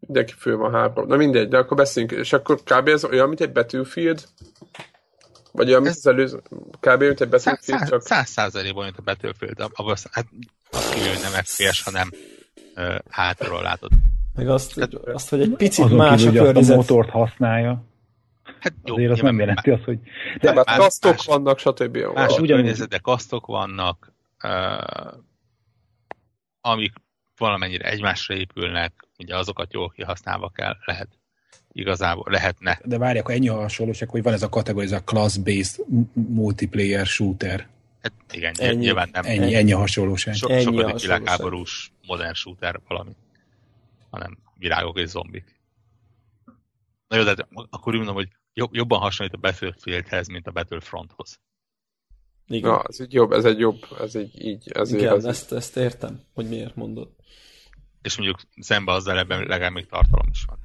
[0.00, 1.06] mindenki fő van három.
[1.06, 2.18] Na mindegy, de akkor beszéljünk.
[2.18, 2.88] És akkor kb.
[2.88, 4.28] ez olyan, mint egy Battlefield?
[5.52, 5.98] Vagy olyan, mint ez...
[5.98, 6.42] az előző,
[6.80, 7.02] kb.
[7.02, 8.02] mint egy Battlefield, száz, csak...
[8.02, 9.60] Száz százalékban, mint a Battlefield.
[9.60, 10.26] Abban hát,
[10.70, 12.10] azt kívül, hogy nem FPS, hanem
[12.76, 13.90] uh, hátról látod.
[14.34, 16.72] Meg azt, hát, azt hogy egy picit más a környezet.
[16.72, 17.84] a motort használja.
[18.60, 19.98] Hát jó, Azért az nem jelenti azt, hogy...
[20.40, 21.96] De nem, hát kasztok más, vannak, stb.
[22.14, 24.12] Más ugyanúgy, de kasztok vannak,
[24.44, 25.12] uh,
[26.60, 26.92] amik
[27.36, 31.08] valamennyire egymásra épülnek, ugye azokat jól kihasználva kell, lehet
[31.72, 32.80] igazából lehetne.
[32.84, 37.06] De várj, akkor ennyi a hasonlóság, hogy van ez a kategória, ez a class-based multiplayer
[37.06, 37.66] shooter.
[38.02, 39.24] Hát igen, ennyi, nyilván nem.
[39.24, 40.34] Ennyi, ennyi a hasonlóság.
[40.34, 43.12] So, ennyi sokat világháborús modern shooter valami,
[44.10, 45.60] hanem virágok és zombik.
[47.08, 51.40] Na jó, de akkor úgy mondom, hogy jobb, jobban hasonlít a Battlefieldhez, mint a Battlefronthoz.
[52.46, 52.70] Igen.
[52.70, 54.70] Na, ez egy jobb, ez egy jobb, ez egy így.
[54.72, 57.08] Ez Igen, ez ezt, ezt értem, hogy miért mondod.
[58.02, 60.58] És mondjuk szembe azzal ebben legalább még tartalom is van.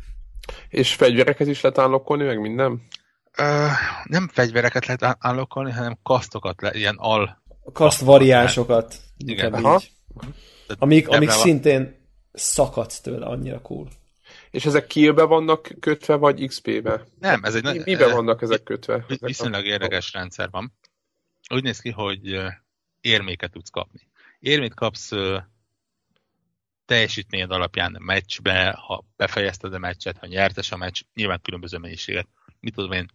[0.69, 2.81] És fegyvereket is lehet állokkolni, meg minden?
[4.03, 7.43] Nem fegyvereket lehet állokkolni, hanem kasztokat, le, ilyen al...
[7.73, 8.95] Kaszt variánsokat.
[9.17, 9.53] Igen.
[9.53, 9.81] Aha.
[10.67, 13.87] Amik, amik szintén szakadsz tőle, annyira cool.
[14.51, 17.03] És ezek killbe vannak kötve, vagy XP-be?
[17.19, 17.63] Nem, ez egy...
[17.63, 19.05] Mi, miben vannak ezek kötve?
[19.19, 19.67] Viszonylag a...
[19.67, 20.73] érdekes rendszer van.
[21.53, 22.37] Úgy néz ki, hogy
[23.01, 23.99] érméket tudsz kapni.
[24.39, 25.11] Érmét kapsz
[26.85, 32.27] teljesítményed alapján a meccsbe, ha befejezted a meccset, ha nyertes a meccs, nyilván különböző mennyiséget.
[32.59, 33.09] Mit tudom én,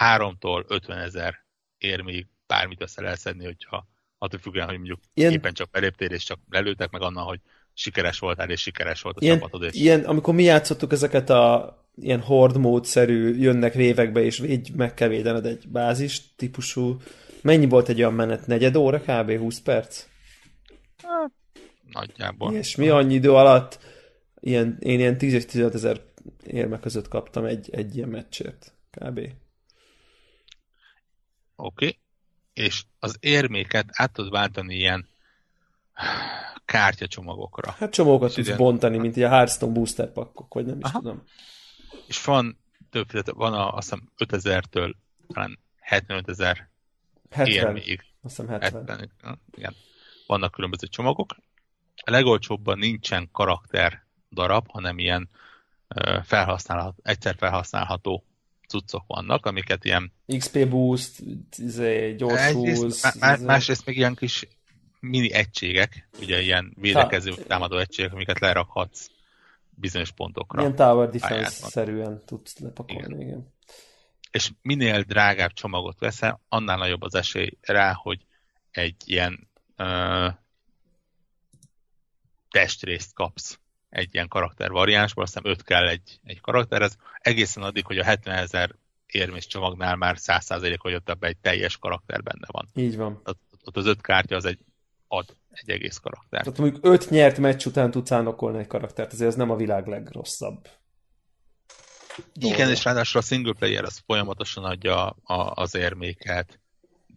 [0.00, 1.34] 3-tól 50 ezer
[1.78, 3.86] érméig bármit össze lehet szedni, hogyha
[4.18, 5.32] attól függően, hogy mondjuk Ilyen...
[5.32, 7.40] éppen csak beléptél és csak lelőtek meg annak, hogy
[7.74, 9.62] sikeres voltál, és sikeres volt a ilyen, csapatod.
[9.62, 9.80] És...
[9.80, 15.08] Ilyen, amikor mi játszottuk ezeket a ilyen hord módszerű, jönnek vévekbe, és védj, meg kell
[15.08, 16.96] védened egy bázis típusú.
[17.42, 18.46] Mennyi volt egy olyan menet?
[18.46, 19.38] Negyed óra kb.
[19.38, 20.06] 20 perc?
[21.02, 21.30] Hát,
[21.92, 22.54] nagyjából.
[22.54, 23.78] És mi annyi idő alatt
[24.40, 26.00] ilyen, én ilyen 10 és 15 ezer
[26.46, 29.20] érme között kaptam egy, egy ilyen meccsért kb.
[31.62, 31.86] Oké.
[31.86, 31.98] Okay.
[32.52, 35.08] És az érméket át tudod váltani ilyen
[36.64, 37.70] kártyacsomagokra.
[37.70, 40.98] Hát csomagokat tudsz bontani, mint ilyen Hearthstone booster pakkok, vagy nem is Aha.
[40.98, 41.22] tudom.
[42.06, 42.58] És van
[42.90, 44.94] több, van a, azt hiszem 5000-től
[45.26, 46.68] talán 75 ezer
[47.30, 47.54] 70.
[47.54, 48.04] Érméig.
[48.22, 48.86] Azt hiszem 70.
[48.86, 49.40] 70.
[49.54, 49.74] Igen.
[50.26, 51.36] Vannak különböző csomagok.
[52.04, 55.28] A legolcsóbban nincsen karakter darab, hanem ilyen
[56.22, 58.24] felhasználható, egyszer felhasználható
[58.72, 60.12] cuccok vannak, amiket ilyen...
[60.38, 61.22] XP boost,
[61.56, 63.02] izé, gyors húz...
[63.18, 63.44] Má, izé.
[63.44, 64.48] másrészt még ilyen kis
[65.00, 67.42] mini egységek, ugye ilyen védekező ha.
[67.42, 69.10] támadó egységek, amiket lerakhatsz
[69.70, 70.60] bizonyos pontokra.
[70.60, 73.20] Ilyen tower defense-szerűen tudsz lepakolni, igen.
[73.20, 73.52] igen.
[74.30, 78.26] És minél drágább csomagot veszel, annál nagyobb az esély rá, hogy
[78.70, 80.28] egy ilyen ö,
[82.50, 83.58] testrészt kapsz
[83.92, 88.36] egy ilyen karakter variánsból, aztán öt kell egy, egy karakterhez, egészen addig, hogy a 70
[88.36, 88.74] ezer
[89.06, 92.68] érmés csomagnál már 100% hogy ott egy teljes karakter benne van.
[92.74, 93.20] Így van.
[93.24, 94.58] Ott, ott az öt kártya az egy
[95.08, 96.44] ad egy egész karaktert.
[96.44, 99.86] Tehát mondjuk öt nyert meccs után tudsz álnokolni egy karaktert, ezért ez nem a világ
[99.86, 100.68] legrosszabb.
[102.34, 102.56] Dolga.
[102.56, 106.60] Igen, és ráadásul a single player az folyamatosan adja a, az érméket,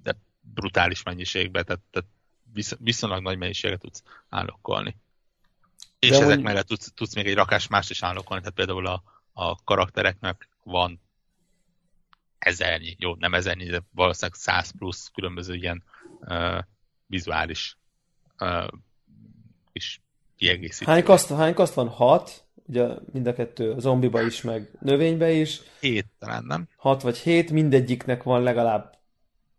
[0.03, 2.09] de brutális mennyiségben, tehát, tehát
[2.79, 4.95] viszonylag nagy mennyiséget tudsz állokolni.
[6.05, 6.47] És de ezek mondjuk...
[6.47, 9.03] mellett tudsz, tudsz még egy rakás más is állokolni, tehát például a,
[9.33, 11.01] a karaktereknek van
[12.37, 15.83] ezernyi, jó, nem ezernyi, de valószínűleg száz plusz különböző ilyen
[16.19, 16.57] uh,
[17.07, 17.77] vizuális
[18.39, 18.67] uh,
[19.71, 20.01] is
[20.37, 20.91] kiegészítő.
[20.91, 21.87] Hány kaszt, hány kaszt van?
[21.87, 22.45] Hat?
[22.67, 25.61] ugye mind a kettő zombiba is, meg növénybe is.
[25.79, 26.67] Hét talán, nem?
[26.77, 28.97] Hat vagy hét, mindegyiknek van legalább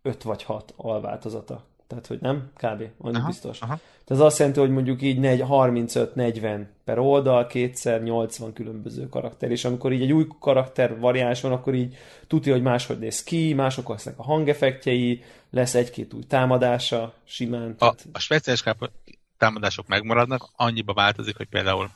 [0.03, 1.65] öt vagy hat alváltozata.
[1.87, 2.51] Tehát, hogy nem?
[2.55, 2.83] Kb.
[2.99, 3.61] Annyi Aha, biztos.
[3.61, 3.79] aha.
[4.05, 9.51] Tehát ez azt jelenti, hogy mondjuk így negy- 35-40 per oldal, kétszer 80 különböző karakter,
[9.51, 11.97] és amikor így egy új karakter variáns van, akkor így
[12.27, 17.71] tudja, hogy máshogy néz ki, mások lesznek a hangeffektjei, lesz egy-két új támadása, simán.
[17.71, 18.91] A, Tehát, a speciális káp-
[19.39, 21.91] támadások megmaradnak, annyiba változik, hogy például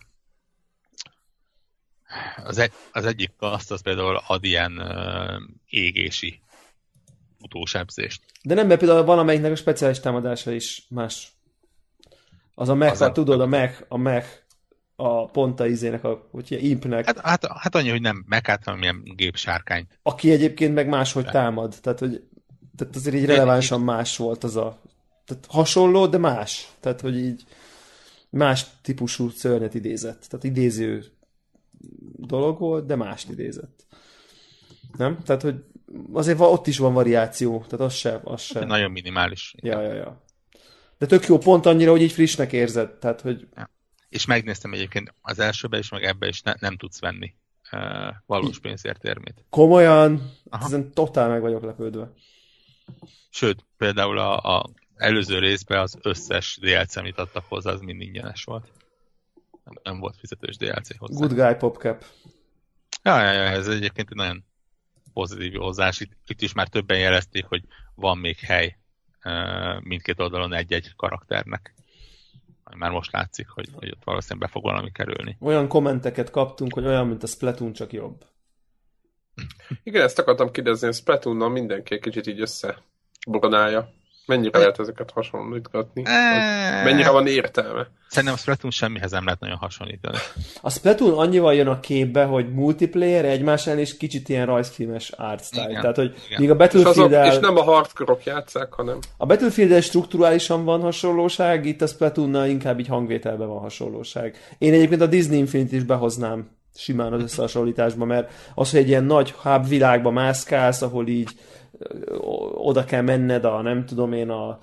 [2.45, 6.41] az, egy, az egyik azt az például ad ilyen uh, égési
[7.43, 8.23] utósebzést.
[8.43, 11.33] De nem, mert például van, amelyiknek a speciális támadása is más.
[12.55, 14.29] Az a mech, a- tudod, a mech, a mech,
[14.97, 18.83] a ponta izének, a, hogy ilyen impnek, Hát, hát, hát annyi, hogy nem mekát, hanem
[18.83, 19.99] ilyen gépsárkányt.
[20.03, 21.77] aki egyébként meg máshogy támad.
[21.81, 22.25] Tehát, hogy
[22.77, 24.81] tehát azért így relevánsan más volt az a...
[25.25, 26.69] Tehát hasonló, de más.
[26.81, 27.45] Tehát, hogy így
[28.31, 30.25] más típusú szörnyet idézett.
[30.29, 31.05] Tehát idéző
[32.17, 33.87] dolog volt, de mást idézett.
[34.97, 35.23] Nem?
[35.23, 35.65] Tehát, hogy
[36.13, 37.59] azért ott is van variáció.
[37.59, 38.67] Tehát az sem, az sem.
[38.67, 39.55] Nagyon minimális.
[39.57, 40.23] Ja, ja, ja.
[40.99, 42.91] De tök jó pont annyira, hogy így frissnek érzed.
[42.91, 43.49] Tehát, hogy
[44.09, 47.35] És megnéztem egyébként az elsőbe is, meg ebbe is ne, nem tudsz venni
[47.73, 49.45] uh, valós pénzért érmét.
[49.51, 50.65] komolyan, Aha.
[50.65, 52.13] ezen totál meg vagyok lepődve.
[53.31, 58.45] Sőt, például a, a előző részben az összes DLC, amit adtak hozzá, az mind ingyenes
[58.45, 58.73] volt.
[59.65, 61.27] Nem, nem volt fizetős DLC hozzá.
[61.27, 62.05] Good guy popcap.
[63.03, 64.45] Ja, ja, ja, ez egyébként egy nagyon
[65.21, 66.01] pozitív hozzás.
[66.01, 67.63] Itt, itt is már többen jelezték, hogy
[67.95, 68.77] van még hely
[69.81, 71.75] mindkét oldalon egy-egy karakternek.
[72.77, 75.37] Már most látszik, hogy, hogy ott valószínűleg be fog valami kerülni.
[75.41, 78.25] Olyan kommenteket kaptunk, hogy olyan, mint a Splatoon, csak jobb.
[79.83, 83.93] Igen, ezt akartam kérdezni, a Splatoonnal mindenki egy kicsit így összebronálja.
[84.31, 86.03] Mennyire lehet ezeket hasonlítgatni?
[86.05, 87.87] Eh, Mennyire van értelme?
[88.09, 90.17] Szerintem a Splatoon semmihez nem lehet nagyon hasonlítani.
[90.61, 95.45] A Splatoon annyival jön a képbe, hogy multiplayer egymás ellen, és kicsit ilyen rajzfilmes art
[95.45, 95.69] style.
[95.69, 96.41] Igen, Tehát, hogy igen.
[96.41, 100.81] míg a És, azok, battlefield és nem a hardcore játszák, hanem A battlefield strukturálisan van
[100.81, 104.37] hasonlóság, itt a Splatoonnal inkább így hangvételben van hasonlóság.
[104.59, 109.05] Én egyébként a Disney Infinity is behoznám simán az összehasonlításba, mert az, hogy egy ilyen
[109.05, 111.31] nagy hub világba mászkálsz, ahol így
[112.55, 114.59] oda kell menned a, nem tudom én, a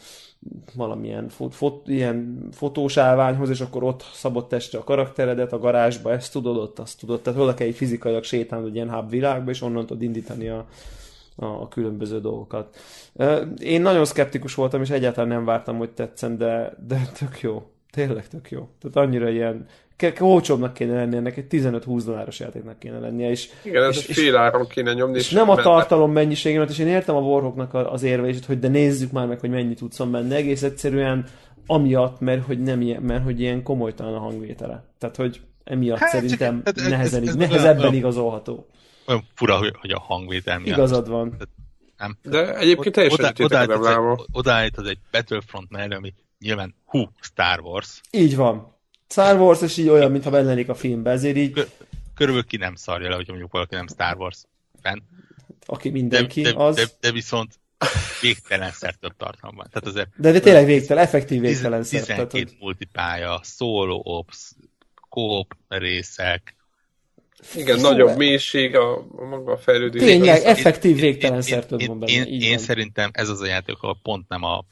[0.75, 6.11] valamilyen fot, fot, ilyen fotós állványhoz, és akkor ott szabott testre a karakteredet a garázsba,
[6.11, 7.21] ezt tudod, ott azt tudod.
[7.21, 10.65] Tehát oda kell így fizikailag sétálnod egy ilyen hub világba, és onnan tudod indítani a,
[11.35, 12.77] a, különböző dolgokat.
[13.57, 17.63] Én nagyon szkeptikus voltam, és egyáltalán nem vártam, hogy tetszen, de, de tök jó.
[17.91, 18.67] Tényleg tök jó.
[18.81, 19.65] Tehát annyira ilyen
[20.19, 24.09] olcsóbbnak kéne lenni ennek, egy 15-20 dolláros játéknak kéne lennie, és, igen, ez és, egy
[24.09, 25.17] és, fél áron kéne nyomni.
[25.17, 28.67] és nem a tartalom mennyiségén, és én értem a Warhawknak a- az érvelését, hogy de
[28.67, 31.25] nézzük már meg, hogy mennyi tudsz benne, egész egyszerűen
[31.65, 34.83] amiatt, mert hogy, nem ilyen, mert hogy ilyen komolytalan a hangvétele.
[34.97, 38.67] Tehát, hogy emiatt Hát, szerintem hát ez- nehezen, ez- ez nehezebben olyan- igazolható.
[39.07, 40.77] Olyan fura, hogy, hogy a hangvétel miatt.
[40.77, 41.35] Igazad van.
[41.97, 44.15] Hát, De egyébként teljesen oda, odaállítod Adamlával.
[44.19, 48.01] egy, odaállítod egy Battlefront mellé, ami nyilván hú, Star Wars.
[48.11, 48.75] Így van.
[49.09, 51.71] Star Wars, és így olyan, mintha benne a filmben, ezért így, Kö-
[52.15, 54.37] Körülbelül ki nem szarja le, hogy mondjuk valaki nem Star Wars
[54.81, 55.03] fan.
[55.65, 56.75] aki De, mindenki, de, az...
[56.75, 57.53] de, de viszont
[58.21, 59.67] végtelenszer több tartalom van.
[59.71, 61.99] Tehát azért De, de tényleg végtelen, effektív tiz- végtelen szer.
[61.99, 64.51] 12 Tehát, hogy multipálya, solo ops,
[65.09, 66.55] co részek.
[67.55, 70.01] Igen, Fú, nagyobb mélység a, a maga a fejlődés.
[70.01, 72.57] Tényleg, Én- effektív én- végtelen én- szer több én- van benne, Én, így én van.
[72.57, 74.65] szerintem ez az a játék, ahol pont nem a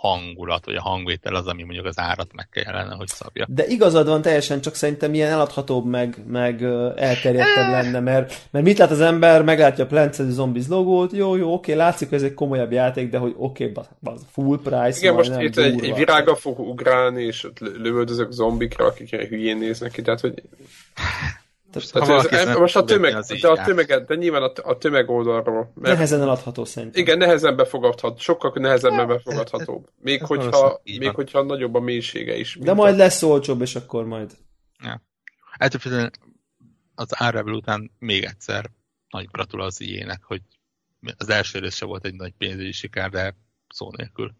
[0.00, 3.46] hangulat, vagy a hangvétel az, ami mondjuk az árat meg kellene, hogy szabja.
[3.48, 6.62] De igazad van teljesen, csak szerintem ilyen eladhatóbb, meg, meg
[6.96, 10.14] elterjedtebb lenne, mert, mert mit lát az ember, meglátja a Plants.
[10.16, 13.84] Zombies logót, jó, jó, oké, látszik, hogy ez egy komolyabb játék, de hogy oké, okay,
[14.32, 18.84] full price, Igen, most itt egy, egy virága fog ugrálni, és ott lö- lövöldözök zombikra,
[18.86, 20.42] akik ilyen hülyén néznek ki, tehát hogy...
[21.70, 24.78] Tehát Ha ez, ez, most a tömeg, az de a tömeget, de nyilván a, a
[24.78, 25.72] tömeg oldalról.
[25.74, 27.00] Mert nehezen eladható szerintem.
[27.00, 29.88] igen, nehezen befogadhat, sokkal nehezebben befogadhatóbb.
[30.00, 32.58] Még ez hogyha, valószínű, így még hogyha nagyobb a mélysége is.
[32.60, 34.32] De majd a- lesz olcsóbb, és akkor majd.
[35.56, 36.12] Ettől függően
[36.94, 38.70] az Árrebel után még egyszer
[39.10, 40.42] nagy gratula az ilyenek, hogy
[41.16, 43.34] az első rész se volt egy nagy pénzügyi siker, de
[43.68, 44.32] szó nélkül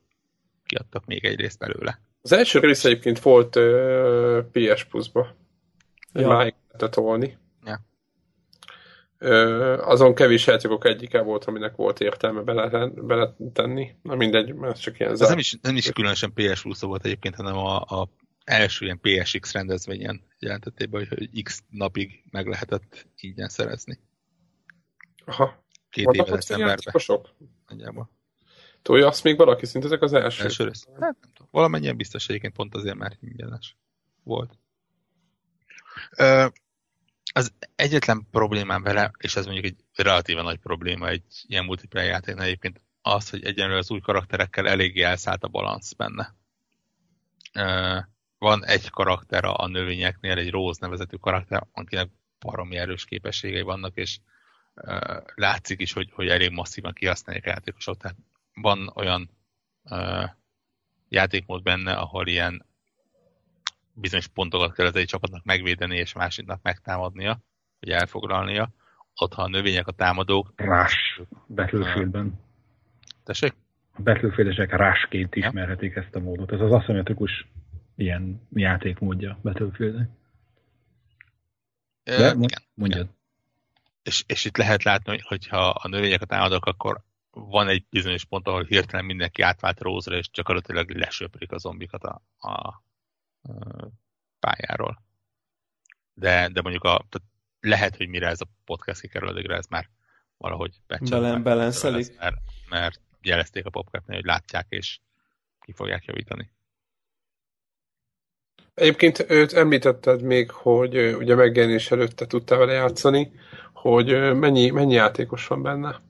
[0.66, 2.00] kiadtak még egy részt belőle.
[2.22, 5.36] Az első rész egyébként volt uh, PS Plus-ba.
[6.12, 6.20] Ja.
[6.20, 6.28] Ja.
[6.28, 7.38] Máig tolni.
[7.64, 7.80] Ja.
[9.18, 13.94] Ö, azon kevés játékok egyike volt, aminek volt értelme bele, beletenni.
[14.02, 15.28] Na mindegy, mert ez csak ilyen Ez zár.
[15.28, 18.08] nem is, nem is különösen PS Plus volt egyébként, hanem a, a
[18.44, 24.00] első ilyen PSX rendezvényen jelentetében, hogy, hogy X napig meg lehetett ingyen szerezni.
[25.24, 25.64] Aha.
[25.90, 26.94] Két éve decemberben.
[27.68, 28.10] Nagyjából.
[28.82, 29.66] Tolja azt még valaki?
[29.66, 30.42] Szinte ezek az első.
[30.42, 30.86] Első rész.
[30.86, 31.48] Hát nem tudom.
[31.50, 33.76] Valamennyien biztos egyébként pont azért, mert ingyenes
[34.22, 34.58] volt.
[37.36, 42.44] Az egyetlen problémám vele, és ez mondjuk egy relatíven nagy probléma egy ilyen multiplayer játéknál
[42.44, 46.34] egyébként, az, hogy egyenlően az új karakterekkel eléggé elszállt a balansz benne.
[48.38, 52.08] Van egy karakter a növényeknél, egy Rose nevezetű karakter, akinek
[52.38, 54.18] baromi erős képességei vannak, és
[55.34, 57.96] látszik is, hogy, hogy elég masszívan kihasználják a játékosok.
[57.96, 58.16] Tehát
[58.54, 59.30] van olyan
[61.08, 62.65] játékmód benne, ahol ilyen
[63.96, 67.38] bizonyos pontokat kell az egy csapatnak megvédeni, és másiknak megtámadnia,
[67.80, 68.70] vagy elfoglalnia.
[69.14, 70.52] Ott, ha a növények a támadók...
[70.56, 72.40] Rás Battlefieldben.
[73.24, 73.54] Tessék?
[73.92, 76.02] A Battlefieldesek rásként ismerhetik ja.
[76.02, 76.52] ezt a módot.
[76.52, 77.46] Ez az aszimmetrikus
[77.94, 80.08] ilyen játékmódja Battlefieldnek.
[82.04, 82.62] De, igen.
[82.74, 83.08] mondjad.
[84.02, 87.00] És, és itt lehet látni, hogy ha a növényeket támadok, akkor
[87.30, 92.22] van egy bizonyos pont, ahol hirtelen mindenki átvált rózra, és gyakorlatilag lesöprik a zombikat a,
[92.36, 92.82] a, a
[94.40, 95.02] pályáról.
[96.14, 97.28] De, de mondjuk a, tehát
[97.60, 99.88] lehet, hogy mire ez a podcast kikerül, addigra ez már
[100.36, 102.18] valahogy Belen, belenszelik.
[102.18, 102.36] Mert,
[102.68, 105.00] mert jelezték a popcatnél, hogy látják, és
[105.60, 106.50] ki fogják javítani.
[108.74, 113.32] Egyébként őt említetted még, hogy ugye megjelenés előtte tudtál vele játszani,
[113.72, 116.00] hogy mennyi, mennyi játékos van benne?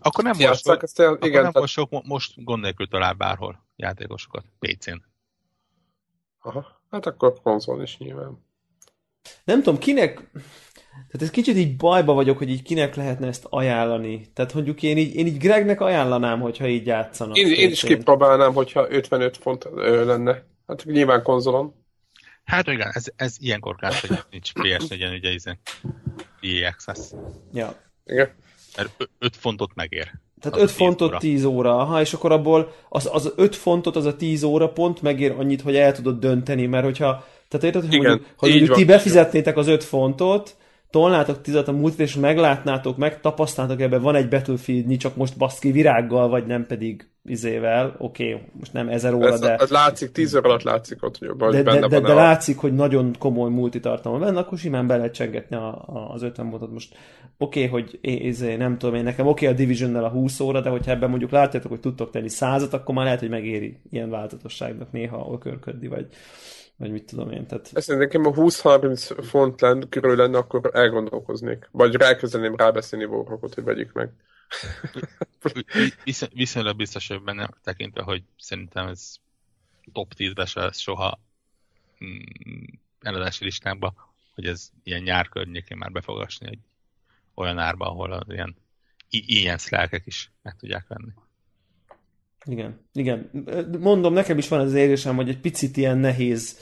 [0.00, 1.68] Akkor nem most ezt el, igen, nem tehát...
[1.68, 5.05] sok, most gond nélkül talál bárhol játékosokat, PC-n.
[6.46, 8.44] Aha, hát akkor konzol is nyilván.
[9.44, 10.30] Nem tudom, kinek...
[10.90, 14.30] Tehát ez kicsit így bajba vagyok, hogy így kinek lehetne ezt ajánlani.
[14.32, 17.36] Tehát mondjuk én így, én így Gregnek ajánlanám, hogyha így játszanak.
[17.36, 20.42] Én, én is kipróbálnám, hogyha 55 font ö, lenne.
[20.66, 21.74] Hát nyilván konzolon.
[22.44, 25.58] Hát igen, ez, ez ilyenkor kell, hogy nincs PS legyen ugye izé.
[26.40, 27.12] EA Access.
[27.52, 27.82] Ja.
[28.04, 28.30] Igen.
[28.76, 30.12] Mert 5 fontot megér.
[30.40, 31.18] Tehát 5 fontot óra.
[31.18, 35.02] 10 óra, aha, és akkor abból az, az 5 fontot, az a 10 óra pont
[35.02, 38.76] megér annyit, hogy el tudod dönteni, mert hogyha, tehát érted, hogy Igen, mondjuk, hogy mondjuk
[38.76, 40.56] ti befizetnétek az 5 fontot,
[40.96, 46.28] tolnátok tizet a múlt, és meglátnátok, megtapasztalnátok ebben, van egy battlefield csak most baszki virággal,
[46.28, 49.54] vagy nem pedig izével, oké, okay, most nem ezer óra, ez, de...
[49.54, 52.14] Ez látszik, tíz óra alatt látszik ott, hogy de, benne de, de, de a...
[52.14, 56.46] látszik, hogy nagyon komoly multitartalma benne, akkor simán be lehet csengetni a, a, az ötven
[56.46, 56.72] mondatot.
[56.72, 56.96] Most
[57.38, 60.60] oké, okay, hogy izé, nem tudom én, nekem oké okay, a division a 20 óra,
[60.60, 64.10] de hogyha ebben mondjuk látjátok, hogy tudtok tenni százat, akkor már lehet, hogy megéri ilyen
[64.10, 66.06] változatosságnak néha okörködni, vagy
[66.76, 67.46] vagy mit tudom én.
[67.46, 67.70] Tehát...
[67.74, 71.68] Ezt nekem a 20-30 font lenn, körül lenne, akkor elgondolkoznék.
[71.70, 74.10] Vagy rákezdeném rábeszélni Warhawkot, hogy vegyük meg.
[76.04, 79.14] Visz, viszonylag biztos hogy benne tekintve, hogy szerintem ez
[79.92, 81.20] top 10-be se lesz soha
[82.04, 82.64] mm,
[83.00, 86.58] eladási listákba, hogy ez ilyen nyár környékén már befogasni egy
[87.34, 88.56] olyan árba, ahol az ilyen
[89.08, 91.12] ilyen szlelkek is meg tudják venni.
[92.46, 93.30] Igen, igen.
[93.80, 96.58] Mondom, nekem is van az érzésem, hogy egy picit ilyen nehéz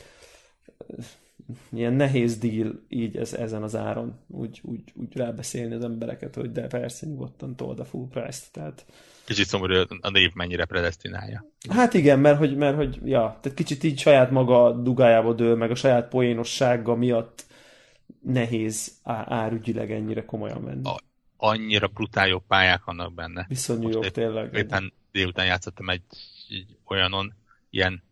[1.72, 6.52] ilyen nehéz deal így ez, ezen az áron úgy, úgy, úgy rábeszélni az embereket, hogy
[6.52, 8.52] de persze nyugodtan told a full price-t.
[8.52, 8.84] Tehát...
[9.24, 11.44] Kicsit szomorú, a név mennyire predestinálja.
[11.68, 15.70] Hát igen, mert hogy, mert hogy ja, tehát kicsit így saját maga dugájába dől, meg
[15.70, 17.44] a saját poénossága miatt
[18.20, 18.92] nehéz
[19.24, 20.84] árügyileg ennyire komolyan venni.
[20.84, 21.00] A,
[21.36, 23.44] annyira brutál jó pályák vannak benne.
[23.48, 24.54] Viszonyú jó, tényleg.
[24.54, 26.02] Éppen délután játszottam egy,
[26.48, 27.34] egy olyanon,
[27.70, 28.02] ilyen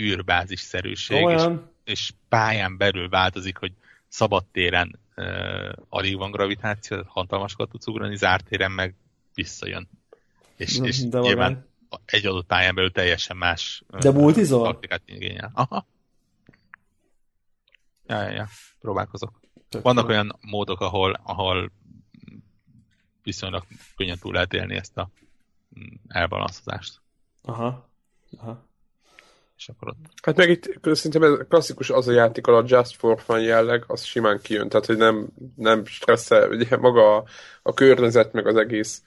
[0.00, 1.70] űrbázis-szerűség, Olyan.
[1.84, 3.72] És, és pályán belül változik, hogy
[4.08, 8.94] szabadtéren uh, alig van gravitáció, hatalmasokat tudsz ugrani, zárt téren meg
[9.34, 9.88] visszajön.
[10.56, 11.66] És, és De nyilván
[12.04, 14.64] egy adott pályán belül teljesen más De multizol?
[14.64, 15.50] taktikát igényel.
[15.54, 15.86] Aha.
[18.06, 18.48] Ja, ja, ja.
[18.80, 19.40] Próbálkozok.
[19.68, 21.72] Tök Vannak olyan módok, ahol, ahol
[23.22, 23.64] viszonylag
[23.96, 25.10] könnyen túl lehet élni ezt a
[25.78, 27.00] mm, elbalanszozást.
[27.42, 27.90] Aha.
[28.38, 28.70] Aha.
[29.56, 29.96] És akkor ott...
[30.22, 34.02] Hát meg itt szerintem ez klasszikus az a játék a Just for Fun jelleg, az
[34.02, 37.24] simán kijön, tehát hogy nem, nem stresszel, ugye maga a,
[37.62, 39.02] a környezet, meg az egész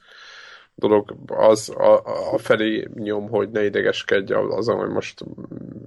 [0.76, 5.26] dolog az a, a felé nyom, hogy ne idegeskedj azon, hogy most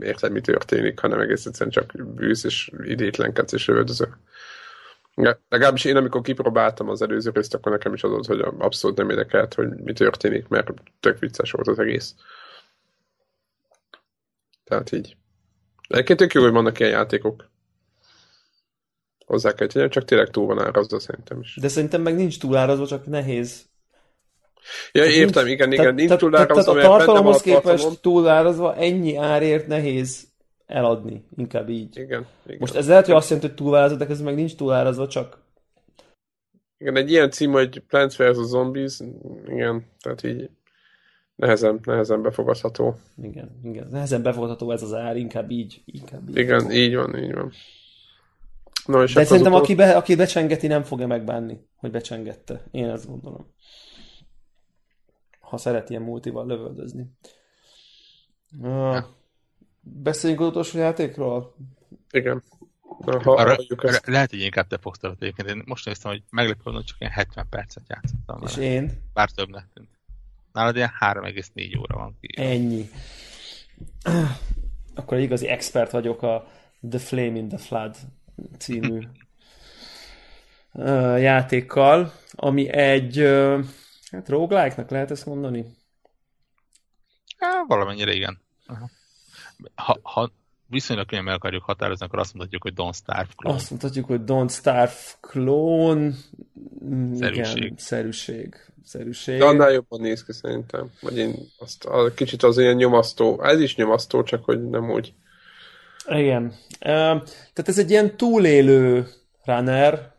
[0.01, 4.19] érted, mi történik, hanem egész egyszerűen csak bűz és idétlenkedsz és övöldözök.
[5.21, 9.11] Ja, legalábbis én, amikor kipróbáltam az előző részt, akkor nekem is adott, hogy abszolút nem
[9.11, 10.71] érdekelt, hogy mi történik, mert
[11.01, 12.15] tök vicces volt az egész.
[14.65, 15.17] Tehát így.
[15.89, 17.51] Egyébként tök jó, hogy vannak ilyen játékok.
[19.27, 21.57] Hozzá kell tegyem, csak tényleg túl van árazva szerintem is.
[21.61, 23.67] De szerintem meg nincs túl árazva, csak nehéz.
[24.93, 26.73] Ja, tehát értem, nincs, igen, igen, tehát, nincs túl árazva.
[26.73, 30.28] Tehát a tartalomhoz képest túl árazva ennyi árért nehéz
[30.69, 31.97] eladni, inkább így.
[31.97, 32.59] Igen, igen.
[32.59, 35.39] Most ez lehet, hogy azt jelenti, hogy túlárazva, de ez meg nincs túlárazva, csak...
[36.79, 38.37] Igen, egy ilyen cím, hogy Plants vs.
[38.37, 39.01] Zombies,
[39.47, 40.51] igen, tehát így
[41.35, 42.95] nehezen, nehezen befogadható.
[43.23, 45.83] Igen, igen, nehezen befogadható ez az ár, inkább így.
[45.85, 47.53] Inkább így igen, így van, így van.
[48.87, 52.63] Na, és De szerintem az aki, be, aki becsengeti, nem fogja megbánni, hogy becsengette.
[52.71, 53.55] Én ezt gondolom.
[55.41, 57.07] Ha szeret ilyen multival lövöldözni.
[58.61, 58.99] Uh,
[59.81, 61.55] beszéljünk az utolsó játékról?
[62.11, 62.43] Igen.
[63.05, 64.07] Na, ha Arra, ezt.
[64.07, 65.57] lehet, hogy inkább te fogsz tartani egyébként.
[65.59, 68.67] Én most néztem, hogy meglepő, hogy csak ilyen 70 percet játszottam És vele.
[68.67, 68.91] én?
[69.13, 69.89] Bár többnek tűnt.
[70.53, 72.41] Nálad ilyen 3,4 óra van ki.
[72.41, 72.89] Ennyi.
[74.95, 76.47] Akkor egy igazi expert vagyok a
[76.91, 77.97] The Flame in the Flood
[78.59, 79.01] című
[81.19, 83.19] játékkal, ami egy
[84.11, 85.65] hát roguelike-nak lehet ezt mondani?
[87.39, 88.41] Há, valamennyire igen.
[88.67, 88.91] Aha.
[89.75, 90.31] Ha, ha
[90.67, 93.57] viszonylag könnyen meg akarjuk határozni, akkor azt mondhatjuk, hogy Don't Starve Clone.
[93.57, 96.11] Azt mondhatjuk, hogy Don't Starve Clone.
[96.85, 97.63] Mm, Szerűség.
[97.63, 98.55] Igen, szerűség.
[98.85, 99.39] Szerűség.
[99.39, 100.91] De annál jobban néz ki szerintem.
[101.01, 103.43] Vagy én azt a, kicsit az ilyen nyomasztó.
[103.43, 105.15] Ez is nyomasztó, csak hogy nem úgy.
[106.09, 106.55] Igen.
[106.79, 109.09] Tehát ez egy ilyen túlélő
[109.45, 110.13] runner.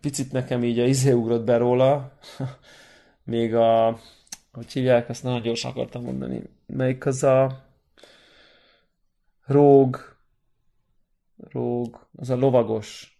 [0.00, 2.18] Picit nekem így a izé ugrott be róla.
[3.24, 3.98] Még a...
[4.54, 6.42] Hogy hívják, azt nagyon gyorsan akartam mondani.
[6.66, 7.64] Melyik az a...
[9.46, 10.16] Róg.
[11.36, 12.06] Róg.
[12.16, 13.18] Az a lovagos.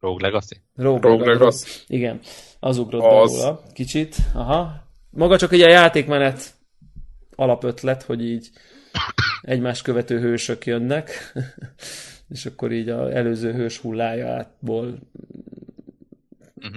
[0.00, 0.56] Rogue Legacy?
[0.76, 1.68] Rogue, Rogue Legacy.
[1.86, 2.20] Igen,
[2.60, 3.30] az ugrott Az.
[3.36, 3.62] róla.
[3.72, 4.16] Kicsit.
[4.34, 4.86] Aha.
[5.10, 6.54] Maga csak egy a játékmenet
[7.34, 8.50] alapötlet, hogy így
[9.42, 11.32] egymás követő hősök jönnek,
[12.28, 14.98] és akkor így az előző hős hullájátból
[16.54, 16.76] Mhm.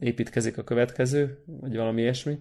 [0.00, 2.38] Építkezik a következő, vagy valami ilyesmi.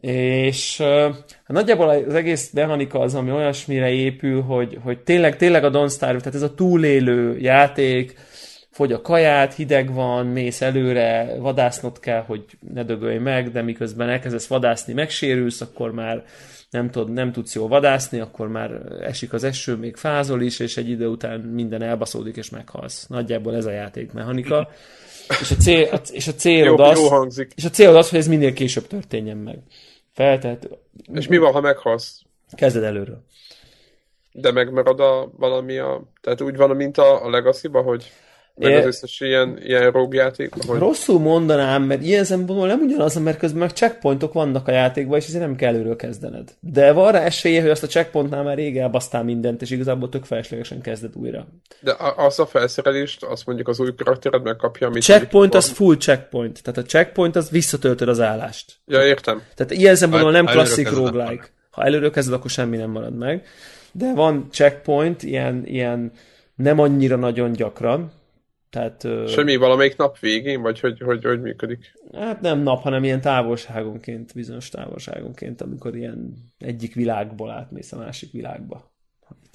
[0.00, 5.70] És hát nagyjából az egész mechanika az, ami olyasmire épül, hogy, hogy tényleg, tényleg a
[5.70, 8.18] Don't Starve, tehát ez a túlélő játék,
[8.70, 12.44] fogy a kaját, hideg van, mész előre, vadásznod kell, hogy
[12.74, 16.24] ne dögölj meg, de miközben elkezdesz vadászni, megsérülsz, akkor már
[16.70, 18.70] nem, tud, nem tudsz jól vadászni, akkor már
[19.02, 23.06] esik az eső, még fázol is, és egy idő után minden elbaszódik, és meghalsz.
[23.06, 24.70] Nagyjából ez a játék mechanika.
[25.40, 27.52] És a, cél, a- és a Jó, célod jó az, hangzik.
[27.56, 29.58] és a célod az, hogy ez minél később történjen meg.
[30.14, 30.68] Feltehető.
[31.12, 32.22] És mi van, ha meghalsz?
[32.56, 33.24] Kezded előről.
[34.32, 36.02] De megmarad a valami a...
[36.20, 38.12] Tehát úgy van, mint a, a Legacy-ba, hogy
[38.58, 43.18] meg az összes ilyen, ilyen rogue játék, hogy Rosszul mondanám, mert ilyen szempontból nem ugyanaz,
[43.18, 46.54] mert közben meg checkpointok vannak a játékban, és ezért nem kell előről kezdened.
[46.60, 50.24] De van rá esélye, hogy azt a checkpointnál már rég elbasztál mindent, és igazából tök
[50.24, 51.46] feleslegesen kezded újra.
[51.80, 55.02] de az a felszerelést, azt mondjuk az új karaktered megkapja, amit...
[55.02, 58.72] Checkpoint az full checkpoint, tehát a checkpoint az visszatöltöd az állást.
[58.86, 59.42] Ja, értem.
[59.54, 61.46] Tehát ilyen szempontból nem klasszik roguelike.
[61.70, 63.46] Ha előről kezded, akkor semmi nem marad meg.
[63.92, 66.12] De van checkpoint, ilyen, ilyen
[66.54, 68.12] nem annyira nagyon gyakran.
[68.70, 71.92] Tehát, Semmi valamelyik nap végén, vagy hogy, hogy, hogy működik?
[72.12, 78.32] Hát nem nap, hanem ilyen távolságonként, bizonyos távolságonként, amikor ilyen egyik világból átmész a másik
[78.32, 78.92] világba.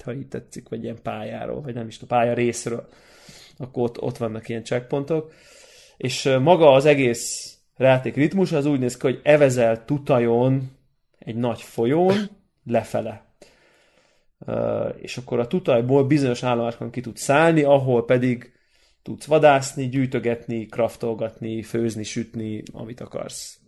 [0.04, 2.88] Ha, így tetszik, vagy ilyen pályáról, vagy nem is a pálya részről,
[3.56, 5.32] akkor ott, ott vannak ilyen checkpontok.
[5.96, 10.70] És maga az egész játék ritmus az úgy néz ki, hogy evezel tutajon
[11.18, 12.14] egy nagy folyón
[12.64, 13.24] lefele.
[14.96, 18.53] És akkor a tutajból bizonyos állomásokon ki tudsz szállni, ahol pedig
[19.04, 23.58] tudsz vadászni, gyűjtögetni, kraftolgatni, főzni, sütni, amit akarsz.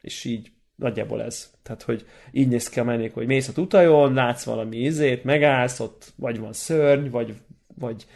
[0.00, 1.50] És így nagyjából ez.
[1.62, 5.80] Tehát, hogy így néz ki a mennék, hogy mész a tutajon, látsz valami izét, megállsz,
[5.80, 7.34] ott vagy van szörny, vagy,
[7.74, 8.06] vagy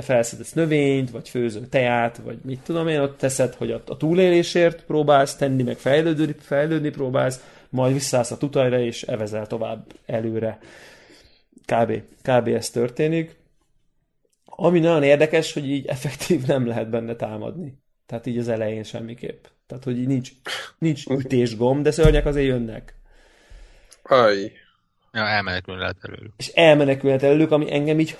[0.00, 4.84] felszedesz növényt, vagy főző teát, vagy mit tudom én, ott teszed, hogy a, a túlélésért
[4.84, 10.58] próbálsz tenni, meg fejlődni, fejlődni próbálsz, majd visszaállsz a tutajra, és evezel tovább előre.
[11.64, 12.02] Kb.
[12.22, 12.48] Kb.
[12.48, 13.39] ez történik.
[14.62, 17.78] Ami nagyon érdekes, hogy így effektív nem lehet benne támadni.
[18.06, 19.44] Tehát így az elején semmiképp.
[19.66, 20.30] Tehát, hogy így nincs,
[20.78, 22.94] nincs ütésgomb, de szörnyek azért jönnek.
[24.02, 24.52] Aj.
[25.12, 26.32] Ja, elmenekülni lehet előlük.
[26.36, 28.16] És elmenekülhet előlük, ami engem így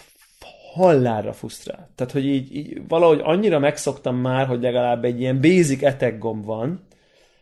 [0.72, 1.90] hallára frusztrál.
[1.94, 6.44] Tehát, hogy így, így valahogy annyira megszoktam már, hogy legalább egy ilyen basic attack gomb
[6.44, 6.86] van,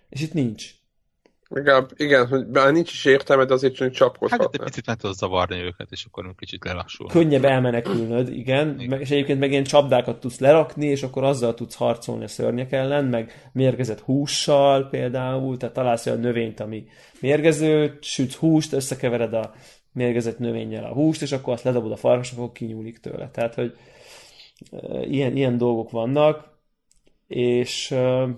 [0.09, 0.71] és itt nincs.
[1.51, 4.47] Legalább, igen, hogy bár nincs is értelme, de azért csak Hát itt csapkodhatná.
[4.53, 7.09] egy picit meg tudod zavarni őket, és akkor kicsit lelassul.
[7.09, 11.75] Könnyebb elmenekülnöd, igen, meg, és egyébként meg ilyen csapdákat tudsz lerakni, és akkor azzal tudsz
[11.75, 16.85] harcolni a szörnyek ellen, meg mérgezett hússal például, tehát találsz olyan növényt, ami
[17.21, 19.55] mérgező, sütsz húst, összekevered a
[19.93, 23.31] mérgezett növényel a húst, és akkor azt ledobod a farkasra, akkor kinyúlik tőle.
[23.31, 23.77] Tehát, hogy
[24.71, 26.59] e, ilyen, ilyen dolgok vannak,
[27.27, 28.29] és e,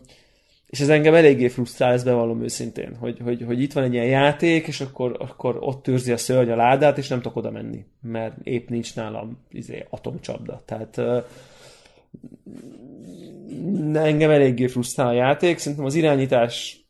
[0.70, 4.06] és ez engem eléggé frusztrál, ezt bevallom őszintén, hogy, hogy, hogy itt van egy ilyen
[4.06, 7.84] játék, és akkor, akkor ott őrzi a szörny a ládát, és nem tudok oda menni,
[8.02, 10.62] mert épp nincs nálam izé, atomcsapda.
[10.64, 11.24] Tehát uh,
[13.94, 16.84] engem eléggé frusztrál a játék, szerintem az irányítás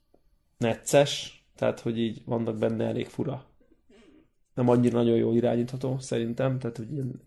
[0.58, 3.48] necces, tehát hogy így vannak benne elég fura
[4.60, 7.22] nem annyira nagyon jól irányítható, szerintem, tehát hogy ilyen,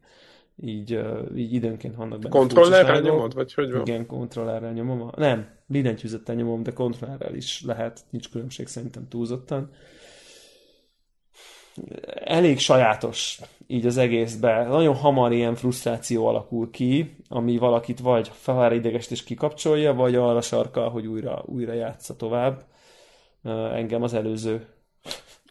[0.56, 1.00] így,
[1.36, 3.82] így időnként vannak benne Kontrollerrel nyomod, vagy hogy van?
[3.82, 5.10] Igen, kontrollerrel nyomom.
[5.16, 9.72] Nem, billentyűzettel nyomom, de kontrollerrel is lehet, nincs különbség szerintem túlzottan.
[12.24, 14.68] Elég sajátos így az egészben.
[14.68, 20.42] Nagyon hamar ilyen frusztráció alakul ki, ami valakit vagy felvár idegest is kikapcsolja, vagy arra
[20.42, 22.66] sarkal, hogy újra, újra játsza tovább.
[23.74, 24.68] Engem az előző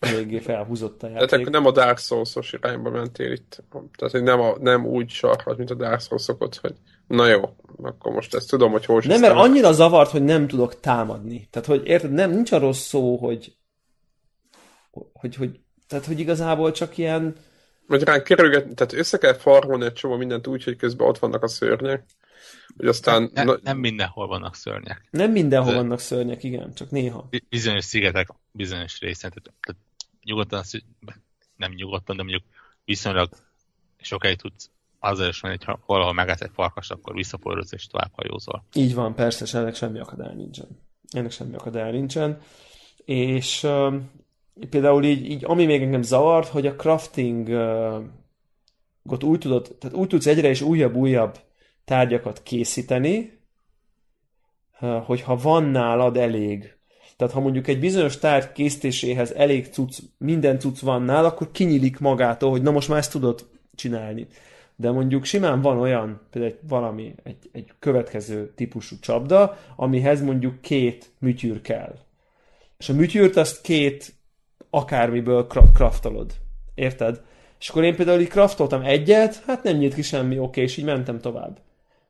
[0.01, 1.28] eléggé felhúzott a játék.
[1.28, 3.62] Tehát nem a Dark Souls-os irányba mentél itt.
[3.97, 6.26] Tehát, nem, a, nem úgy sarkad, mint a Dark Souls
[6.60, 6.74] hogy
[7.12, 10.80] na jó, akkor most ezt tudom, hogy hol Nem, mert annyira zavart, hogy nem tudok
[10.80, 11.48] támadni.
[11.51, 13.56] Tehát, hogy érted, nem, nincs arról szó, hogy,
[15.12, 17.36] hogy, hogy tehát, hogy igazából csak ilyen...
[17.86, 21.43] Vagy rá kerülget, tehát össze kell farmolni egy csomó mindent úgy, hogy közben ott vannak
[21.43, 22.05] a szörnyek.
[22.76, 23.30] Hogy aztán...
[23.34, 23.59] Ne, na...
[23.62, 25.09] Nem mindenhol vannak szörnyek.
[25.10, 25.76] Nem mindenhol De...
[25.76, 27.28] vannak szörnyek, igen, csak néha.
[27.48, 29.82] Bizonyos szigetek, bizonyos részen, tehát, tehát
[30.24, 30.62] nyugodtan,
[31.56, 32.44] nem nyugodtan, de mondjuk
[32.84, 33.28] viszonylag
[34.01, 34.70] sokáig tudsz
[35.02, 38.64] azzal is hogy ha valahol megállsz egy farkas, akkor visszaporoz és tovább hajózol.
[38.74, 40.68] Így van, persze, és ennek semmi akadály nincsen.
[41.10, 42.40] Ennek semmi akadály nincsen.
[43.04, 43.94] És uh,
[44.70, 50.08] például így, így, ami még engem zavart, hogy a crafting uh, úgy tudod, tehát úgy
[50.08, 51.38] tudsz egyre és újabb-újabb
[51.84, 53.38] tárgyakat készíteni,
[54.80, 56.76] uh, hogyha van nálad elég
[57.22, 61.98] tehát ha mondjuk egy bizonyos tárgy készítéséhez elég cucc, minden cucc van nál, akkor kinyílik
[61.98, 64.26] magától, hogy na most már ezt tudod csinálni.
[64.82, 70.60] De mondjuk simán van olyan, például egy, valami, egy, egy következő típusú csapda, amihez mondjuk
[70.60, 71.98] két műtyűr kell.
[72.78, 74.14] És a műtyűrt azt két
[74.70, 76.32] akármiből kraftolod.
[76.74, 77.22] Érted?
[77.60, 80.84] És akkor én például így kraftoltam egyet, hát nem nyílt ki semmi, oké, és így
[80.84, 81.60] mentem tovább.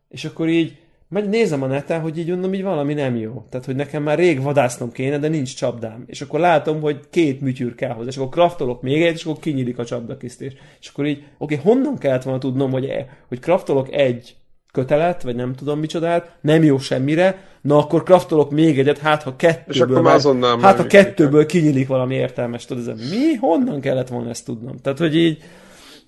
[0.09, 0.79] És akkor így
[1.13, 3.45] meg nézem a neten, hogy így mondom, hogy valami nem jó.
[3.51, 6.05] Tehát, hogy nekem már rég vadásznom kéne, de nincs csapdám.
[6.07, 9.39] És akkor látom, hogy két műtyűr kell hozzá, és akkor kraftolok még egy, és akkor
[9.39, 10.53] kinyílik a csapdakisztés.
[10.81, 14.35] És akkor így, oké, okay, honnan kellett volna tudnom, hogy, e, hogy kraftolok egy
[14.73, 19.37] kötelet, vagy nem tudom micsodát, nem jó semmire, na akkor kraftolok még egyet, hát ha
[19.37, 23.35] kettőből, és akkor már azonnal hát ha kettőből kinyílik valami értelmes, tudod, ez mi?
[23.35, 24.77] Honnan kellett volna ezt tudnom?
[24.77, 25.39] Tehát, hogy így,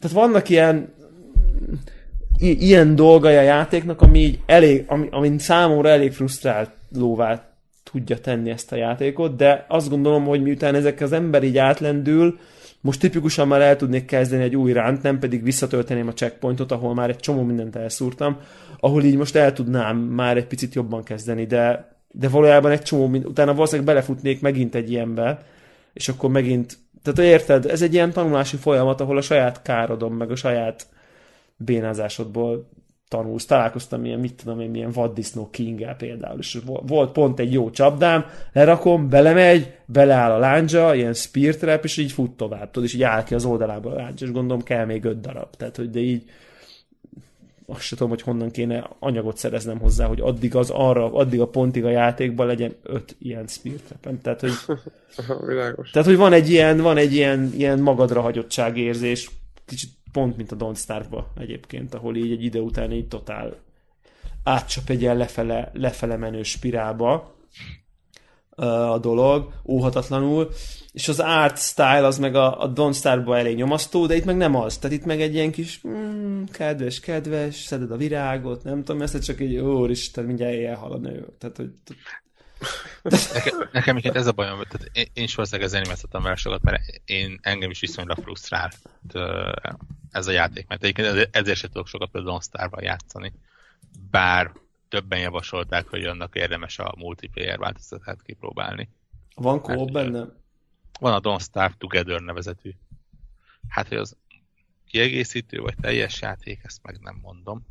[0.01, 0.93] tehát vannak ilyen
[2.39, 7.49] ilyen dolgai a játéknak, ami így elég, ami, ami számomra elég frusztrálóvá
[7.83, 12.39] tudja tenni ezt a játékot, de azt gondolom, hogy miután ezek az ember így átlendül,
[12.81, 16.95] most tipikusan már el tudnék kezdeni egy új ránt, nem pedig visszatölteném a checkpointot, ahol
[16.95, 18.37] már egy csomó mindent elszúrtam,
[18.81, 23.05] ahol így most el tudnám már egy picit jobban kezdeni, de, de valójában egy csomó
[23.05, 25.43] utána valószínűleg belefutnék megint egy ilyenbe,
[25.93, 30.31] és akkor megint, tehát érted, ez egy ilyen tanulási folyamat, ahol a saját károdom, meg
[30.31, 30.87] a saját
[31.57, 32.69] bénázásodból
[33.09, 33.45] tanulsz.
[33.45, 38.25] Találkoztam ilyen, mit tudom én, milyen vaddisznó king például, és volt pont egy jó csapdám,
[38.53, 43.03] lerakom, belemegy, beleáll a láncsa, ilyen spear trap, és így fut tovább, tudod, és így
[43.03, 45.57] áll ki az oldalából a láncsa, és gondolom kell még öt darab.
[45.57, 46.23] Tehát, hogy de így
[47.67, 51.49] azt sem tudom, hogy honnan kéne anyagot szereznem hozzá, hogy addig az arra, addig a
[51.49, 54.53] pontig a játékban legyen öt ilyen spear trap Tehát, hogy,
[55.93, 59.31] tehát, hogy van egy ilyen, van egy ilyen, ilyen magadra hagyottság érzés,
[59.65, 63.57] kicsit pont mint a Don't starve egyébként, ahol így egy idő után így totál
[64.45, 67.35] átcsap egy ilyen lefele, lefele menő spirálba
[68.91, 70.51] a dolog, óhatatlanul,
[70.93, 74.37] és az art style az meg a, a Don't Starve-ba elég nyomasztó, de itt meg
[74.37, 74.79] nem az.
[74.79, 79.25] Tehát itt meg egy ilyen kis mm, kedves, kedves, szeded a virágot, nem tudom, ezt
[79.25, 81.27] csak egy úristen, mindjárt elhal a nő.
[81.39, 81.71] Tehát, hogy
[83.33, 87.81] nekem, nekem ez a bajom, tehát én, én is valószínűleg sokat, mert én engem is
[87.81, 88.71] viszonylag frusztrál
[90.15, 93.33] ez a játék, mert egyébként ezért sem tudok sokat például Star-val játszani.
[94.11, 94.53] Bár
[94.89, 98.89] többen javasolták, hogy annak érdemes a multiplayer változatát kipróbálni.
[99.35, 100.27] Van kóp benne?
[101.01, 102.71] Van a Don't Starve Together nevezetű.
[103.69, 104.17] Hát, hogy az
[104.87, 107.67] kiegészítő vagy teljes játék, ezt meg nem mondom.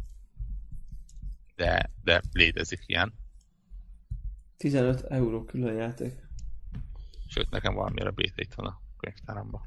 [1.56, 3.14] De, de létezik ilyen.
[4.58, 6.14] 15 euró külön játék.
[7.28, 9.62] Sőt, nekem valamire BT itt van a könyvtáramban.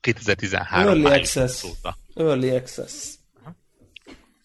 [0.00, 1.64] 2013 Early Access.
[1.64, 1.96] Óta.
[2.14, 3.18] Early Access.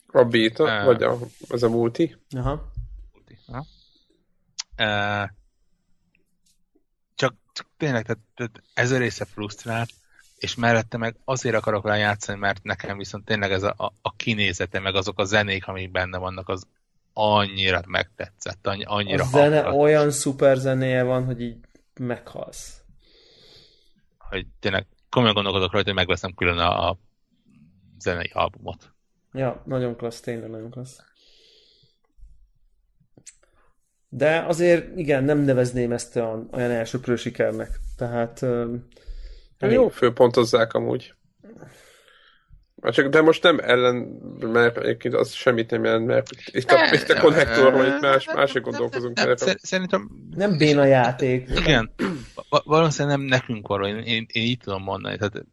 [0.08, 1.18] A beta, uh, vagy a,
[1.48, 2.16] az a multi?
[2.38, 2.72] Aha.
[3.14, 3.66] Multi, aha.
[4.78, 5.30] Uh,
[7.16, 9.90] csak, csak tényleg, tehát, tehát ez a része frusztrált,
[10.38, 14.16] és mellette meg azért akarok rá játszani, mert nekem viszont tényleg ez a, a, a
[14.16, 16.68] kinézete, meg azok a zenék, amik benne vannak, az
[17.14, 19.82] annyira megtetszett, annyira A zene hangzott.
[19.82, 21.58] olyan szuper zenéje van, hogy így
[22.00, 22.82] meghalsz.
[24.18, 24.86] Hogy tényleg
[25.16, 26.98] komolyan gondolkodok rajta, hogy megveszem külön a, a
[28.00, 28.94] zenei albumot.
[29.34, 31.00] Ja, nagyon klassz, tényleg nagyon klassz.
[34.10, 37.80] De azért igen, nem nevezném ezt olyan, olyan elsőprő sikernek.
[37.98, 38.46] Tehát
[39.60, 41.14] Jó, főpontozzák amúgy.
[42.92, 43.96] Csak, de most nem ellen,
[44.40, 48.62] mert egyébként az semmit nem jelent, mert itt a, itt a konnektorban itt más, másik
[48.62, 49.16] gondolkozunk.
[49.18, 50.10] Nem, nem, szerintem...
[50.30, 51.50] Nem béna játék.
[51.56, 51.92] Igen.
[52.50, 55.18] Valószínűleg nem nekünk van, én, én, én így tudom mondani.
[55.18, 55.46] Tehát,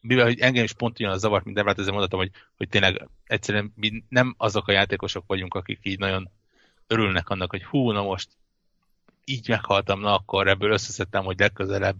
[0.00, 3.72] mivel hogy engem is pont ugyanaz zavart, mint Debrát, ezzel mondhatom, hogy, hogy tényleg egyszerűen
[3.76, 6.30] mi nem azok a játékosok vagyunk, akik így nagyon
[6.86, 8.28] örülnek annak, hogy hú, na most
[9.24, 11.96] így meghaltam, na akkor ebből összeszedtem, hogy legközelebb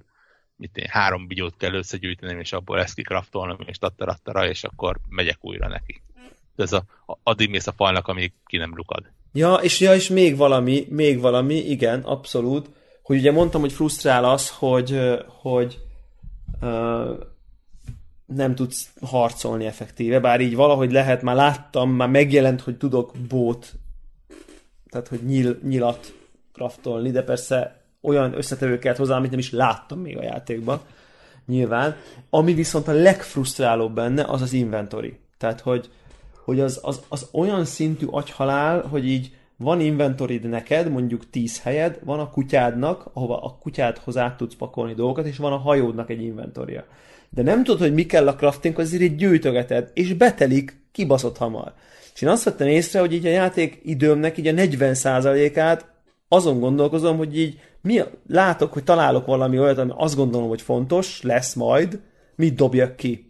[0.56, 5.39] mit én, három bigyót kell összegyűjtenem, és abból ezt kikraftolnom, és tattarattara, és akkor megyek
[5.40, 6.02] újra neki.
[6.56, 6.85] Ez a,
[7.22, 9.10] addig mész a falnak, amíg ki nem lukad.
[9.32, 12.70] Ja, és, ja, és még valami, még valami, igen, abszolút,
[13.02, 15.78] hogy ugye mondtam, hogy frusztrál az, hogy, hogy
[16.60, 17.18] uh,
[18.26, 23.72] nem tudsz harcolni effektíve, bár így valahogy lehet, már láttam, már megjelent, hogy tudok bót,
[24.90, 26.14] tehát hogy nyil, nyilat
[26.52, 30.81] kraftolni, de persze olyan összetevőket hozzá, amit nem is láttam még a játékban,
[31.47, 31.97] nyilván.
[32.31, 35.18] Ami viszont a legfrusztrálóbb benne, az az inventory.
[35.39, 35.90] Tehát, hogy,
[36.44, 41.98] hogy az, az, az olyan szintű agyhalál, hogy így van inventorid neked, mondjuk 10 helyed,
[42.05, 46.22] van a kutyádnak, ahova a kutyádhoz át tudsz pakolni dolgokat, és van a hajódnak egy
[46.22, 46.85] inventorja.
[47.31, 51.72] De nem tudod, hogy mi kell a crafting, azért így gyűjtögeted, és betelik kibaszott hamar.
[52.14, 55.86] És én azt vettem észre, hogy így a játék időmnek így a 40%-át
[56.28, 61.23] azon gondolkozom, hogy így mi, látok, hogy találok valami olyat, ami azt gondolom, hogy fontos,
[61.23, 62.01] lesz majd,
[62.36, 63.27] mit dobjak ki.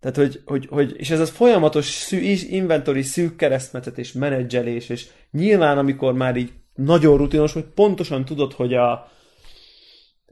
[0.00, 5.06] Tehát, hogy, hogy, hogy és ez a folyamatos szű, inventory szűk keresztmetet és menedzselés, és
[5.30, 9.10] nyilván, amikor már így nagyon rutinos, hogy pontosan tudod, hogy a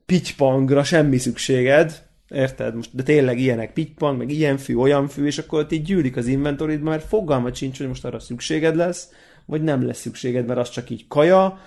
[0.06, 2.74] pitchpangra semmi szükséged, érted?
[2.74, 6.16] Most, de tényleg ilyenek pitchpang, meg ilyen fű, olyan fű, és akkor ott így gyűlik
[6.16, 9.08] az inventorid, mert fogalmat sincs, hogy most arra szükséged lesz,
[9.46, 11.58] vagy nem lesz szükséged, mert az csak így kaja,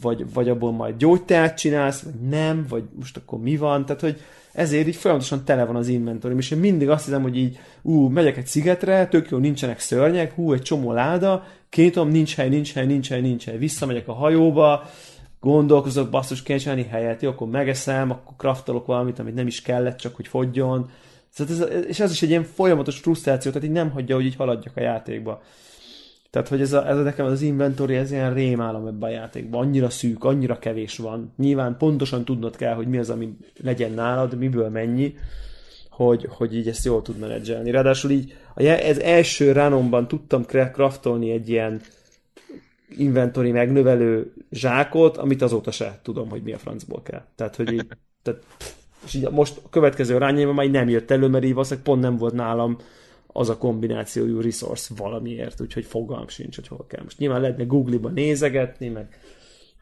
[0.00, 4.20] vagy, vagy abból majd gyógyteát csinálsz, vagy nem, vagy most akkor mi van, tehát hogy
[4.52, 8.08] ezért így folyamatosan tele van az inventory, és én mindig azt hiszem, hogy így, ú,
[8.08, 12.72] megyek egy szigetre, tök jó, nincsenek szörnyek, hú, egy csomó láda, kétom, nincs hely, nincs
[12.72, 14.90] hely, nincs hely, nincs hely, visszamegyek a hajóba,
[15.40, 19.96] gondolkozok, basszus, kéne csinálni helyet, jó, akkor megeszem, akkor kraftolok valamit, amit nem is kellett,
[19.96, 20.90] csak hogy fogjon.
[21.30, 24.36] Szóval ez, és ez is egy ilyen folyamatos frusztráció, tehát így nem hagyja, hogy így
[24.36, 25.42] haladjak a játékba.
[26.34, 29.66] Tehát, hogy ez, a, ez a nekem az inventory, ez ilyen rémálom ebben a játékban.
[29.66, 31.32] Annyira szűk, annyira kevés van.
[31.36, 35.16] Nyilván pontosan tudnod kell, hogy mi az, ami legyen nálad, miből mennyi,
[35.90, 37.70] hogy, hogy így ezt jól tud menedzselni.
[37.70, 41.80] Ráadásul így ez első ránomban tudtam craftolni egy ilyen
[42.88, 47.22] inventory megnövelő zsákot, amit azóta se tudom, hogy mi a francból kell.
[47.36, 47.86] Tehát, hogy így,
[48.22, 48.42] tehát,
[49.04, 52.16] és így most a következő rányében már nem jött elő, mert így valószínűleg pont nem
[52.16, 52.78] volt nálam
[53.36, 57.02] az a kombinációjú resource valamiért, úgyhogy fogalm sincs, hogy hol kell.
[57.02, 59.18] Most nyilván lehetne Google-ba nézegetni, meg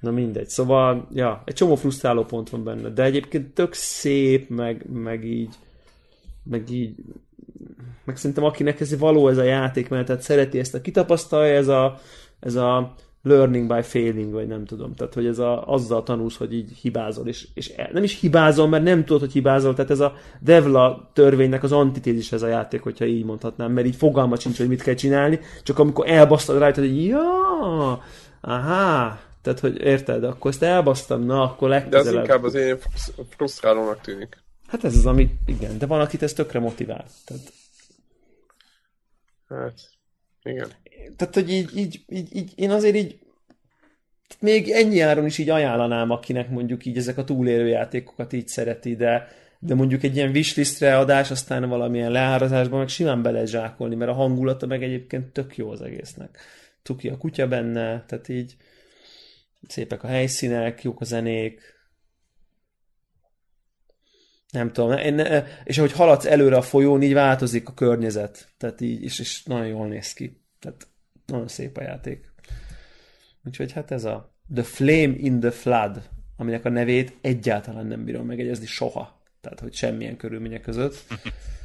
[0.01, 0.49] na mindegy.
[0.49, 5.55] Szóval, ja, egy csomó frusztráló pont van benne, de egyébként tök szép, meg, meg így,
[6.43, 6.95] meg így,
[8.05, 11.69] meg szerintem akinek ez való ez a játék, mert tehát szereti ezt a kitapasztalja, ez
[11.69, 11.99] a,
[12.41, 14.95] ez a learning by failing, vagy nem tudom.
[14.95, 18.85] Tehát, hogy ez a, azzal tanulsz, hogy így hibázol, és, és nem is hibázol, mert
[18.85, 23.05] nem tudod, hogy hibázol, tehát ez a Devla törvénynek az antitézis ez a játék, hogyha
[23.05, 27.05] így mondhatnám, mert így fogalma sincs, hogy mit kell csinálni, csak amikor elbasztad rajta, hogy
[27.05, 28.03] ja,
[28.41, 32.13] aha, tehát, hogy érted, akkor ezt elbasztam, na, akkor legközelebb.
[32.13, 32.79] De az inkább az én
[33.29, 34.43] frusztrálónak tűnik.
[34.67, 37.05] Hát ez az, ami, igen, de van, akit ez tökre motivál.
[37.25, 37.53] Tehát...
[39.49, 39.92] Hát,
[40.43, 40.69] igen
[41.17, 43.19] tehát, hogy így, így, így, így, én azért így
[44.41, 48.97] még ennyi áron is így ajánlanám, akinek mondjuk így ezek a túlélő játékokat így szereti,
[48.97, 49.29] de,
[49.59, 53.39] de mondjuk egy ilyen wishlistre adás, aztán valamilyen leárazásban meg simán bele
[53.79, 56.39] mert a hangulata meg egyébként tök jó az egésznek.
[56.83, 58.57] Tuki a kutya benne, tehát így
[59.69, 61.61] szépek a helyszínek, jók a zenék,
[64.53, 64.99] nem tudom,
[65.65, 69.67] és ahogy haladsz előre a folyón, így változik a környezet, tehát így, és, és nagyon
[69.67, 70.43] jól néz ki.
[70.59, 70.87] Tehát
[71.27, 72.33] nagyon szép a játék.
[73.45, 78.27] Úgyhogy hát ez a The Flame in the Flood, aminek a nevét egyáltalán nem bírom
[78.27, 79.21] megegyezni soha.
[79.41, 81.05] Tehát, hogy semmilyen körülmények között.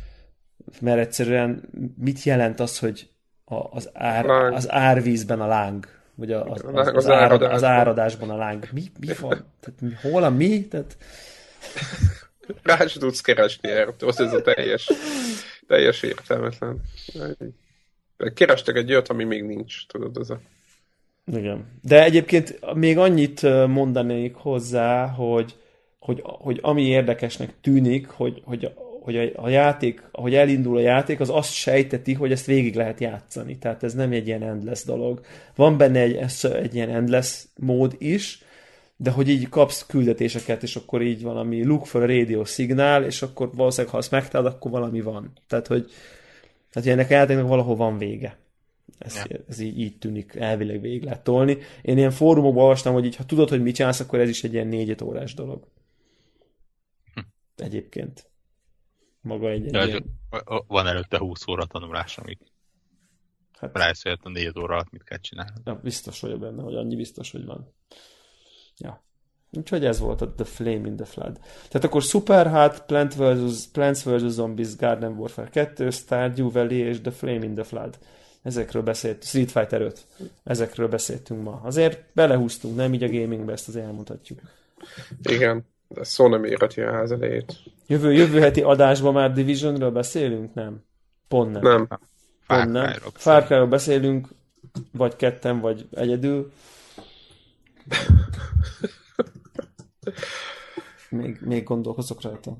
[0.81, 3.09] Mert egyszerűen mit jelent az, hogy
[3.45, 5.87] a, az, ár, az árvízben a láng?
[6.15, 8.69] Vagy a, az, az, az, árad, az áradásban a láng.
[8.71, 9.45] Mi, mi van?
[9.59, 10.67] Tehát, hol a mi?
[10.67, 10.97] Tehát...
[12.63, 14.91] Rá sem tudsz keresni erre, ez a teljes,
[15.67, 16.81] teljes értelmetlen.
[18.33, 20.39] Kerestek egy olyat, ami még nincs, tudod, ez a...
[21.25, 21.79] Igen.
[21.81, 25.55] De egyébként még annyit mondanék hozzá, hogy,
[25.99, 28.71] hogy, hogy ami érdekesnek tűnik, hogy, hogy,
[29.01, 33.57] hogy a, játék, ahogy elindul a játék, az azt sejteti, hogy ezt végig lehet játszani.
[33.57, 35.21] Tehát ez nem egy ilyen endless dolog.
[35.55, 38.43] Van benne egy, egy ilyen endless mód is,
[38.97, 43.21] de hogy így kapsz küldetéseket, és akkor így valami look for a radio szignál, és
[43.21, 45.31] akkor valószínűleg, ha azt megtalálod, akkor valami van.
[45.47, 45.91] Tehát, hogy
[46.69, 48.37] tehát ennek a játéknak valahol van vége.
[48.97, 49.39] Ez, ja.
[49.47, 51.57] ez így, így tűnik, elvileg végig lehet tolni.
[51.81, 54.53] Én ilyen fórumokban olvastam, hogy így, ha tudod, hogy mit csinálsz, akkor ez is egy
[54.53, 55.67] ilyen négy órás dolog.
[57.13, 57.19] Hm.
[57.55, 58.29] Egyébként.
[59.21, 60.19] Maga egy, egy ilyen...
[60.67, 62.37] Van előtte 20 óra tanulás, amíg
[63.59, 65.61] hát, rájössz, hogy a négy óra alatt mit kell csinálni.
[65.65, 67.73] Ja, biztos vagyok benne, hogy annyi biztos, hogy van.
[68.77, 69.03] Ja.
[69.51, 71.39] Úgyhogy ez volt a The Flame in the Flood.
[71.67, 73.67] Tehát akkor Super Hot, Plant vs.
[73.71, 74.31] Plants vs.
[74.31, 77.97] Zombies, Garden Warfare 2, Stardew Valley és The Flame in the Flood.
[78.41, 80.05] Ezekről beszélt, Street Fighter 5.
[80.43, 81.61] Ezekről beszéltünk ma.
[81.63, 84.39] Azért belehúztunk, nem így a gamingbe, ezt azért elmutatjuk.
[85.23, 87.53] Igen, de szó nem írhatja a ház elejét.
[87.87, 90.53] Jövő, jövő heti adásban már Divisionről beszélünk?
[90.53, 90.83] Nem.
[91.27, 91.61] Pont nem.
[91.61, 91.87] Nem.
[92.47, 92.93] Pont nem.
[93.13, 94.27] Far Cry-ról beszélünk,
[94.91, 96.51] vagy ketten, vagy egyedül.
[101.09, 102.57] Még, még gondolkozok rajta.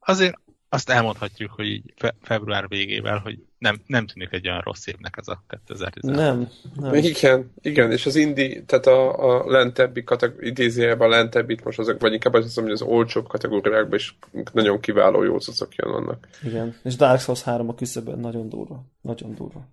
[0.00, 0.38] Azért
[0.68, 5.14] azt elmondhatjuk, hogy így fe, február végével, hogy nem, nem tűnik egy olyan rossz évnek
[5.16, 6.16] ez a 2016.
[6.16, 6.94] Nem, nem.
[6.94, 12.00] Igen, igen, és az indi, tehát a, a lentebbi kategóri, idézőjelben a lentebbit most azok,
[12.00, 14.18] vagy inkább azt hogy az olcsóbb kategóriákban is
[14.52, 16.28] nagyon kiváló jó jócocok jön annak.
[16.42, 19.68] Igen, és Dark Souls 3 a küszöbön nagyon durva, nagyon durva.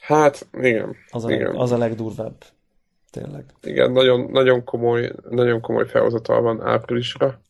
[0.00, 0.96] Hát, igen.
[1.10, 1.46] Az a, igen.
[1.46, 2.44] Leg, az a legdurvább.
[3.10, 3.44] Tényleg.
[3.62, 7.40] Igen, nagyon, nagyon komoly, nagyon komoly felhozatal van áprilisra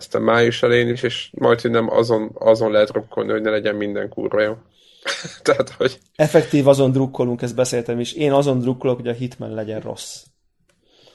[0.00, 3.74] aztán május elején is, és majd, hogy nem azon, azon lehet drukkolni, hogy ne legyen
[3.74, 4.56] minden kurva jó.
[5.42, 5.98] Tehát, hogy...
[6.16, 8.12] Effektív azon drukkolunk, ezt beszéltem is.
[8.12, 10.24] Én azon drukkolok, hogy a Hitman legyen rossz.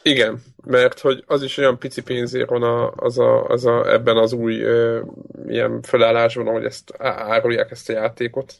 [0.02, 4.18] Igen, mert hogy az is olyan pici pénzért van a, az a, az a, ebben
[4.18, 5.02] az új ö,
[5.47, 8.53] ilyen felállásban, ahogy ezt árulják ezt a játékot,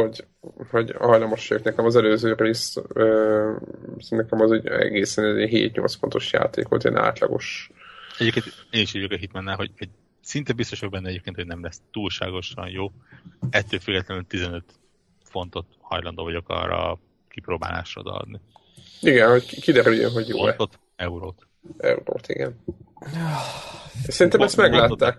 [0.00, 0.24] hogy,
[0.70, 3.52] hogy hajlamos vagyok nekem az előző rész, ö,
[4.08, 7.70] nekem az egy egészen egy 7-8 pontos játék volt, ilyen átlagos
[8.18, 9.88] Egyébként én is írjuk a Hitmannál, hogy, hogy
[10.22, 12.92] szinte biztos vagyok benne egyébként, hogy nem lesz túlságosan jó.
[13.50, 14.64] Ettől függetlenül 15
[15.24, 16.98] fontot hajlandó vagyok arra a
[17.28, 18.40] kipróbálásra adni.
[19.00, 21.46] Igen, hogy kiderüljön, hogy jó Fontot, eurót.
[21.78, 22.60] Eurót, igen.
[24.06, 25.18] Szerintem ezt meglátták.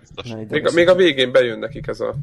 [0.49, 2.15] Még, még a végén bejön nekik ez a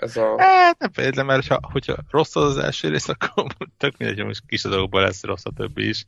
[0.00, 0.34] ez a...
[0.38, 3.46] Hát nem feltétlenül, mert ha, hogyha rossz az, az első rész, akkor
[3.78, 6.06] tök mindegy, hogy most kis dolgokban lesz rossz a többi is.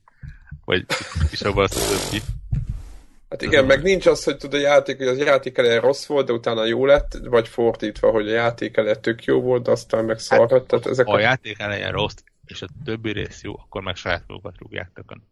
[0.65, 0.87] Vagy
[1.31, 2.23] kis lesz a többi.
[3.29, 6.27] Hát igen, meg nincs az, hogy tud a játék, hogy az játék eleje rossz volt,
[6.27, 10.05] de utána jó lett, vagy fordítva, hogy a játék eleje tök jó volt, de aztán
[10.05, 12.17] meg szar hát, Tehát ezek a, a játék eleje rossz,
[12.47, 15.32] és a többi rész jó, akkor meg saját magukat rúgják tökön.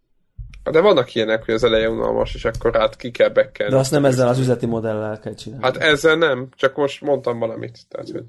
[0.63, 3.73] De vannak ilyenek, hogy az eleje unalmas, és akkor hát ki kell bekkelni.
[3.73, 5.65] De azt nem ezzel az üzleti modellel kell csinálni.
[5.65, 7.79] Hát ezzel nem, csak most mondtam valamit.
[7.89, 8.25] Tehát, hogy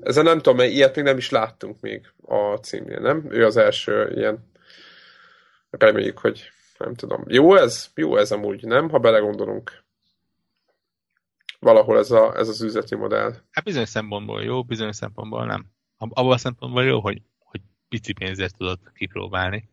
[0.00, 3.26] ezzel nem tudom, mert ilyet még nem is láttunk még a címnél, nem?
[3.30, 4.50] Ő az első ilyen
[5.70, 7.24] reméljük, hogy nem tudom.
[7.26, 7.90] Jó ez?
[7.94, 8.88] Jó ez amúgy, nem?
[8.88, 9.84] Ha belegondolunk.
[11.60, 13.34] Valahol ez, a, ez az üzleti modell.
[13.50, 15.66] Hát bizonyos szempontból jó, bizonyos szempontból nem.
[15.96, 19.68] Abban a szempontból jó, hogy, hogy pici pénzért tudod kipróbálni,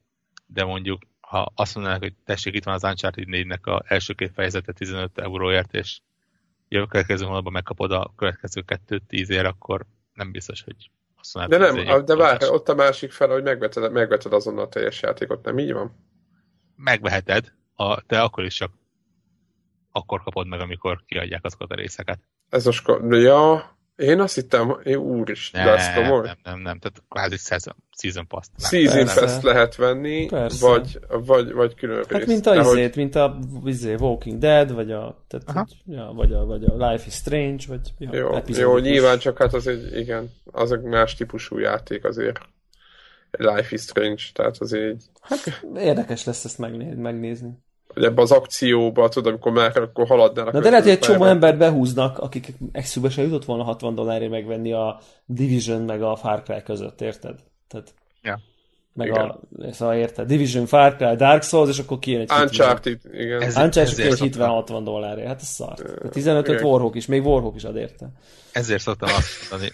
[0.45, 4.31] de mondjuk, ha azt mondanak, hogy tessék, itt van az Uncharted 4-nek a első két
[4.33, 5.99] fejezete 15 euróért, és
[6.67, 10.89] jövő következő hónapban megkapod a következő kettőt 10 ér, akkor nem biztos, hogy
[11.19, 14.69] azt mondanak, De nem, de várj, ott a másik fel, hogy megveted, megveted azonnal a
[14.69, 16.03] teljes játékot, nem így van?
[16.75, 18.71] megveheted, a, de akkor is csak
[19.91, 22.19] akkor kapod meg, amikor kiadják azokat a részeket.
[22.49, 26.25] Ez most, ja, én azt hittem, én úr is, nem, de ezt komoly.
[26.25, 28.45] Nem, nem, nem, tehát kvázi season, season pass.
[28.57, 30.27] Season pass lehet venni,
[30.59, 32.27] vagy, vagy, vagy külön hát rész.
[32.27, 32.95] mint a izét, hogy...
[32.95, 37.03] mint a izé, Walking Dead, vagy a, tehát, hogy, ja, vagy, a, vagy a Life
[37.07, 41.15] is Strange, vagy ja, jó, jó, nyilván csak hát az egy, igen, az egy más
[41.15, 42.39] típusú játék azért.
[43.31, 45.03] Life is Strange, tehát az így...
[45.21, 47.01] Hát érdekes lesz ezt megnézni.
[47.01, 47.63] megnézni.
[47.93, 50.53] Hogy ebbe az akcióba, tudod, amikor már akkor haladnának.
[50.53, 54.31] Na de lehet, hogy egy csomó embert behúznak, akik exube se jutott volna 60 dollárért
[54.31, 57.39] megvenni a Division meg a Far Cry között, érted?
[57.75, 57.93] Tehát...
[58.21, 58.39] Ja.
[58.93, 59.29] Meg igen.
[59.29, 63.41] a, szóval érted, Division, Far Cry, Dark Souls, és akkor kijön egy Uncharted, igen.
[63.41, 65.81] Ez, Uncharted, és egy 50-60 dollárért, hát ez szart.
[65.81, 68.09] 15-öt Warhawk is, még Warhawk is ad érte.
[68.51, 69.71] Ezért szoktam azt mondani,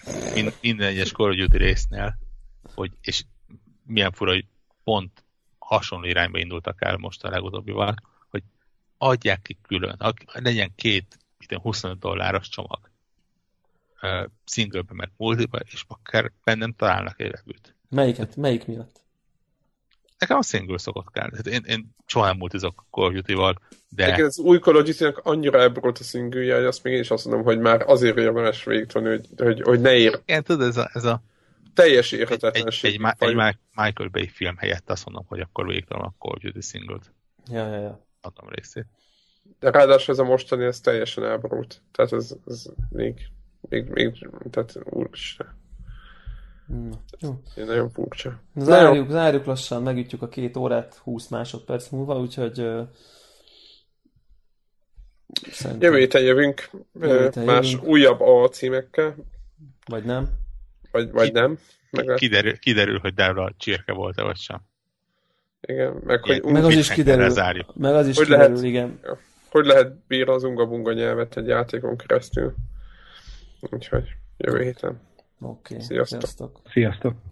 [0.60, 2.18] minden egyes Call of Duty résznél,
[2.74, 3.24] hogy, és
[3.86, 4.44] milyen fura, hogy
[4.84, 5.24] pont
[5.58, 7.94] hasonló irányba indultak el most a legutóbbival,
[8.30, 8.42] hogy
[8.98, 9.96] adják ki külön,
[10.32, 11.16] legyen két
[11.62, 12.90] 25 dolláros csomag
[14.02, 17.34] uh, singlebe meg multiba, és akár bennem találnak egy.
[17.92, 18.36] Melyiket?
[18.36, 19.00] Melyik miatt?
[20.18, 21.30] Nekem a single szokott kell.
[21.36, 23.54] Hát én, én soha nem multizok Call of
[23.88, 24.06] de...
[24.06, 27.24] Nekem az új Call of annyira elborult a single hogy azt még én is azt
[27.24, 30.20] mondom, hogy már azért érdemes végigtolni, hogy, hogy, hogy ne ér.
[30.24, 31.22] Igen, tudod, ez a, ez a
[31.74, 32.92] teljes egy, érhetetlenség.
[32.92, 36.34] egy, Ma- egy Ma- Michael Bay film helyett azt mondom, hogy akkor végtelen a Call
[36.34, 37.12] of Duty single-t
[37.50, 38.06] Ja, ja, ja.
[38.20, 38.86] adom részét.
[39.58, 41.82] De ráadásul ez a mostani, ez teljesen elborult.
[41.92, 43.28] Tehát ez, ez még,
[43.60, 45.61] még, még, tehát úristen,
[46.66, 47.40] Na, jó.
[47.56, 48.28] ez nagyon furcsa.
[48.28, 48.64] Na, Na.
[48.64, 52.54] Zárjuk, zárjuk lassan, megütjük a két órát 20 másodperc múlva, úgyhogy
[55.50, 56.70] szerintem, Jövő héten jövünk,
[57.00, 57.88] Jövő héten más jövünk.
[57.90, 59.14] újabb A címekkel,
[59.86, 60.28] vagy nem.
[60.90, 61.58] vagy, vagy nem.
[61.90, 64.60] Meg, Kiderül, kiderül hogy Devla csirke volt-e vagy sem.
[65.60, 66.52] igen, meg hogy, Igen.
[66.52, 67.28] Meg az is kiderül.
[67.30, 67.74] zárjuk.
[67.76, 68.64] Meg az is Hogy kiderül, lehet?
[68.64, 69.00] igen.
[69.50, 72.54] hogy lehet bírni az unga-bunga nyelvet egy játékon keresztül.
[73.60, 75.00] Úgyhogy jövő héten.
[75.42, 75.86] Oké, okay.
[75.86, 76.20] Sziasztok.
[76.20, 76.60] sziasztok.
[76.70, 77.31] Sziasztok!